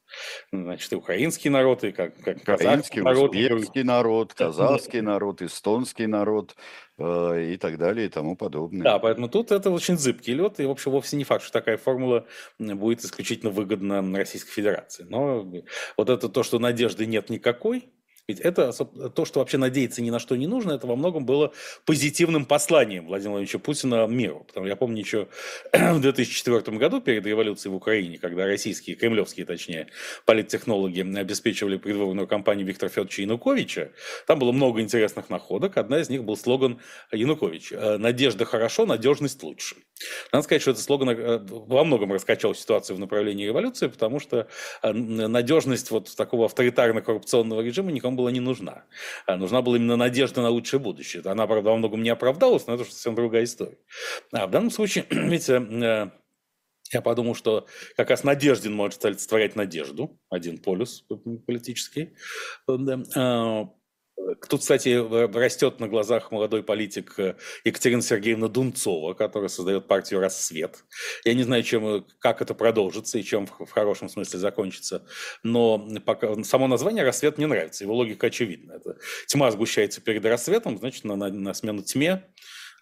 Значит, 0.52 0.92
и 0.92 0.96
украинский 0.96 1.48
народ, 1.48 1.84
и 1.84 1.92
как, 1.92 2.16
как 2.18 2.42
казахский 2.42 3.00
народ, 3.00 3.30
узбекский 3.30 3.82
народ, 3.82 4.34
казахский 4.34 5.00
народ, 5.00 5.40
эстонский 5.40 6.06
народ, 6.06 6.54
Э, 6.91 6.91
и 7.38 7.56
так 7.56 7.78
далее 7.78 8.06
и 8.06 8.08
тому 8.08 8.36
подобное. 8.36 8.82
Да, 8.82 8.98
поэтому 8.98 9.28
тут 9.28 9.52
это 9.52 9.70
очень 9.70 9.98
зыбкий 9.98 10.34
лед, 10.34 10.60
и, 10.60 10.66
в 10.66 10.70
общем, 10.70 10.92
вовсе 10.92 11.16
не 11.16 11.24
факт, 11.24 11.42
что 11.42 11.52
такая 11.52 11.76
формула 11.76 12.26
будет 12.58 13.04
исключительно 13.04 13.50
выгодна 13.50 14.02
Российской 14.16 14.52
Федерации. 14.52 15.06
Но 15.08 15.46
вот 15.96 16.10
это 16.10 16.28
то, 16.28 16.42
что 16.42 16.58
надежды 16.58 17.06
нет 17.06 17.30
никакой, 17.30 17.92
ведь 18.28 18.40
это 18.40 18.72
то, 18.72 19.24
что 19.24 19.40
вообще 19.40 19.58
надеяться 19.58 20.00
ни 20.00 20.10
на 20.10 20.20
что 20.20 20.36
не 20.36 20.46
нужно, 20.46 20.72
это 20.72 20.86
во 20.86 20.94
многом 20.94 21.26
было 21.26 21.52
позитивным 21.84 22.44
посланием 22.44 23.06
Владимира 23.06 23.32
Владимировича 23.32 23.58
Путина 23.58 24.06
миру. 24.06 24.44
Потому 24.46 24.66
я 24.66 24.76
помню 24.76 25.00
еще 25.00 25.26
в 25.72 26.00
2004 26.00 26.76
году, 26.78 27.00
перед 27.00 27.26
революцией 27.26 27.72
в 27.72 27.76
Украине, 27.76 28.18
когда 28.18 28.46
российские, 28.46 28.94
кремлевские 28.94 29.44
точнее, 29.44 29.88
политтехнологи 30.24 31.00
обеспечивали 31.18 31.78
предвыборную 31.78 32.28
кампанию 32.28 32.64
Виктора 32.66 32.90
Федоровича 32.90 33.22
Януковича, 33.22 33.90
там 34.28 34.38
было 34.38 34.52
много 34.52 34.80
интересных 34.80 35.28
находок. 35.28 35.76
Одна 35.76 35.98
из 35.98 36.08
них 36.08 36.22
был 36.22 36.36
слоган 36.36 36.80
Януковича 37.10 37.98
«Надежда 37.98 38.44
хорошо, 38.44 38.86
надежность 38.86 39.42
лучше». 39.42 39.76
Надо 40.32 40.44
сказать, 40.44 40.62
что 40.62 40.72
этот 40.72 40.82
слоган 40.82 41.10
э, 41.10 41.38
во 41.48 41.84
многом 41.84 42.12
раскачал 42.12 42.54
ситуацию 42.54 42.96
в 42.96 42.98
направлении 42.98 43.46
революции, 43.46 43.88
потому 43.88 44.20
что 44.20 44.48
э, 44.82 44.92
надежность 44.92 45.90
вот 45.90 46.14
такого 46.16 46.46
авторитарно-коррупционного 46.46 47.62
режима 47.62 47.92
никому 47.92 48.11
была 48.16 48.30
не 48.30 48.40
нужна. 48.40 48.84
А 49.26 49.36
нужна 49.36 49.62
была 49.62 49.76
именно 49.76 49.96
надежда 49.96 50.42
на 50.42 50.50
лучшее 50.50 50.80
будущее. 50.80 51.22
Она, 51.24 51.46
правда, 51.46 51.70
во 51.70 51.76
многом 51.76 52.02
не 52.02 52.10
оправдалась, 52.10 52.66
но 52.66 52.74
это 52.74 52.84
совсем 52.84 53.14
другая 53.14 53.44
история. 53.44 53.78
А 54.32 54.46
в 54.46 54.50
данном 54.50 54.70
случае, 54.70 55.06
видите, 55.10 55.54
э, 55.54 56.10
я 56.92 57.00
подумал, 57.00 57.34
что 57.34 57.66
как 57.96 58.10
раз 58.10 58.24
Надеждин 58.24 58.74
может 58.74 59.04
олицетворять 59.04 59.56
надежду, 59.56 60.20
один 60.28 60.58
полюс 60.58 61.04
политический. 61.46 62.14
Тут, 64.48 64.60
кстати, 64.60 64.88
растет 65.36 65.80
на 65.80 65.88
глазах 65.88 66.30
молодой 66.30 66.62
политик 66.62 67.14
э, 67.18 67.36
Екатерина 67.64 68.02
Сергеевна 68.02 68.48
Дунцова, 68.48 69.14
которая 69.14 69.48
создает 69.48 69.86
партию 69.88 70.20
«Рассвет». 70.20 70.84
Я 71.24 71.34
не 71.34 71.42
знаю, 71.42 71.62
чем, 71.62 71.86
э, 71.86 72.02
как 72.18 72.42
это 72.42 72.54
продолжится 72.54 73.18
и 73.18 73.22
чем 73.22 73.46
в 73.46 73.70
хорошем 73.70 74.08
смысле 74.08 74.38
закончится, 74.38 75.04
но 75.42 75.78
пока, 76.04 76.42
само 76.44 76.66
название 76.66 77.04
«Рассвет» 77.04 77.38
мне 77.38 77.46
нравится, 77.46 77.84
его 77.84 77.94
логика 77.94 78.28
очевидна. 78.28 78.72
Это 78.74 78.98
тьма 79.26 79.50
сгущается 79.50 80.00
перед 80.00 80.24
рассветом, 80.24 80.78
значит, 80.78 81.04
на, 81.04 81.16
на, 81.16 81.28
на 81.28 81.54
смену 81.54 81.82
тьме 81.82 82.24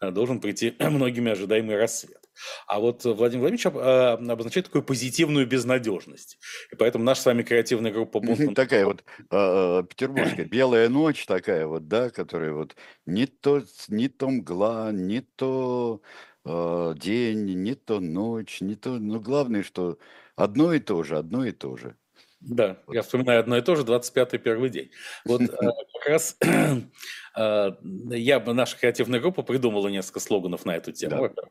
Э, 0.00 0.10
должен 0.10 0.40
прийти 0.40 0.74
многими 0.80 1.30
ожидаемый 1.30 1.76
рассвет. 1.76 2.19
А 2.66 2.78
вот 2.78 3.04
Владимир 3.04 3.40
Владимирович 3.40 3.66
а, 3.66 4.14
обозначает 4.14 4.66
такую 4.66 4.82
позитивную 4.82 5.46
безнадежность. 5.46 6.38
И 6.72 6.76
поэтому 6.76 7.04
наша 7.04 7.22
с 7.22 7.26
вами 7.26 7.42
креативная 7.42 7.92
группа... 7.92 8.20
Такая 8.54 8.84
вот 8.84 9.04
а, 9.30 9.80
а, 9.80 9.82
петербургская 9.82 10.46
белая 10.46 10.88
ночь 10.88 11.26
такая 11.26 11.66
вот, 11.66 11.88
да, 11.88 12.10
которая 12.10 12.52
вот 12.52 12.76
не 13.06 13.26
то, 13.26 13.62
не 13.88 14.08
то 14.08 14.28
мгла, 14.28 14.90
не 14.92 15.20
то 15.20 16.00
день, 16.42 17.62
не 17.62 17.74
то 17.74 18.00
ночь, 18.00 18.62
не 18.62 18.74
то... 18.74 18.98
Но 18.98 19.20
главное, 19.20 19.62
что 19.62 19.98
одно 20.36 20.72
и 20.72 20.78
то 20.78 21.02
же, 21.02 21.18
одно 21.18 21.44
и 21.44 21.52
то 21.52 21.76
же. 21.76 21.96
Да, 22.40 22.78
я 22.88 23.02
вспоминаю 23.02 23.40
одно 23.40 23.58
и 23.58 23.60
то 23.60 23.76
же, 23.76 23.82
25-й 23.82 24.38
первый 24.38 24.70
день. 24.70 24.90
Вот 25.26 25.42
э, 25.42 25.46
как 25.46 26.08
раз 26.08 26.38
э, 27.36 27.70
я, 28.10 28.40
наша 28.40 28.78
креативная 28.78 29.20
группа 29.20 29.42
придумала 29.42 29.88
несколько 29.88 30.20
слоганов 30.20 30.64
на 30.64 30.74
эту 30.74 30.90
тему. 30.92 31.28
Да. 31.28 31.42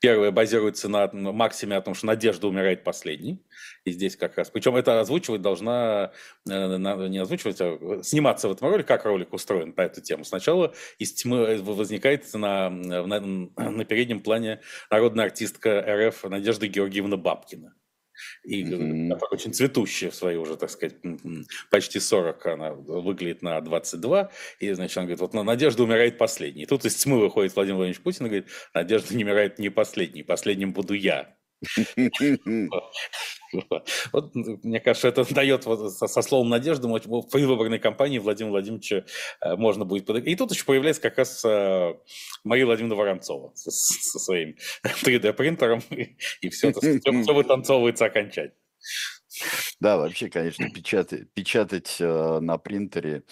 Первое 0.00 0.30
базируется 0.30 0.88
на 0.88 1.08
максиме 1.12 1.76
о 1.76 1.82
том, 1.82 1.94
что 1.94 2.06
надежда 2.06 2.48
умирает 2.48 2.84
последней. 2.84 3.44
И 3.84 3.92
здесь 3.92 4.16
как 4.16 4.38
раз. 4.38 4.48
Причем 4.48 4.76
это 4.76 5.00
озвучивать 5.00 5.42
должна, 5.42 6.12
э, 6.48 6.76
не 7.08 7.18
озвучивать, 7.18 7.60
а 7.60 8.00
сниматься 8.02 8.48
в 8.48 8.52
этом 8.52 8.70
ролике, 8.70 8.88
как 8.88 9.04
ролик 9.04 9.34
устроен 9.34 9.74
по 9.74 9.82
эту 9.82 10.00
тему. 10.00 10.24
Сначала 10.24 10.72
из 10.98 11.12
тьмы 11.12 11.58
возникает 11.58 12.32
на, 12.32 12.70
на, 12.70 13.20
на 13.20 13.84
переднем 13.84 14.20
плане 14.20 14.62
народная 14.90 15.26
артистка 15.26 15.84
РФ 15.86 16.24
Надежда 16.24 16.66
Георгиевна 16.66 17.18
Бабкина 17.18 17.74
и 18.44 18.64
mm-hmm. 18.64 19.18
очень 19.30 19.52
цветущая 19.52 20.10
в 20.10 20.14
свои 20.14 20.36
уже, 20.36 20.56
так 20.56 20.70
сказать, 20.70 20.96
почти 21.70 22.00
40, 22.00 22.46
она 22.46 22.72
выглядит 22.72 23.42
на 23.42 23.60
22, 23.60 24.30
и, 24.60 24.72
значит, 24.72 24.96
он 24.96 25.04
говорит, 25.04 25.20
вот 25.20 25.34
Надежда 25.34 25.82
умирает 25.82 26.18
последней. 26.18 26.62
И 26.62 26.66
тут 26.66 26.84
из 26.84 26.94
тьмы 26.96 27.18
выходит 27.18 27.54
Владимир 27.54 27.76
Владимирович 27.76 28.02
Путин 28.02 28.26
и 28.26 28.28
говорит, 28.28 28.48
Надежда 28.74 29.14
не 29.14 29.24
умирает 29.24 29.58
не 29.58 29.68
последней, 29.68 30.22
последним 30.22 30.72
буду 30.72 30.94
я. 30.94 31.36
Вот, 34.12 34.34
мне 34.34 34.80
кажется, 34.80 35.08
это 35.08 35.34
дает 35.34 35.66
вот, 35.66 35.92
со, 35.92 36.22
словом 36.22 36.48
надежды 36.48 36.88
в 36.88 37.22
предвыборной 37.28 37.78
кампании 37.78 38.18
Владимира 38.18 38.52
Владимировича 38.52 39.04
э, 39.40 39.56
можно 39.56 39.84
будет. 39.84 40.08
И 40.10 40.36
тут 40.36 40.52
еще 40.52 40.64
появляется 40.64 41.02
как 41.02 41.18
раз 41.18 41.44
э, 41.44 41.94
Мария 42.44 42.66
Владимировна 42.66 42.96
Воронцова 42.96 43.52
со, 43.54 43.70
со 43.70 44.18
своим 44.18 44.56
3D-принтером, 44.84 45.82
и, 45.90 46.16
и 46.40 46.48
все, 46.50 46.70
это, 46.70 46.80
все, 46.80 47.00
все 47.22 47.34
вытанцовывается 47.34 48.06
окончательно. 48.06 48.54
Да, 49.80 49.96
вообще, 49.96 50.28
конечно, 50.28 50.68
печатать, 50.70 51.32
печатать 51.32 51.96
э, 52.00 52.40
на 52.40 52.58
принтере 52.58 53.24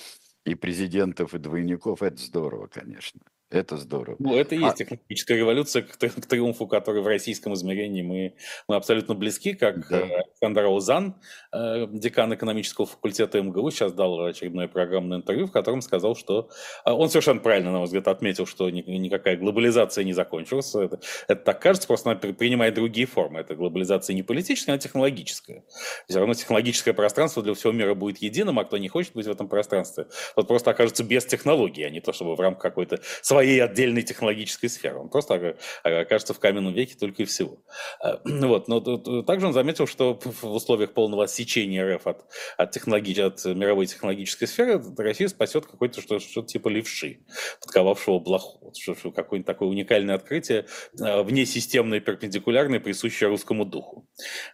и 0.44 0.54
президентов, 0.54 1.34
и 1.34 1.38
двойников– 1.38 2.02
это 2.02 2.16
здорово, 2.16 2.66
конечно. 2.68 3.20
Это 3.50 3.78
здорово. 3.78 4.16
Ну, 4.18 4.36
это 4.36 4.54
и 4.54 4.58
есть 4.58 4.74
а... 4.74 4.76
технологическая 4.76 5.36
революция 5.36 5.82
к, 5.82 5.96
к 5.96 6.26
триумфу, 6.26 6.66
который 6.66 7.00
в 7.00 7.06
российском 7.06 7.54
измерении 7.54 8.02
мы, 8.02 8.34
мы 8.68 8.76
абсолютно 8.76 9.14
близки, 9.14 9.54
как 9.54 9.88
да. 9.88 10.00
Э, 10.00 10.16
Александр 10.18 10.64
Аузан, 10.64 11.14
э, 11.52 11.86
декан 11.90 12.34
экономического 12.34 12.86
факультета 12.86 13.40
МГУ, 13.40 13.70
сейчас 13.70 13.94
дал 13.94 14.20
очередное 14.22 14.68
программное 14.68 15.18
интервью, 15.18 15.46
в 15.46 15.52
котором 15.52 15.80
сказал, 15.80 16.14
что 16.14 16.50
э, 16.84 16.90
он 16.90 17.08
совершенно 17.08 17.40
правильно, 17.40 17.72
на 17.72 17.78
мой 17.78 17.86
взгляд, 17.86 18.08
отметил, 18.08 18.44
что 18.44 18.68
ни, 18.68 18.82
никакая 18.82 19.38
глобализация 19.38 20.04
не 20.04 20.12
закончилась. 20.12 20.74
Это, 20.74 21.00
это 21.26 21.42
так 21.42 21.62
кажется, 21.62 21.88
просто 21.88 22.10
она 22.10 22.18
принимает 22.18 22.74
другие 22.74 23.06
формы. 23.06 23.40
Это 23.40 23.54
глобализация 23.54 24.12
не 24.12 24.22
политическая, 24.22 24.72
а 24.72 24.78
технологическая. 24.78 25.64
Все 26.06 26.18
равно 26.18 26.34
технологическое 26.34 26.92
пространство 26.92 27.42
для 27.42 27.54
всего 27.54 27.72
мира 27.72 27.94
будет 27.94 28.18
единым, 28.18 28.58
а 28.58 28.64
кто 28.64 28.76
не 28.76 28.88
хочет 28.88 29.14
быть 29.14 29.26
в 29.26 29.30
этом 29.30 29.48
пространстве, 29.48 30.06
тот 30.36 30.48
просто 30.48 30.70
окажется 30.70 31.02
без 31.02 31.24
технологий, 31.24 31.84
а 31.84 31.88
не 31.88 32.00
то, 32.00 32.12
чтобы 32.12 32.36
в 32.36 32.40
рамках 32.40 32.62
какой-то 32.62 33.00
своей 33.38 33.62
отдельной 33.62 34.02
технологической 34.02 34.68
сферы. 34.68 34.98
Он 34.98 35.08
просто 35.08 35.56
окажется 35.84 36.34
в 36.34 36.40
каменном 36.40 36.74
веке 36.74 36.96
только 36.98 37.22
и 37.22 37.24
всего. 37.24 37.58
Э, 38.02 38.16
вот. 38.24 38.66
Но 38.66 38.80
также 39.22 39.46
он 39.46 39.52
заметил, 39.52 39.86
что 39.86 40.18
в 40.20 40.44
условиях 40.44 40.92
полного 40.92 41.24
отсечения 41.24 41.84
РФ 41.94 42.06
от, 42.06 42.24
от, 42.56 42.70
технологии, 42.72 43.20
от 43.20 43.44
мировой 43.44 43.86
технологической 43.86 44.48
сферы 44.48 44.82
Россия 44.96 45.28
спасет 45.28 45.66
какой-то 45.66 46.00
что-то, 46.00 46.24
что 46.24 46.42
типа 46.42 46.68
левши, 46.68 47.20
подковавшего 47.60 48.18
блоху. 48.18 48.72
Что, 48.76 49.12
какое-нибудь 49.12 49.46
такое 49.46 49.68
уникальное 49.68 50.16
открытие, 50.16 50.66
э, 51.00 51.22
внесистемное, 51.22 52.00
перпендикулярное, 52.00 52.80
присущее 52.80 53.28
русскому 53.28 53.64
духу. 53.64 54.08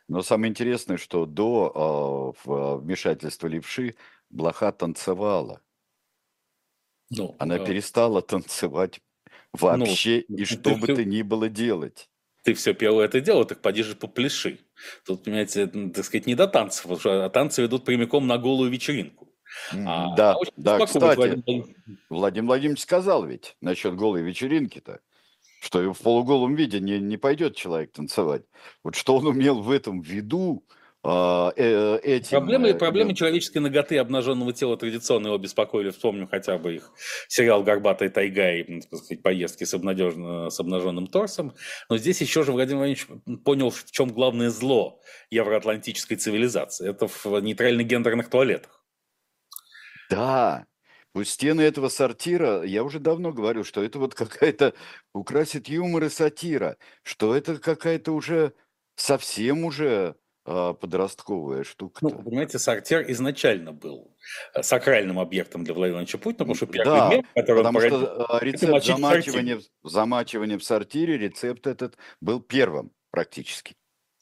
Но 0.09 0.23
самое 0.23 0.51
интересное, 0.51 0.99
что 0.99 1.25
до 1.25 2.35
э, 2.45 2.79
вмешательства 2.81 3.47
левши 3.47 3.95
блоха 4.29 4.73
танцевала. 4.73 5.63
Ну, 7.11 7.37
Она 7.39 7.57
э... 7.57 7.67
перестала 7.67 8.23
танцевать 8.23 9.01
вообще 9.53 10.25
ну, 10.29 10.37
и 10.37 10.45
что 10.45 10.75
бы 10.77 10.87
то 10.87 11.05
ни 11.05 11.23
было 11.23 11.49
делать. 11.49 12.09
ты 12.43 12.55
все 12.55 12.75
пел 12.75 13.01
это 13.01 13.21
дело, 13.21 13.45
так 13.45 13.61
поди 13.61 13.83
же 13.83 13.95
попляши. 13.95 14.59
Тут, 15.07 15.25
понимаете, 15.25 15.67
так 15.67 16.05
сказать, 16.05 16.27
не 16.27 16.35
до 16.35 16.47
танцев, 16.47 16.83
потому 16.83 17.01
что 17.01 17.29
танцы 17.31 17.63
ведут 17.63 17.85
прямиком 17.85 18.27
на 18.27 18.39
голую 18.39 18.71
вечеринку. 18.71 19.29
А, 19.73 20.15
да, 20.17 20.37
да, 20.57 20.85
кстати, 20.85 21.17
Владимир... 21.17 21.65
Владимир 22.11 22.47
Владимирович 22.49 22.83
сказал 22.83 23.25
ведь 23.25 23.57
насчет 23.61 23.95
голой 23.95 24.23
вечеринки-то, 24.23 25.01
что 25.61 25.93
в 25.93 25.99
полуголом 26.01 26.55
виде 26.57 26.81
не, 26.81 26.99
не 26.99 27.17
пойдет 27.17 27.57
человек 27.57 27.93
танцевать. 27.93 28.43
Вот 28.83 28.97
что 28.97 29.17
он 29.17 29.27
умел 29.27 29.63
в 29.63 29.71
этом 29.71 30.01
виду, 30.01 30.65
а, 30.69 30.75
этим... 31.05 32.31
Проблемы, 32.31 32.69
э, 32.69 32.75
проблемы 32.75 33.15
человеческой 33.15 33.59
ноготы 33.59 33.99
обнаженного 33.99 34.53
тела 34.53 34.77
традиционно 34.77 35.27
его 35.29 35.39
беспокоили. 35.39 35.91
Вспомню 35.91 36.27
хотя 36.27 36.57
бы 36.57 36.77
их 36.77 36.91
сериал 37.29 37.63
«Горбатая 37.63 38.09
тайга» 38.09 38.55
и 38.55 38.81
так 38.81 39.01
сказать, 39.01 39.23
поездки 39.23 39.65
с, 39.65 39.75
обнадежен... 39.75 40.51
с 40.51 40.59
обнаженным 40.59 41.07
торсом. 41.07 41.55
Но 41.91 41.99
здесь 41.99 42.21
еще 42.21 42.43
же 42.43 42.53
Владимир 42.53 42.79
Владимирович 42.79 43.07
понял, 43.45 43.71
в 43.71 43.85
чем 43.91 44.09
главное 44.09 44.49
зло 44.51 45.01
евроатлантической 45.31 46.17
цивилизации. 46.17 46.89
Это 46.89 47.07
в 47.07 47.27
нейтрально-гендерных 47.27 48.31
туалетах. 48.31 48.85
Да, 50.11 50.67
у 51.15 51.23
стены 51.23 51.61
этого 51.63 51.89
сортира, 51.89 52.63
я 52.65 52.83
уже 52.83 52.99
давно 52.99 53.33
говорю, 53.33 53.63
что 53.63 53.83
это 53.83 53.99
вот 53.99 54.15
какая-то 54.15 54.75
украсит 55.13 55.69
юмор 55.69 56.05
и 56.05 56.09
сатира, 56.09 56.77
что 57.03 57.37
это 57.37 57.59
какая-то 57.59 58.13
уже 58.13 58.53
совсем 58.97 59.65
уже 59.65 59.89
а, 59.97 60.15
подростковая 60.45 61.65
штука. 61.65 61.99
Ну, 62.03 62.11
понимаете, 62.11 62.59
сортир 62.59 63.11
изначально 63.11 63.73
был 63.73 64.15
э, 64.55 64.63
сакральным 64.63 65.19
объектом 65.19 65.65
для 65.65 65.73
Владимира 65.73 66.01
Владимировича 66.01 66.19
Путина, 66.19 66.39
потому 66.39 66.55
что 66.55 66.67
первый 66.67 66.99
да, 66.99 67.09
мем, 67.09 67.27
который 67.35 67.65
потому 67.65 67.79
он 67.79 67.87
что 67.87 68.27
а, 68.29 68.45
рецепт 68.45 68.85
замачивания, 68.85 69.61
в 69.83 69.89
замачивания 69.89 70.59
в 70.59 70.65
сортире, 70.65 71.17
рецепт 71.17 71.67
этот 71.67 71.97
был 72.21 72.41
первым 72.41 72.93
практически. 73.11 73.75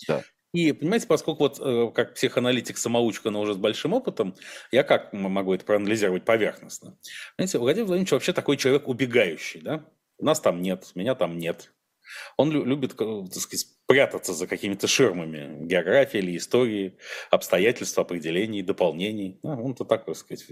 Да. 0.07 0.23
И, 0.53 0.73
понимаете, 0.73 1.07
поскольку 1.07 1.45
вот 1.45 1.59
э, 1.61 1.91
как 1.95 2.15
психоаналитик-самоучка, 2.15 3.31
но 3.31 3.41
уже 3.41 3.55
с 3.55 3.57
большим 3.57 3.95
опытом, 3.95 4.35
я 4.71 4.85
как 4.85 5.13
могу 5.13 5.55
это 5.55 5.65
проанализировать 5.65 6.25
поверхностно? 6.25 6.99
Понимаете, 7.37 7.59
Владимир 7.59 7.87
Владимирович 7.87 8.13
вообще 8.13 8.33
такой 8.35 8.59
человек 8.59 8.87
убегающий, 8.87 9.63
да? 9.63 9.87
У 10.19 10.25
нас 10.25 10.41
там 10.41 10.61
нет, 10.61 10.93
меня 10.95 11.15
там 11.15 11.39
нет. 11.39 11.73
Он 12.37 12.53
любит, 12.53 12.95
так 12.97 13.35
сказать, 13.35 13.67
прятаться 13.87 14.33
за 14.33 14.47
какими-то 14.47 14.87
ширмами 14.87 15.67
географии 15.67 16.19
или 16.19 16.37
истории, 16.37 16.97
обстоятельств, 17.31 17.99
определений, 17.99 18.63
дополнений. 18.63 19.39
Ну, 19.43 19.65
он-то 19.65 19.85
такой, 19.85 20.15
так 20.15 20.17
сказать, 20.17 20.47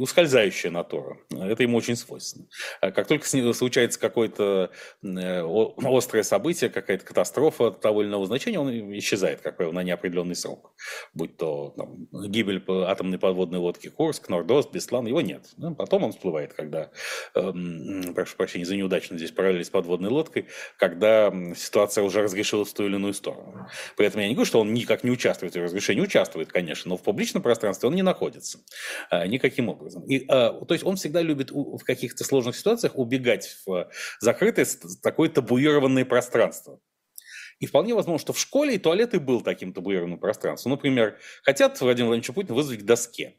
ускользающая 0.00 0.70
натура. 0.70 1.18
Это 1.30 1.62
ему 1.62 1.78
очень 1.78 1.96
свойственно. 1.96 2.46
А 2.80 2.90
как 2.90 3.06
только 3.06 3.26
случается 3.54 3.98
какое-то 3.98 4.70
э, 5.02 5.42
острое 5.84 6.22
событие, 6.22 6.68
какая-то 6.68 7.04
катастрофа 7.04 7.70
того 7.70 8.02
или 8.02 8.08
иного 8.08 8.26
значения, 8.26 8.58
он 8.58 8.70
исчезает, 8.98 9.40
как 9.40 9.56
правило, 9.56 9.72
на 9.72 9.82
неопределенный 9.82 10.36
срок. 10.36 10.74
Будь 11.14 11.36
то 11.36 11.74
там, 11.76 12.06
гибель 12.28 12.62
атомной 12.68 13.18
подводной 13.18 13.58
лодки 13.58 13.88
Курск, 13.88 14.28
Нордост, 14.28 14.72
Беслан, 14.72 15.06
его 15.06 15.20
нет. 15.20 15.46
Ну, 15.56 15.74
потом 15.74 16.04
он 16.04 16.12
всплывает, 16.12 16.52
когда, 16.52 16.90
эм, 17.34 18.14
прошу 18.14 18.36
прощения 18.36 18.64
за 18.64 18.76
неудачно 18.76 19.16
здесь 19.16 19.30
параллели 19.30 19.62
с 19.62 19.70
подводной 19.70 20.10
лодкой, 20.10 20.48
когда 20.76 21.32
ситуация 21.54 22.04
уже 22.04 22.15
разрешилось 22.22 22.70
в 22.70 22.74
ту 22.74 22.86
или 22.86 22.96
иную 22.96 23.14
сторону. 23.14 23.68
При 23.96 24.06
этом 24.06 24.20
я 24.20 24.28
не 24.28 24.34
говорю, 24.34 24.46
что 24.46 24.60
он 24.60 24.72
никак 24.74 25.04
не 25.04 25.10
участвует 25.10 25.54
в 25.54 25.62
разрешении. 25.62 26.00
Участвует, 26.02 26.48
конечно, 26.48 26.88
но 26.90 26.96
в 26.96 27.02
публичном 27.02 27.42
пространстве 27.42 27.88
он 27.88 27.94
не 27.94 28.02
находится 28.02 28.58
а, 29.10 29.26
никаким 29.26 29.68
образом. 29.68 30.04
И, 30.04 30.24
а, 30.28 30.52
то 30.52 30.74
есть 30.74 30.84
он 30.84 30.96
всегда 30.96 31.22
любит 31.22 31.50
в 31.50 31.82
каких-то 31.84 32.24
сложных 32.24 32.56
ситуациях 32.56 32.96
убегать 32.96 33.56
в 33.66 33.90
закрытое 34.20 34.66
такое 35.02 35.28
табуированное 35.28 36.04
пространство. 36.04 36.80
И 37.58 37.66
вполне 37.66 37.94
возможно, 37.94 38.18
что 38.20 38.32
в 38.32 38.38
школе 38.38 38.74
и 38.74 38.78
туалет 38.78 39.14
и 39.14 39.18
был 39.18 39.40
таким 39.40 39.72
табуированным 39.72 40.18
пространством. 40.18 40.72
Например, 40.72 41.18
хотят 41.42 41.80
Владимир 41.80 42.08
Владимирович 42.08 42.34
Путин 42.34 42.54
вызвать 42.54 42.80
к 42.80 42.84
доске 42.84 43.34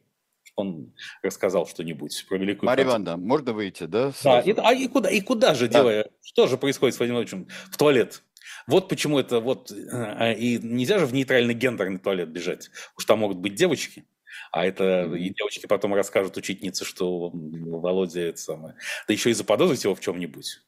он 0.58 0.92
рассказал 1.22 1.68
что-нибудь 1.68 2.26
про 2.28 2.38
великую... 2.38 2.68
Мария 2.68 2.86
Ивановна, 2.86 3.16
можно 3.16 3.54
выйти, 3.54 3.84
да? 3.84 4.12
Да, 4.24 4.40
и, 4.42 4.54
а 4.58 4.74
и 4.74 4.88
куда, 4.88 5.10
и 5.10 5.22
куда 5.22 5.54
же, 5.54 5.68
да. 5.68 5.80
делая, 5.80 6.10
что 6.24 6.48
же 6.48 6.58
происходит 6.58 6.96
с 6.96 6.98
Владимиром 6.98 7.22
Владимировичем? 7.22 7.72
В 7.72 7.78
туалет. 7.78 8.24
Вот 8.68 8.90
почему 8.90 9.20
это 9.20 9.40
вот... 9.40 9.72
Э, 9.72 10.34
и 10.34 10.58
нельзя 10.58 11.00
же 11.00 11.06
в 11.06 11.14
нейтральный 11.14 11.54
гендерный 11.54 12.00
туалет 12.00 12.30
бежать. 12.30 12.70
Уж 12.98 13.06
там 13.06 13.20
могут 13.20 13.38
быть 13.38 13.56
девочки. 13.56 14.06
А 14.52 14.66
это 14.66 15.04
и 15.14 15.30
девочки 15.30 15.66
потом 15.66 15.94
расскажут 15.94 16.38
учительнице, 16.38 16.86
что 16.86 17.32
Володя 17.34 18.22
это 18.22 18.38
самое. 18.38 18.76
Да 19.08 19.14
еще 19.14 19.30
и 19.30 19.34
заподозрить 19.34 19.84
его 19.84 19.96
в 19.96 20.00
чем-нибудь. 20.00 20.60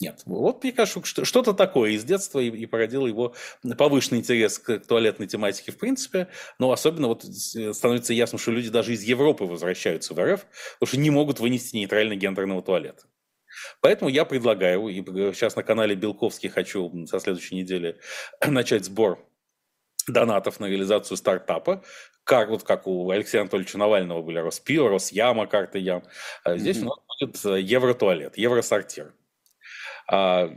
Нет. 0.00 0.22
Вот 0.24 0.62
мне 0.62 0.72
кажется, 0.72 1.24
что-то 1.24 1.52
такое 1.52 1.92
из 1.92 2.04
детства 2.04 2.40
и, 2.40 2.48
и 2.48 2.66
породило 2.66 3.06
его 3.06 3.34
повышенный 3.78 4.20
интерес 4.20 4.58
к, 4.58 4.78
к 4.78 4.86
туалетной 4.86 5.26
тематике 5.26 5.72
в 5.72 5.78
принципе. 5.78 6.28
Но 6.58 6.72
особенно 6.72 7.08
вот 7.08 7.24
становится 7.24 8.12
ясно, 8.12 8.38
что 8.38 8.50
люди 8.50 8.70
даже 8.70 8.92
из 8.92 9.02
Европы 9.02 9.44
возвращаются 9.44 10.14
в 10.14 10.18
РФ, 10.18 10.46
потому 10.78 10.88
что 10.88 10.98
не 10.98 11.10
могут 11.10 11.40
вынести 11.40 11.76
нейтрально 11.76 12.16
гендерного 12.16 12.62
туалета. 12.62 13.04
Поэтому 13.80 14.10
я 14.10 14.24
предлагаю, 14.24 14.88
и 14.88 15.02
сейчас 15.32 15.56
на 15.56 15.62
канале 15.62 15.94
Белковский 15.94 16.48
хочу 16.48 17.06
со 17.06 17.20
следующей 17.20 17.56
недели 17.56 17.98
начать 18.46 18.84
сбор 18.84 19.18
донатов 20.06 20.60
на 20.60 20.66
реализацию 20.66 21.16
стартапа, 21.16 21.82
как 22.24 22.48
вот 22.48 22.62
как 22.62 22.86
у 22.86 23.10
Алексея 23.10 23.42
Анатольевича 23.42 23.78
Навального 23.78 24.22
были 24.22 24.38
Роспио, 24.38 24.88
Росяма, 24.88 25.46
карты 25.46 25.78
Ям. 25.78 26.04
А 26.42 26.56
здесь 26.56 26.78
mm-hmm. 26.78 26.82
у 26.82 26.88
нас 26.88 26.98
будет 27.20 27.44
э, 27.44 27.60
евротуалет, 27.60 28.36
евросортир. 28.36 29.14
А, 30.06 30.50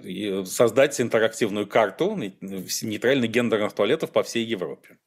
создать 0.45 0.99
интерактивную 0.99 1.67
карту 1.67 2.15
нейтральных 2.15 3.29
гендерных 3.31 3.73
туалетов 3.73 4.11
по 4.11 4.23
всей 4.23 4.45
Европе. 4.45 4.97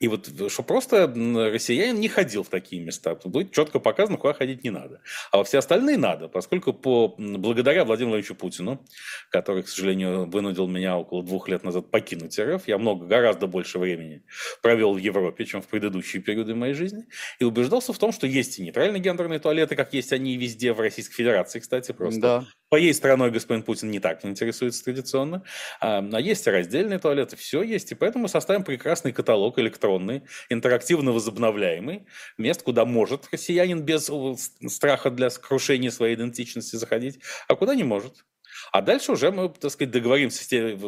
И 0.00 0.08
вот, 0.08 0.28
что 0.50 0.62
просто 0.62 1.06
россиянин 1.06 1.98
не 1.98 2.08
ходил 2.08 2.42
в 2.42 2.48
такие 2.48 2.82
места. 2.82 3.14
Будет 3.24 3.52
четко 3.52 3.78
показано, 3.78 4.18
куда 4.18 4.34
ходить 4.34 4.64
не 4.64 4.70
надо. 4.70 5.00
А 5.30 5.38
во 5.38 5.44
все 5.44 5.58
остальные 5.58 5.96
надо, 5.96 6.28
поскольку 6.28 6.72
по, 6.72 7.14
благодаря 7.16 7.84
Владимиру 7.84 8.02
Владимировичу 8.02 8.34
Путину, 8.34 8.84
который, 9.30 9.62
к 9.62 9.68
сожалению, 9.68 10.28
вынудил 10.28 10.66
меня 10.66 10.96
около 10.96 11.22
двух 11.22 11.48
лет 11.48 11.64
назад 11.64 11.90
покинуть 11.90 12.38
РФ, 12.38 12.66
я 12.66 12.78
много, 12.78 13.06
гораздо 13.06 13.46
больше 13.46 13.78
времени 13.78 14.22
провел 14.60 14.94
в 14.94 14.98
Европе, 14.98 15.44
чем 15.44 15.62
в 15.62 15.68
предыдущие 15.68 16.22
периоды 16.22 16.54
моей 16.54 16.74
жизни, 16.74 17.04
и 17.38 17.44
убеждался 17.44 17.92
в 17.92 17.98
том, 17.98 18.12
что 18.12 18.26
есть 18.26 18.58
и 18.58 18.62
нейтральные 18.62 19.00
гендерные 19.00 19.38
туалеты, 19.38 19.76
как 19.76 19.92
есть 19.94 20.12
они 20.12 20.36
везде 20.36 20.72
в 20.72 20.80
Российской 20.80 21.14
Федерации, 21.14 21.60
кстати, 21.60 21.92
просто. 21.92 22.20
Да. 22.20 22.44
Моей 22.72 22.94
страной 22.94 23.30
господин 23.30 23.62
Путин 23.62 23.90
не 23.90 24.00
так 24.00 24.24
интересуется 24.24 24.82
традиционно. 24.82 25.44
А, 25.78 25.98
а 25.98 26.20
есть 26.20 26.46
раздельные 26.46 26.98
туалеты, 26.98 27.36
все 27.36 27.62
есть. 27.62 27.92
И 27.92 27.94
поэтому 27.94 28.28
составим 28.28 28.64
прекрасный 28.64 29.12
каталог 29.12 29.58
электронный, 29.58 30.22
интерактивно 30.48 31.12
возобновляемый, 31.12 32.06
мест, 32.38 32.62
куда 32.62 32.86
может 32.86 33.28
россиянин 33.30 33.82
без 33.82 34.10
страха 34.72 35.10
для 35.10 35.28
крушения 35.28 35.90
своей 35.90 36.14
идентичности 36.14 36.76
заходить, 36.76 37.20
а 37.46 37.56
куда 37.56 37.74
не 37.74 37.84
может. 37.84 38.24
А 38.72 38.80
дальше 38.80 39.12
уже 39.12 39.30
мы, 39.32 39.50
так 39.50 39.70
сказать, 39.70 39.92
договоримся, 39.92 40.78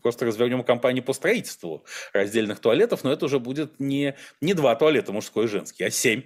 просто 0.00 0.24
развернем 0.24 0.64
кампанию 0.64 1.04
по 1.04 1.12
строительству 1.12 1.84
раздельных 2.14 2.60
туалетов, 2.60 3.04
но 3.04 3.12
это 3.12 3.26
уже 3.26 3.40
будет 3.40 3.78
не, 3.78 4.16
не 4.40 4.54
два 4.54 4.74
туалета, 4.74 5.12
мужской 5.12 5.44
и 5.44 5.48
женский, 5.48 5.84
а 5.84 5.90
семь. 5.90 6.22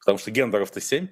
Потому 0.00 0.18
что 0.18 0.30
гендеров-то 0.30 0.78
семь. 0.78 1.08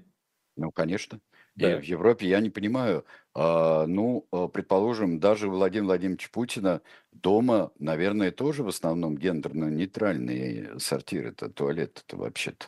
Ну, 0.57 0.71
конечно. 0.73 1.21
Да. 1.59 1.73
И 1.73 1.81
в 1.81 1.83
Европе 1.83 2.29
я 2.29 2.41
не 2.41 2.51
понимаю, 2.51 3.05
а, 3.35 3.87
ну, 3.87 4.27
а, 4.31 4.47
предположим, 4.47 5.19
даже 5.19 5.49
Владимир 5.49 5.87
Владимирович 5.87 6.31
Путина 6.31 6.83
дома, 7.11 7.73
наверное, 7.79 8.31
тоже 8.31 8.63
в 8.63 8.69
основном 8.69 9.17
гендерно-нейтральные 9.17 10.79
сортиры-то, 10.79 11.49
туалеты-то 11.49 12.17
вообще-то. 12.17 12.67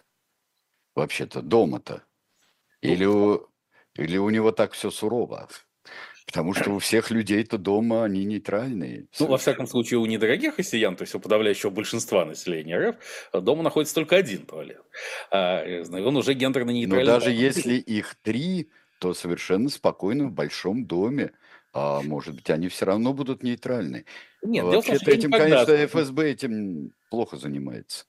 Вообще-то 0.96 1.40
дома-то. 1.40 2.02
Или 2.82 3.04
у, 3.04 3.46
или 3.94 4.16
у 4.16 4.28
него 4.30 4.50
так 4.50 4.72
все 4.72 4.90
сурово? 4.90 5.48
Потому 6.26 6.54
что 6.54 6.70
у 6.70 6.78
всех 6.78 7.10
людей-то 7.10 7.58
дома 7.58 8.04
они 8.04 8.24
нейтральные. 8.24 9.08
Ну, 9.18 9.26
во 9.26 9.38
всяком 9.38 9.66
случае, 9.66 9.98
у 9.98 10.06
недорогих 10.06 10.58
россиян, 10.58 10.94
то 10.94 11.02
есть 11.02 11.14
у 11.14 11.18
подавляющего 11.18 11.70
большинства 11.70 12.24
населения 12.24 12.78
РФ, 12.78 12.96
дома 13.42 13.64
находится 13.64 13.96
только 13.96 14.16
один 14.16 14.46
туалет. 14.46 14.82
А, 15.32 15.64
он 15.90 16.16
уже 16.16 16.34
гендерно-нейтральный. 16.34 17.04
Но 17.04 17.04
даже 17.04 17.32
если 17.32 17.74
их 17.74 18.14
три, 18.22 18.70
то 19.00 19.14
совершенно 19.14 19.68
спокойно 19.70 20.26
в 20.26 20.32
большом 20.32 20.86
доме. 20.86 21.32
А 21.72 22.02
может 22.02 22.34
быть, 22.34 22.50
они 22.50 22.68
все 22.68 22.84
равно 22.84 23.12
будут 23.14 23.42
нейтральны. 23.42 24.04
Нет, 24.42 24.64
Вообще-то 24.64 25.10
этим, 25.10 25.30
никогда... 25.30 25.64
конечно, 25.64 25.86
ФСБ 25.86 26.30
этим 26.30 26.92
плохо 27.10 27.36
занимается. 27.36 28.04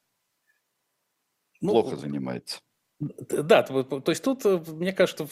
Ну, 1.61 1.71
плохо 1.71 1.95
занимается. 1.95 2.59
Да, 2.99 3.63
то 3.63 4.03
есть 4.07 4.23
тут, 4.23 4.45
э, 4.45 4.61
мне 4.67 4.93
кажется, 4.93 5.25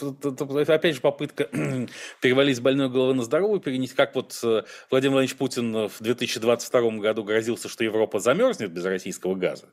опять 0.73 0.95
же 0.95 1.01
попытка 1.01 1.43
перевалить 2.21 2.57
с 2.57 2.59
больной 2.59 2.89
головы 2.89 3.13
на 3.13 3.23
здоровую, 3.23 3.59
перенести, 3.59 3.95
как 3.95 4.15
вот 4.15 4.39
э, 4.43 4.63
Владимир 4.89 5.13
Владимирович 5.13 5.35
Путин 5.35 5.87
в 5.87 5.97
2022 5.99 6.81
году 6.97 7.23
грозился, 7.23 7.69
что 7.69 7.83
Европа 7.83 8.19
замерзнет 8.19 8.71
без 8.71 8.85
российского 8.85 9.35
газа. 9.35 9.69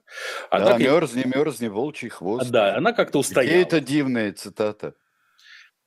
А 0.50 0.60
да, 0.60 0.78
мерзни, 0.78 1.24
мерзни, 1.24 1.68
волчий 1.68 2.10
хвост. 2.10 2.50
Да, 2.50 2.76
она 2.76 2.92
как-то 2.92 3.18
устояла. 3.18 3.50
Где 3.50 3.62
это 3.62 3.80
дивная 3.80 4.32
цитата? 4.32 4.94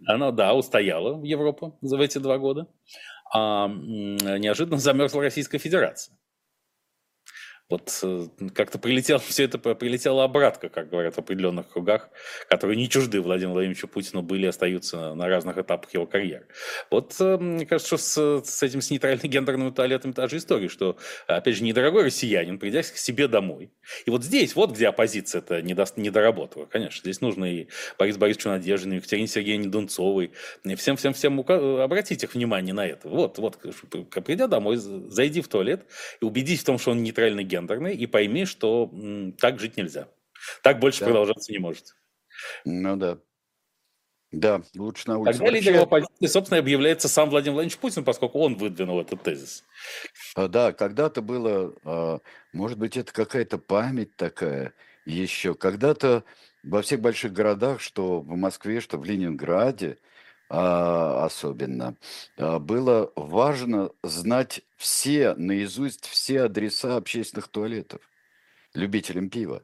Она, 0.06 0.32
да, 0.32 0.54
устояла 0.54 1.16
в 1.16 1.24
Европу 1.24 1.78
за 1.82 1.98
эти 1.98 2.18
два 2.18 2.38
года. 2.38 2.68
а 3.34 3.68
неожиданно 3.68 4.78
замерзла 4.78 5.22
Российская 5.22 5.60
Федерация. 5.60 6.18
Вот 7.70 8.00
э, 8.02 8.28
как-то 8.56 8.80
прилетело, 8.80 9.20
все 9.20 9.44
это 9.44 9.60
прилетело 9.60 10.24
обратно, 10.24 10.70
как 10.70 10.90
говорят 10.90 11.16
в 11.16 11.20
определенных 11.20 11.70
кругах, 11.70 12.10
которые 12.50 12.78
не 12.78 12.90
чужды 12.90 13.22
Владимиру 13.22 13.54
Владимировичу 13.54 13.88
Путину 13.88 14.24
были 14.24 14.48
остаются 14.48 15.14
на 15.14 15.28
разных 15.28 15.58
этапах 15.58 15.94
его 15.94 16.08
карьеры. 16.08 16.48
Вот 16.90 17.16
э, 17.20 17.38
мне 17.38 17.68
кажется, 17.68 17.98
что 17.98 18.42
с, 18.42 18.50
с 18.50 18.64
этим 18.64 18.82
с 18.82 18.90
нейтрально-гендерными 18.90 19.72
туалетами 19.72 20.14
та 20.14 20.28
же 20.28 20.38
история, 20.38 20.68
что, 20.68 20.98
опять 21.28 21.58
же, 21.58 21.64
недорогой 21.64 22.06
россиянин, 22.06 22.58
придя 22.58 22.82
к 22.82 22.86
себе 22.86 23.28
домой. 23.28 23.72
И 24.06 24.10
вот 24.10 24.24
здесь, 24.24 24.56
вот 24.56 24.72
где 24.72 24.88
оппозиция 24.88 25.40
это 25.40 25.62
не, 25.62 25.76
до, 25.76 25.86
не 25.96 26.10
доработала, 26.10 26.66
конечно. 26.66 27.02
Здесь 27.02 27.22
нужно 27.22 27.46
и 27.46 27.68
Борис 28.00 28.18
Борисовичу 28.18 28.50
Надеждину, 28.50 28.96
Екатерине 28.96 29.28
Сергеевне 29.28 29.68
Дунцовой, 29.68 30.32
всем-всем-всем 30.66 31.40
обратить 31.40 32.24
их 32.24 32.34
внимание 32.34 32.74
на 32.74 32.88
это. 32.88 33.08
Вот, 33.08 33.38
вот, 33.38 33.60
придя 34.26 34.48
домой, 34.48 34.78
зайди 34.78 35.42
в 35.42 35.48
туалет 35.48 35.86
и 36.20 36.26
убедись 36.26 36.62
в 36.62 36.66
том, 36.66 36.80
что 36.80 36.92
он 36.92 37.04
нейтральный 37.04 37.44
ген 37.44 37.59
гендерный, 37.60 37.96
и 37.96 38.08
пойми, 38.08 38.46
что 38.46 38.92
так 39.40 39.60
жить 39.60 39.78
нельзя. 39.78 40.08
Так 40.64 40.80
больше 40.80 41.02
да. 41.02 41.08
продолжаться 41.08 41.52
не 41.52 41.60
может. 41.60 41.96
Ну 42.66 42.96
да. 42.96 43.20
Да, 44.32 44.62
лучше 44.76 45.08
на 45.08 45.18
улице. 45.18 45.40
Тогда 45.40 45.52
лидером 45.52 45.84
оппозиции, 45.84 46.28
собственно, 46.28 46.60
объявляется 46.60 47.08
сам 47.08 47.32
Владимир 47.32 47.56
Владимирович 47.56 47.80
Путин, 47.80 48.04
поскольку 48.04 48.40
он 48.40 48.56
выдвинул 48.56 49.02
этот 49.02 49.24
тезис. 49.24 49.66
А, 50.36 50.48
да, 50.48 50.72
когда-то 50.72 51.24
было, 51.24 51.74
а, 51.84 52.20
может 52.54 52.78
быть, 52.78 52.96
это 52.96 53.12
какая-то 53.12 53.58
память 53.58 54.16
такая 54.18 54.74
еще. 55.06 55.56
Когда-то 55.56 56.24
во 56.62 56.84
всех 56.84 57.02
больших 57.02 57.34
городах, 57.34 57.82
что 57.82 58.20
в 58.22 58.36
Москве, 58.36 58.82
что 58.82 59.00
в 59.00 59.04
Ленинграде, 59.06 59.98
особенно, 60.50 61.96
было 62.38 63.12
важно 63.16 63.92
знать 64.04 64.62
все, 64.78 65.36
наизусть 65.36 66.06
все 66.08 66.44
адреса 66.44 66.98
общественных 66.98 67.50
туалетов 67.50 68.02
любителям 68.74 69.30
пива. 69.30 69.64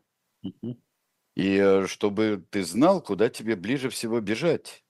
И 1.35 1.57
э, 1.57 1.85
чтобы 1.87 2.45
ты 2.49 2.63
знал, 2.63 3.01
куда 3.01 3.29
тебе 3.29 3.55
ближе 3.55 3.89
всего 3.89 4.21
бежать. 4.21 4.83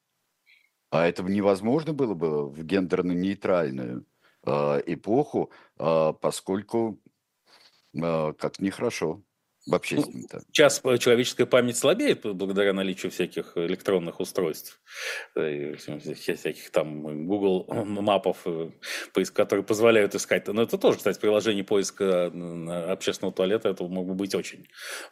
А 0.91 1.07
это 1.07 1.23
невозможно 1.23 1.93
было 1.93 2.13
бы 2.13 2.49
в 2.49 2.63
гендерно-нейтральную 2.63 4.05
э, 4.45 4.81
эпоху, 4.85 5.51
э, 5.79 6.13
поскольку 6.21 7.01
э, 7.93 8.33
как 8.33 8.59
нехорошо 8.59 9.23
в 9.65 9.71
Ну, 9.71 9.77
общественном-то. 9.77 10.41
Сейчас 10.51 10.81
человеческая 10.99 11.47
память 11.47 11.77
слабеет 11.77 12.21
благодаря 12.23 12.71
наличию 12.73 13.11
всяких 13.11 13.53
электронных 13.55 14.19
устройств, 14.19 14.79
э, 15.35 15.75
всяких 15.75 16.69
там 16.69 17.25
Google 17.27 17.65
мапов, 17.67 18.37
э, 18.45 18.69
которые 19.33 19.63
позволяют 19.65 20.13
искать. 20.13 20.47
Но 20.47 20.61
это 20.61 20.77
тоже, 20.77 20.97
кстати, 20.97 21.19
приложение 21.19 21.63
поиска 21.63 22.27
общественного 22.91 23.33
туалета, 23.33 23.69
это 23.69 23.83
мог 23.85 24.07
бы 24.07 24.13
быть 24.13 24.35
очень, 24.35 24.67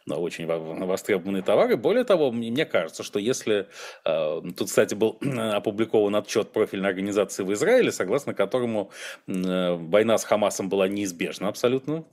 очень 0.06 0.46
востребованный 0.46 1.42
товар. 1.42 1.72
И 1.72 1.76
более 1.76 2.04
того, 2.04 2.30
мне 2.30 2.64
кажется, 2.64 3.02
что 3.02 3.18
если... 3.18 3.68
Э, 4.04 4.40
тут, 4.56 4.68
кстати, 4.68 4.94
был 4.94 5.18
опубликован 5.22 6.14
отчет 6.14 6.52
профильной 6.52 6.90
организации 6.90 7.42
в 7.42 7.52
Израиле, 7.52 7.90
согласно 7.90 8.34
которому 8.34 8.90
война 9.26 10.16
с 10.18 10.24
Хамасом 10.24 10.68
была 10.68 10.86
неизбежна 10.86 11.48
абсолютно. 11.48 12.04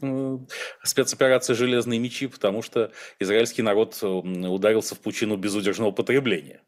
Спецоперация 0.84 1.56
«Железные 1.56 2.00
мечи» 2.00 2.31
потому 2.32 2.62
что 2.62 2.92
израильский 3.20 3.62
народ 3.62 4.02
ударился 4.02 4.96
в 4.96 5.00
пучину 5.00 5.38
безудержного 5.38 5.92
потребления. 5.92 6.62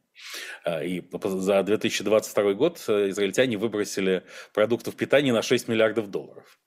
А, 0.63 0.83
и 0.83 1.01
за 1.23 1.63
2022 1.63 2.53
год 2.53 2.83
э, 2.87 3.09
израильтяне 3.09 3.57
выбросили 3.57 4.23
продуктов 4.53 4.95
питания 4.95 5.33
на 5.33 5.41
6 5.41 5.67
миллиардов 5.67 6.09
долларов. 6.09 6.59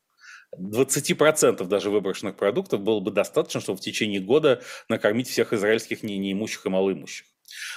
20% 0.58 1.64
даже 1.66 1.90
выброшенных 1.90 2.36
продуктов 2.36 2.80
было 2.80 3.00
бы 3.00 3.10
достаточно, 3.10 3.60
чтобы 3.60 3.78
в 3.78 3.82
течение 3.82 4.20
года 4.20 4.62
накормить 4.88 5.28
всех 5.28 5.52
израильских 5.52 6.02
не, 6.02 6.18
неимущих 6.18 6.66
и 6.66 6.68
малоимущих. 6.68 7.26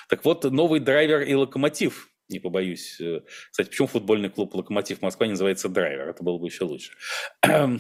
Так 0.08 0.26
вот, 0.26 0.44
новый 0.46 0.80
драйвер 0.80 1.22
и 1.22 1.34
локомотив 1.34 2.10
не 2.30 2.40
побоюсь. 2.40 3.00
Э, 3.02 3.22
кстати, 3.52 3.70
почему 3.70 3.88
футбольный 3.88 4.30
клуб 4.30 4.54
«Локомотив 4.56 5.02
Москва» 5.02 5.28
называется 5.28 5.68
«Драйвер»? 5.68 6.10
Это 6.10 6.24
было 6.24 6.38
бы 6.38 6.48
еще 6.48 6.64
лучше. 6.64 6.94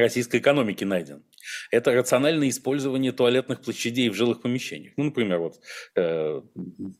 Российской 0.00 0.38
экономики 0.38 0.84
найден. 0.84 1.24
Это 1.70 1.92
рациональное 1.92 2.48
использование 2.48 3.12
туалетных 3.12 3.60
площадей 3.60 4.08
в 4.08 4.14
жилых 4.14 4.42
помещениях. 4.42 4.94
Ну, 4.96 5.04
например, 5.04 5.38
вот 5.38 5.60
э, 5.96 6.42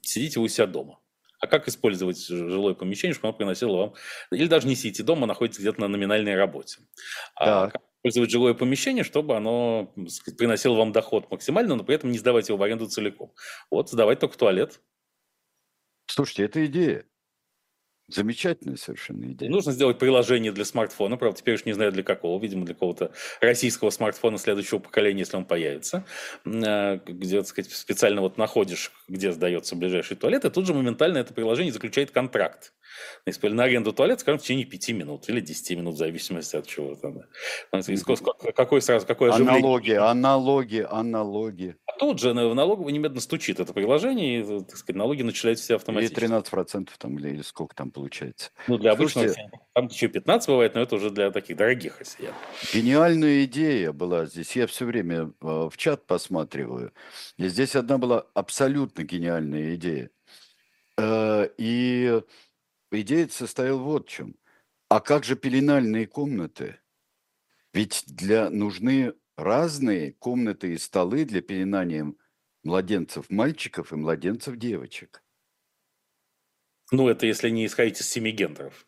сидите 0.02 0.38
вы 0.38 0.46
у 0.46 0.48
себя 0.48 0.66
дома. 0.66 1.00
А 1.40 1.46
как 1.46 1.68
использовать 1.68 2.26
жилое 2.26 2.74
помещение, 2.74 3.14
чтобы 3.14 3.28
оно 3.28 3.36
приносило 3.36 3.76
вам... 3.76 3.94
Или 4.30 4.46
даже 4.46 4.66
не 4.66 4.76
сидите 4.76 5.02
дома, 5.02 5.24
а 5.24 5.26
находитесь 5.26 5.60
где-то 5.60 5.80
на 5.80 5.88
номинальной 5.88 6.36
работе. 6.36 6.78
А 7.34 7.68
как 7.68 7.82
использовать 7.98 8.30
жилое 8.30 8.54
помещение, 8.54 9.04
чтобы 9.04 9.36
оно 9.36 9.92
сказать, 10.08 10.38
приносило 10.38 10.74
вам 10.74 10.92
доход 10.92 11.30
максимально, 11.30 11.74
но 11.74 11.84
при 11.84 11.96
этом 11.96 12.10
не 12.10 12.18
сдавать 12.18 12.48
его 12.48 12.56
в 12.56 12.62
аренду 12.62 12.86
целиком. 12.86 13.34
Вот, 13.70 13.90
сдавать 13.90 14.20
только 14.20 14.38
туалет. 14.38 14.80
Слушайте, 16.06 16.44
это 16.44 16.64
идея. 16.66 17.04
Замечательная 18.08 18.76
совершенно 18.76 19.32
идея. 19.32 19.50
Нужно 19.50 19.72
сделать 19.72 19.98
приложение 19.98 20.52
для 20.52 20.64
смартфона, 20.64 21.16
правда, 21.16 21.38
теперь 21.38 21.54
уж 21.54 21.64
не 21.64 21.72
знаю 21.72 21.90
для 21.90 22.02
какого, 22.02 22.40
видимо, 22.40 22.66
для 22.66 22.74
какого-то 22.74 23.12
российского 23.40 23.90
смартфона 23.90 24.36
следующего 24.36 24.78
поколения, 24.78 25.20
если 25.20 25.36
он 25.36 25.46
появится, 25.46 26.04
а, 26.44 27.00
где, 27.06 27.38
так 27.38 27.48
сказать, 27.48 27.72
специально 27.72 28.20
вот 28.20 28.36
находишь, 28.36 28.92
где 29.08 29.32
сдается 29.32 29.74
ближайший 29.74 30.16
туалет, 30.16 30.44
и 30.44 30.50
тут 30.50 30.66
же 30.66 30.74
моментально 30.74 31.18
это 31.18 31.32
приложение 31.32 31.72
заключает 31.72 32.10
контракт 32.10 32.74
на 33.42 33.64
аренду 33.64 33.92
туалет, 33.92 34.20
скажем, 34.20 34.38
в 34.38 34.42
течение 34.42 34.66
5 34.66 34.88
минут 34.90 35.28
или 35.28 35.40
10 35.40 35.76
минут, 35.76 35.94
в 35.94 35.98
зависимости 35.98 36.56
от 36.56 36.66
чего. 36.66 36.94
Там. 36.94 37.22
Какой 38.54 38.82
сразу, 38.82 39.06
какое 39.06 39.32
Аналоги, 39.32 39.92
аналоги, 39.92 40.86
аналоги. 40.88 41.76
А 41.83 41.83
тут 41.98 42.20
же 42.20 42.32
в 42.32 42.54
налоговую 42.54 42.92
немедленно 42.92 43.20
стучит 43.20 43.60
это 43.60 43.72
приложение, 43.72 44.40
и, 44.40 44.64
так 44.64 44.76
сказать, 44.76 44.96
налоги 44.96 45.22
начисляют 45.22 45.58
все 45.58 45.76
автоматически. 45.76 46.20
И 46.20 46.26
13% 46.26 46.88
там, 46.98 47.18
или, 47.18 47.30
или 47.30 47.42
сколько 47.42 47.74
там 47.74 47.90
получается. 47.90 48.50
Ну, 48.68 48.78
для 48.78 48.92
обычного, 48.92 49.28
Слушайте, 49.28 49.60
там 49.72 49.86
еще 49.86 50.08
15 50.08 50.48
бывает, 50.48 50.74
но 50.74 50.82
это 50.82 50.96
уже 50.96 51.10
для 51.10 51.30
таких 51.30 51.56
дорогих 51.56 52.00
россиян. 52.00 52.34
Гениальная 52.72 53.44
идея 53.44 53.92
была 53.92 54.26
здесь. 54.26 54.54
Я 54.56 54.66
все 54.66 54.84
время 54.84 55.32
э, 55.40 55.68
в 55.70 55.76
чат 55.76 56.06
посматриваю. 56.06 56.92
И 57.36 57.48
здесь 57.48 57.76
одна 57.76 57.98
была 57.98 58.26
абсолютно 58.34 59.02
гениальная 59.02 59.74
идея. 59.74 60.10
Э, 60.96 61.48
и 61.58 62.20
идея 62.90 63.28
состояла 63.28 63.78
вот 63.78 64.08
в 64.08 64.10
чем. 64.10 64.36
А 64.88 65.00
как 65.00 65.24
же 65.24 65.36
пеленальные 65.36 66.06
комнаты? 66.06 66.78
Ведь 67.72 68.04
для 68.06 68.50
нужны 68.50 69.14
разные 69.36 70.12
комнаты 70.12 70.72
и 70.72 70.78
столы 70.78 71.24
для 71.24 71.42
пеленания 71.42 72.14
младенцев 72.62 73.30
мальчиков 73.30 73.92
и 73.92 73.96
младенцев 73.96 74.56
девочек. 74.56 75.22
Ну, 76.92 77.08
это 77.08 77.26
если 77.26 77.50
не 77.50 77.66
исходить 77.66 78.00
из 78.00 78.08
семи 78.08 78.30
гендеров. 78.30 78.86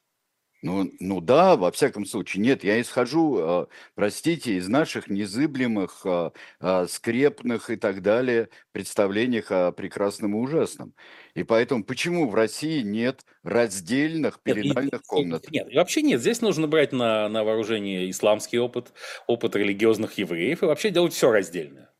Ну, 0.63 0.91
ну 1.01 1.21
да, 1.21 1.57
во 1.57 1.71
всяком 1.71 2.07
случае. 2.07 2.43
Нет, 2.43 2.65
я 2.65 2.81
исхожу, 2.81 3.39
э, 3.39 3.67
простите, 3.95 4.55
из 4.55 4.69
наших 4.69 5.09
незыблемых, 5.09 6.01
э, 6.05 6.31
э, 6.61 6.87
скрепных 6.89 7.71
и 7.71 7.77
так 7.77 8.03
далее 8.03 8.49
представлениях 8.73 9.51
о 9.51 9.73
прекрасном 9.73 10.35
и 10.35 10.39
ужасном. 10.39 10.95
И 11.35 11.43
поэтому 11.43 11.85
почему 11.85 12.29
в 12.29 12.35
России 12.35 12.81
нет 12.81 13.25
раздельных 13.43 14.41
пеленальных 14.43 14.93
нет, 14.93 15.03
комнат? 15.07 15.51
Нет, 15.51 15.69
вообще 15.75 16.03
нет. 16.03 16.21
Здесь 16.21 16.41
нужно 16.41 16.67
брать 16.67 16.93
на, 16.93 17.29
на 17.29 17.45
вооружение 17.45 18.11
исламский 18.11 18.59
опыт, 18.59 18.93
опыт 19.27 19.55
религиозных 19.57 20.17
евреев 20.19 20.63
и 20.63 20.67
вообще 20.67 20.91
делать 20.91 21.13
все 21.13 21.31
раздельное. 21.31 21.91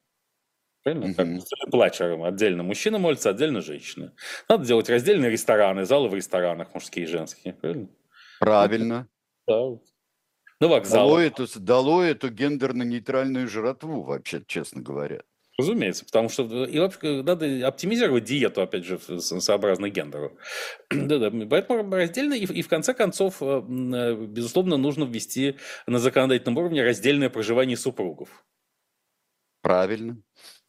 Правильно? 0.83 1.15
Как 1.15 1.71
плачером. 1.71 2.23
Отдельно 2.23 2.63
мужчина 2.63 2.99
молится, 2.99 3.31
отдельно 3.31 3.61
женщина. 3.61 4.15
Надо 4.49 4.65
делать 4.65 4.89
раздельные 4.89 5.31
рестораны, 5.31 5.85
залы 5.85 6.09
в 6.09 6.15
ресторанах, 6.15 6.73
мужские 6.75 7.07
и 7.07 7.09
женские. 7.09 7.55
Правильно? 7.55 7.89
Правильно. 8.41 9.09
Да. 9.47 9.79
Ну, 10.59 10.69
вокзал. 10.69 11.07
Дало 11.09 11.21
эту, 11.21 11.61
дало 11.61 12.03
эту 12.03 12.31
гендерно-нейтральную 12.31 13.47
жратву, 13.47 14.03
вообще, 14.03 14.43
честно 14.47 14.81
говоря. 14.81 15.23
Разумеется, 15.59 16.05
потому 16.05 16.29
что 16.29 16.65
и 16.65 16.79
вообще 16.79 17.23
надо 17.23 17.67
оптимизировать 17.67 18.25
диету, 18.25 18.61
опять 18.61 18.85
же, 18.85 18.99
сообразно 19.21 19.89
гендеру. 19.89 20.37
да, 20.91 21.19
да, 21.19 21.47
поэтому 21.49 21.95
раздельно, 21.95 22.35
и, 22.35 22.45
и 22.45 22.63
в 22.63 22.69
конце 22.69 22.93
концов, 22.93 23.41
э, 23.41 23.63
э, 23.63 24.15
безусловно, 24.27 24.77
нужно 24.77 25.05
ввести 25.05 25.57
на 25.87 25.99
законодательном 25.99 26.59
уровне 26.59 26.83
раздельное 26.83 27.31
проживание 27.31 27.77
супругов. 27.77 28.45
Правильно. 29.63 30.21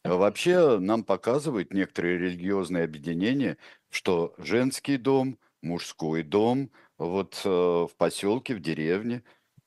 Вообще 0.06 0.80
нам 0.80 1.04
показывают 1.04 1.74
некоторые 1.74 2.18
религиозные 2.18 2.86
объединения, 2.86 3.58
что 3.90 4.34
женский 4.38 4.96
дом, 4.98 5.38
мужской 5.62 6.24
дом– 6.24 6.72
вот 6.98 7.42
э, 7.46 7.50
в 7.50 7.92
поселке, 7.98 8.56
в 8.56 8.60
деревне. 8.60 9.24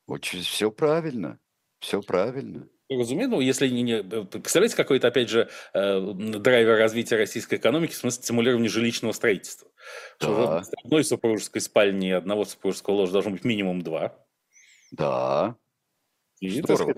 Очень 0.07 0.41
все 0.43 0.71
правильно, 0.71 1.39
все 1.79 2.03
правильно. 2.03 2.69
разумеется, 2.89 3.37
ну, 3.37 3.41
если 3.41 3.69
не, 3.69 3.83
не... 3.83 4.03
Представляете, 4.03 4.77
какой-то, 4.77 5.09
опять 5.09 5.29
же, 5.29 5.49
э, 5.73 6.01
драйвер 6.01 6.77
развития 6.79 7.17
российской 7.17 7.57
экономики 7.57 7.93
в 7.93 7.97
смысле 7.97 8.23
стимулирования 8.23 8.69
жилищного 8.69 9.13
строительства? 9.13 9.69
Да. 10.19 10.63
Что 10.65 10.73
одной 10.85 11.05
супружеской 11.05 11.61
спальни 11.61 12.09
и 12.09 12.13
одного 12.13 12.45
супружеского 12.45 12.95
ложа 12.97 13.13
должно 13.13 13.31
быть 13.31 13.45
минимум 13.45 13.83
два. 13.83 14.19
Да. 14.91 15.57
И, 16.41 16.61
Здорово. 16.61 16.95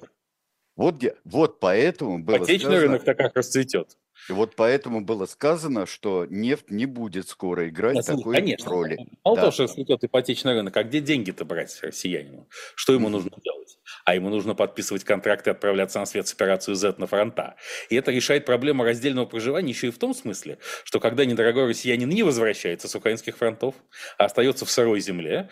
Вот, 0.75 1.03
вот 1.25 1.61
поэтому 1.61 2.19
было 2.19 2.37
Отечественный 2.39 2.77
сказано... 2.77 2.93
рынок-то 2.93 3.15
как 3.15 3.37
расцветет. 3.37 3.99
И 4.29 4.33
вот 4.33 4.55
поэтому 4.57 5.01
было 5.01 5.27
сказано, 5.27 5.87
что 5.87 6.27
нефть 6.29 6.71
не 6.71 6.87
будет 6.87 7.29
скоро 7.29 7.69
играть 7.69 8.09
а, 8.09 8.17
такой 8.17 8.37
конечно. 8.37 8.71
роли. 8.71 8.99
Мало 9.25 9.37
да. 9.37 9.43
того, 9.43 9.53
что 9.53 9.67
цветет 9.67 10.05
ипотечный 10.05 10.55
рынок, 10.55 10.77
а 10.77 10.85
где 10.85 11.01
деньги-то 11.01 11.45
брать 11.45 11.77
россиянину? 11.83 12.49
Что 12.75 12.93
ему 12.93 13.09
mm-hmm. 13.09 13.11
нужно 13.11 13.31
делать? 13.43 13.79
А 14.05 14.15
ему 14.15 14.31
нужно 14.31 14.55
подписывать 14.55 15.05
контракты 15.05 15.51
и 15.51 15.53
отправляться 15.53 15.99
на 15.99 16.07
свет 16.07 16.29
с 16.29 16.33
операцию 16.33 16.77
Z 16.77 16.95
на 16.99 17.07
фронта. 17.07 17.57
И 17.89 17.97
это 17.97 18.11
решает 18.11 18.45
проблему 18.45 18.85
раздельного 18.85 19.27
проживания 19.27 19.71
еще 19.71 19.89
и 19.89 19.91
в 19.91 19.99
том 19.99 20.15
смысле, 20.15 20.59
что 20.85 21.01
когда 21.01 21.25
недорогой 21.25 21.67
россиянин 21.67 22.09
не 22.09 22.23
возвращается 22.23 22.89
с 22.89 22.95
украинских 22.95 23.37
фронтов, 23.37 23.75
а 24.19 24.27
остается 24.27 24.65
в 24.65 24.71
сырой 24.71 25.01
земле, 25.01 25.49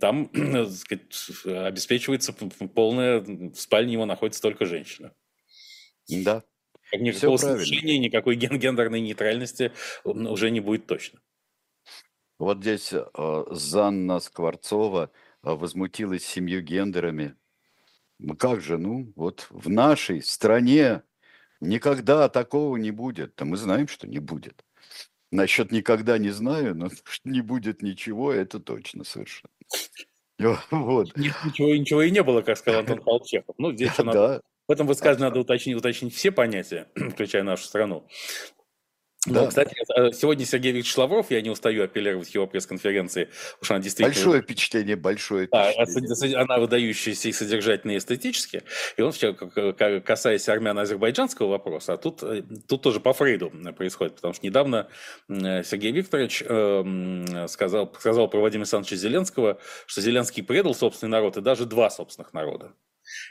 там 0.00 0.30
сказать, 0.70 1.02
обеспечивается 1.44 2.32
полная, 2.32 3.20
в 3.20 3.54
спальне 3.54 3.94
его 3.94 4.04
находится 4.04 4.42
только 4.42 4.66
женщина. 4.66 5.12
Да. 6.08 6.42
Никакого 6.96 7.36
смешения, 7.36 7.98
никакой 7.98 8.36
ген 8.36 8.58
гендерной 8.58 9.00
нейтральности 9.00 9.72
уже 10.04 10.50
не 10.50 10.60
будет 10.60 10.86
точно. 10.86 11.20
Вот 12.38 12.58
здесь 12.58 12.92
э, 12.92 13.44
Занна 13.50 14.20
Скворцова 14.20 15.10
э, 15.42 15.50
возмутилась 15.50 16.26
семью 16.26 16.62
гендерами. 16.62 17.36
Ну 18.18 18.36
как 18.36 18.60
же, 18.60 18.76
ну 18.76 19.12
вот 19.16 19.46
в 19.50 19.68
нашей 19.68 20.20
стране 20.22 21.02
никогда 21.60 22.28
такого 22.28 22.76
не 22.76 22.90
будет. 22.90 23.34
Да 23.36 23.44
мы 23.44 23.56
знаем, 23.56 23.88
что 23.88 24.08
не 24.08 24.18
будет. 24.18 24.64
Насчет 25.30 25.72
никогда 25.72 26.18
не 26.18 26.30
знаю, 26.30 26.74
но 26.74 26.90
не 27.24 27.40
будет 27.40 27.82
ничего, 27.82 28.32
это 28.32 28.60
точно 28.60 29.04
совершенно. 29.04 29.50
Вот. 30.70 31.16
Ничего, 31.16 31.76
ничего 31.76 32.02
и 32.02 32.10
не 32.10 32.22
было, 32.22 32.42
как 32.42 32.58
сказал 32.58 32.80
Антон 32.80 33.00
Полчехов. 33.04 33.54
Ну, 33.56 33.72
здесь 33.72 33.96
да, 33.96 34.04
надо, 34.04 34.42
в 34.66 34.72
этом 34.72 34.86
высказывании 34.86 35.28
надо 35.28 35.40
уточнить, 35.40 35.76
уточнить 35.76 36.14
все 36.14 36.30
понятия, 36.30 36.88
включая 36.94 37.42
нашу 37.42 37.64
страну. 37.64 38.06
Но, 39.26 39.42
да. 39.42 39.46
кстати, 39.46 39.74
э, 39.96 40.12
сегодня 40.12 40.44
Сергей 40.44 40.72
Викторович 40.72 40.98
Лавров, 40.98 41.30
я 41.30 41.40
не 41.40 41.48
устаю 41.48 41.84
апеллировать 41.84 42.34
его 42.34 42.46
пресс-конференции, 42.46 43.30
потому 43.52 43.64
что 43.64 43.74
она 43.74 43.82
действительно... 43.82 44.14
Большое 44.14 44.42
впечатление, 44.42 44.96
большое 44.96 45.46
впечатление. 45.46 46.36
Да, 46.36 46.42
она 46.42 46.58
выдающаяся 46.58 47.28
и 47.28 47.32
содержательная, 47.32 47.94
и 47.94 47.98
эстетически. 47.98 48.64
И 48.98 49.02
он, 49.02 49.12
касаясь 50.02 50.46
армяно-азербайджанского 50.48 51.48
вопроса, 51.48 51.94
а 51.94 51.96
тут, 51.96 52.22
э, 52.22 52.42
тут 52.68 52.82
тоже 52.82 53.00
по 53.00 53.14
Фрейду 53.14 53.50
происходит, 53.76 54.16
потому 54.16 54.34
что 54.34 54.44
недавно 54.44 54.88
Сергей 55.28 55.92
Викторович 55.92 56.42
сказал, 57.50 57.94
сказал 57.94 58.28
про 58.28 58.40
Владимира 58.40 58.64
Александровича 58.64 58.96
Зеленского, 58.96 59.58
что 59.86 60.00
Зеленский 60.02 60.42
предал 60.42 60.74
собственный 60.74 61.10
народ 61.10 61.38
и 61.38 61.40
даже 61.40 61.64
два 61.64 61.88
собственных 61.88 62.34
народа 62.34 62.74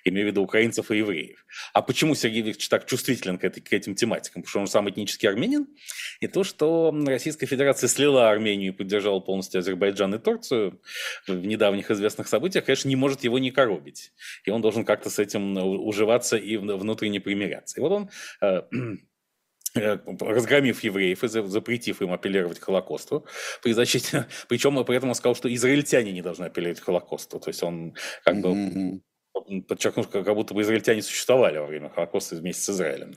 имею 0.03 0.27
в 0.27 0.31
виду 0.31 0.43
украинцев 0.43 0.91
и 0.91 0.97
евреев. 0.97 1.45
А 1.73 1.81
почему 1.81 2.15
Сергей 2.15 2.41
Викторович 2.41 2.69
так 2.69 2.85
чувствителен 2.85 3.37
к, 3.37 3.43
этой, 3.43 3.61
к 3.61 3.71
этим 3.73 3.95
тематикам? 3.95 4.41
Потому 4.41 4.49
что 4.49 4.59
он 4.59 4.67
сам 4.67 4.89
этнический 4.89 5.27
армянин, 5.29 5.67
и 6.19 6.27
то, 6.27 6.43
что 6.43 6.93
Российская 7.05 7.45
Федерация 7.45 7.87
слила 7.87 8.29
Армению 8.29 8.73
и 8.73 8.75
поддержала 8.75 9.19
полностью 9.19 9.59
Азербайджан 9.59 10.15
и 10.15 10.19
Турцию 10.19 10.81
в 11.27 11.45
недавних 11.45 11.91
известных 11.91 12.27
событиях, 12.27 12.65
конечно, 12.65 12.89
не 12.89 12.95
может 12.95 13.23
его 13.23 13.39
не 13.39 13.51
коробить. 13.51 14.11
И 14.45 14.51
он 14.51 14.61
должен 14.61 14.85
как-то 14.85 15.09
с 15.09 15.19
этим 15.19 15.57
уживаться 15.57 16.37
и 16.37 16.57
внутренне 16.57 17.19
примиряться. 17.19 17.79
И 17.79 17.81
вот 17.81 17.91
он 17.91 18.09
э, 18.41 18.61
э, 19.75 19.97
разгромив 20.19 20.83
евреев 20.83 21.23
и 21.23 21.27
запретив 21.27 22.01
им 22.01 22.11
апеллировать 22.11 22.59
Холокосту, 22.59 23.25
при 23.61 23.73
защите, 23.73 24.27
причем 24.47 24.83
при 24.85 24.97
этом 24.97 25.09
он 25.09 25.15
сказал, 25.15 25.35
что 25.35 25.53
израильтяне 25.53 26.11
не 26.11 26.21
должны 26.21 26.45
апеллировать 26.45 26.81
Холокосту. 26.81 27.39
То 27.39 27.49
есть 27.49 27.63
он 27.63 27.95
как 28.23 28.41
бы 28.41 28.49
mm-hmm 28.49 29.01
подчеркнуть, 29.67 30.09
как 30.09 30.35
будто 30.35 30.53
бы 30.53 30.61
израильтяне 30.61 31.01
существовали 31.01 31.57
во 31.57 31.65
время 31.65 31.89
Холокоста 31.89 32.35
вместе 32.35 32.61
с 32.63 32.69
Израилем. 32.69 33.13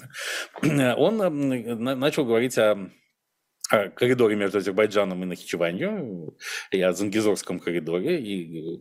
Он 0.97 1.99
начал 2.01 2.25
говорить 2.25 2.57
о 2.59 2.91
коридоре 3.69 4.37
между 4.37 4.59
Азербайджаном 4.59 5.23
и 5.23 5.27
Нахичеванью, 5.27 6.37
и 6.71 6.81
о 6.81 6.93
Зангизорском 6.93 7.59
коридоре, 7.59 8.21
и 8.21 8.81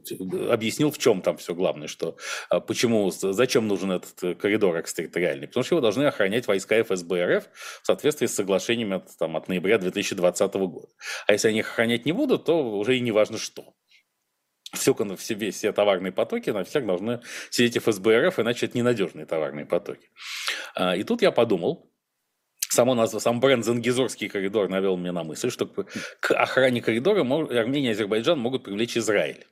объяснил, 0.50 0.92
в 0.92 0.98
чем 0.98 1.22
там 1.22 1.38
все 1.38 1.56
главное, 1.56 1.88
что 1.88 2.18
а, 2.50 2.60
почему, 2.60 3.10
зачем 3.10 3.68
нужен 3.68 3.92
этот 3.92 4.38
коридор 4.38 4.80
экстерриториальный, 4.80 5.48
потому 5.48 5.64
что 5.64 5.76
его 5.76 5.82
должны 5.82 6.04
охранять 6.04 6.48
войска 6.48 6.82
ФСБ 6.84 7.38
РФ 7.38 7.50
в 7.82 7.86
соответствии 7.86 8.28
с 8.28 8.36
соглашениями 8.36 8.98
от, 8.98 9.18
там, 9.18 9.36
от 9.36 9.48
ноября 9.48 9.80
2020 9.80 10.54
года. 10.54 10.88
А 11.26 11.34
если 11.34 11.48
они 11.48 11.60
их 11.60 11.70
охранять 11.70 12.06
не 12.06 12.12
будут, 12.12 12.46
то 12.46 12.78
уже 12.78 12.98
и 12.98 13.00
не 13.00 13.12
важно 13.12 13.38
что 13.38 13.74
все, 14.76 14.96
все, 15.18 15.52
все 15.52 15.72
товарные 15.72 16.12
потоки 16.12 16.50
на 16.52 16.64
всех 16.64 16.86
должны 16.86 17.22
сидеть 17.50 17.78
ФСБ 17.78 18.28
РФ, 18.28 18.40
иначе 18.40 18.68
это 18.68 18.78
ненадежные 18.78 19.26
товарные 19.26 19.66
потоки. 19.66 20.10
А, 20.76 20.96
и 20.96 21.04
тут 21.04 21.22
я 21.22 21.32
подумал, 21.32 21.92
само 22.70 22.94
название, 22.94 23.22
сам 23.22 23.40
бренд 23.40 23.66
«Зангизорский 23.66 24.30
коридор» 24.30 24.70
навел 24.70 24.98
меня 24.98 25.14
на 25.14 25.24
мысль, 25.24 25.50
что 25.50 25.66
к 25.66 26.32
охране 26.32 26.82
коридора 26.82 27.22
Армения 27.22 27.90
и 27.90 27.92
Азербайджан 27.92 28.40
могут 28.40 28.64
привлечь 28.64 28.98
Израиль. 28.98 29.46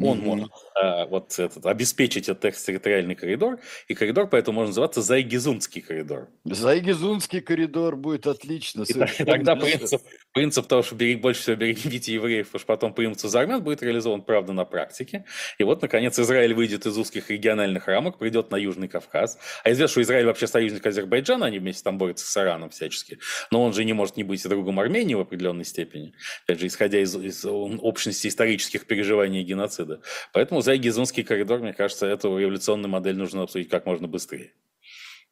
Он 0.00 0.18
mm-hmm. 0.18 0.24
может 0.24 0.50
а, 0.74 1.06
вот 1.06 1.38
этот, 1.38 1.66
обеспечить 1.66 2.28
этот 2.28 2.44
экстерриториальный 2.46 3.14
коридор, 3.14 3.58
и 3.86 3.94
коридор 3.94 4.28
поэтому 4.28 4.56
может 4.56 4.70
называться 4.70 5.02
Зайгизунский 5.02 5.82
коридор. 5.82 6.28
Зайгизунский 6.44 7.40
коридор 7.40 7.96
будет 7.96 8.26
отлично. 8.26 8.84
И, 8.88 8.92
и 8.92 9.24
тогда 9.24 9.56
принцип, 9.56 10.02
принцип 10.32 10.66
того, 10.66 10.82
что 10.82 10.94
берег, 10.94 11.20
больше 11.20 11.42
всего 11.42 11.56
берегите 11.56 12.14
евреев, 12.14 12.46
потому 12.46 12.60
что 12.60 12.66
потом 12.66 12.94
примутся 12.94 13.28
за 13.28 13.40
армян, 13.40 13.62
будет 13.62 13.82
реализован, 13.82 14.22
правда, 14.22 14.52
на 14.52 14.64
практике. 14.64 15.24
И 15.58 15.64
вот, 15.64 15.82
наконец, 15.82 16.18
Израиль 16.18 16.54
выйдет 16.54 16.86
из 16.86 16.96
узких 16.96 17.30
региональных 17.30 17.86
рамок, 17.86 18.18
придет 18.18 18.50
на 18.50 18.56
Южный 18.56 18.88
Кавказ. 18.88 19.38
А 19.64 19.72
известно, 19.72 19.90
что 19.90 20.02
Израиль 20.02 20.26
вообще 20.26 20.46
союзник 20.46 20.86
Азербайджана, 20.86 21.46
они 21.46 21.58
вместе 21.58 21.82
там 21.82 21.98
борются 21.98 22.24
с 22.26 22.36
Ираном 22.36 22.70
всячески. 22.70 23.18
Но 23.50 23.62
он 23.62 23.72
же 23.72 23.84
не 23.84 23.92
может 23.92 24.16
не 24.16 24.24
быть 24.24 24.44
и 24.44 24.48
другом 24.48 24.78
Армении 24.80 25.14
в 25.14 25.20
определенной 25.20 25.64
степени. 25.64 26.14
Опять 26.44 26.60
же, 26.60 26.66
исходя 26.68 27.00
из, 27.00 27.14
из 27.16 27.44
общности 27.44 28.28
исторических 28.28 28.86
переживаний 28.86 29.40
и 29.40 29.44
геноцида. 29.44 29.89
Поэтому 30.32 30.60
Зайгизунский 30.60 31.24
коридор, 31.24 31.60
мне 31.60 31.72
кажется, 31.72 32.06
эту 32.06 32.38
революционную 32.38 32.90
модель 32.90 33.16
нужно 33.16 33.42
обсудить 33.42 33.68
как 33.68 33.86
можно 33.86 34.08
быстрее. 34.08 34.52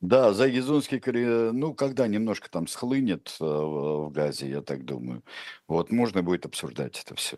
Да, 0.00 0.32
Зайгизунский 0.32 1.00
коридор, 1.00 1.52
ну, 1.52 1.74
когда 1.74 2.06
немножко 2.06 2.48
там 2.48 2.68
схлынет 2.68 3.36
э, 3.40 3.44
в 3.44 4.10
газе, 4.10 4.48
я 4.48 4.62
так 4.62 4.84
думаю, 4.84 5.24
вот 5.66 5.90
можно 5.90 6.22
будет 6.22 6.46
обсуждать 6.46 7.02
это 7.04 7.16
все. 7.16 7.36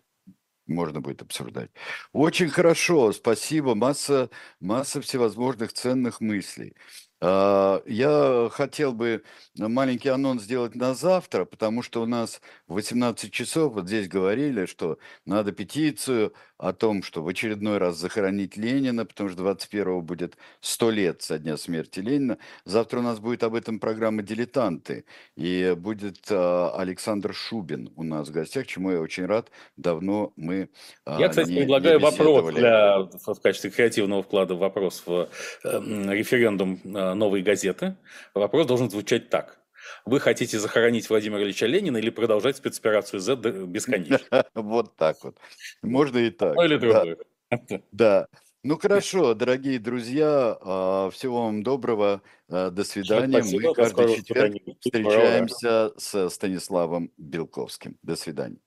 Можно 0.67 1.01
будет 1.01 1.21
обсуждать. 1.21 1.71
Очень 2.13 2.49
хорошо, 2.49 3.11
спасибо. 3.11 3.75
Масса, 3.75 4.29
масса 4.59 5.01
всевозможных 5.01 5.73
ценных 5.73 6.21
мыслей. 6.21 6.75
А, 7.23 7.83
я 7.85 8.49
хотел 8.51 8.93
бы 8.93 9.23
маленький 9.55 10.09
анонс 10.09 10.43
сделать 10.43 10.73
на 10.75 10.95
завтра, 10.95 11.45
потому 11.45 11.83
что 11.83 12.01
у 12.01 12.07
нас 12.07 12.41
в 12.67 12.73
18 12.73 13.31
часов, 13.31 13.73
вот 13.73 13.87
здесь 13.87 14.07
говорили, 14.07 14.65
что 14.65 14.97
надо 15.25 15.51
петицию 15.51 16.33
о 16.61 16.73
том, 16.73 17.01
что 17.01 17.23
в 17.23 17.27
очередной 17.27 17.79
раз 17.79 17.97
захоронить 17.97 18.55
Ленина, 18.55 19.03
потому 19.03 19.29
что 19.29 19.39
21 19.39 20.01
будет 20.01 20.37
100 20.61 20.91
лет 20.91 21.21
со 21.23 21.39
дня 21.39 21.57
смерти 21.57 21.99
Ленина. 21.99 22.37
Завтра 22.65 22.99
у 22.99 23.01
нас 23.01 23.19
будет 23.19 23.43
об 23.43 23.55
этом 23.55 23.79
программа 23.79 24.21
«Дилетанты», 24.21 25.05
и 25.35 25.75
будет 25.75 26.19
а, 26.29 26.73
Александр 26.77 27.33
Шубин 27.33 27.91
у 27.95 28.03
нас 28.03 28.29
в 28.29 28.31
гостях, 28.31 28.67
чему 28.67 28.91
я 28.91 29.01
очень 29.01 29.25
рад. 29.25 29.49
Давно 29.75 30.33
мы 30.35 30.69
а, 31.03 31.19
Я, 31.19 31.29
кстати, 31.29 31.49
не, 31.49 31.61
предлагаю 31.61 31.97
не 31.97 32.05
вопрос 32.05 32.53
для, 32.53 32.99
в 32.99 33.41
качестве 33.41 33.71
креативного 33.71 34.21
вклада 34.21 34.53
вопрос 34.53 35.01
в 35.05 35.29
э, 35.63 35.69
референдум 36.13 36.79
новой 36.83 37.41
газеты. 37.41 37.95
Вопрос 38.35 38.67
должен 38.67 38.89
звучать 38.91 39.29
так. 39.29 39.60
Вы 40.05 40.19
хотите 40.19 40.59
захоронить 40.59 41.09
Владимира 41.09 41.41
Ильича 41.43 41.65
Ленина 41.65 41.97
или 41.97 42.09
продолжать 42.09 42.57
спецоперацию 42.57 43.19
Z 43.19 43.35
бесконечно? 43.65 44.45
Вот 44.53 44.95
так 44.95 45.17
вот. 45.23 45.37
Можно 45.81 46.19
и 46.19 46.29
так. 46.31 46.55
Или 46.57 46.77
другое. 46.77 47.17
Да. 47.91 48.27
Ну 48.63 48.77
хорошо, 48.77 49.33
дорогие 49.33 49.79
друзья, 49.79 50.55
а, 50.61 51.09
всего 51.09 51.45
вам 51.45 51.63
доброго, 51.63 52.21
а, 52.47 52.69
до 52.69 52.83
свидания. 52.83 53.43
Мы 53.43 53.73
каждый 53.73 54.15
четверг 54.15 54.53
встречаемся 54.79 55.91
с 55.97 56.29
Станиславом 56.29 57.11
Белковским. 57.17 57.97
До 58.03 58.15
свидания. 58.15 58.59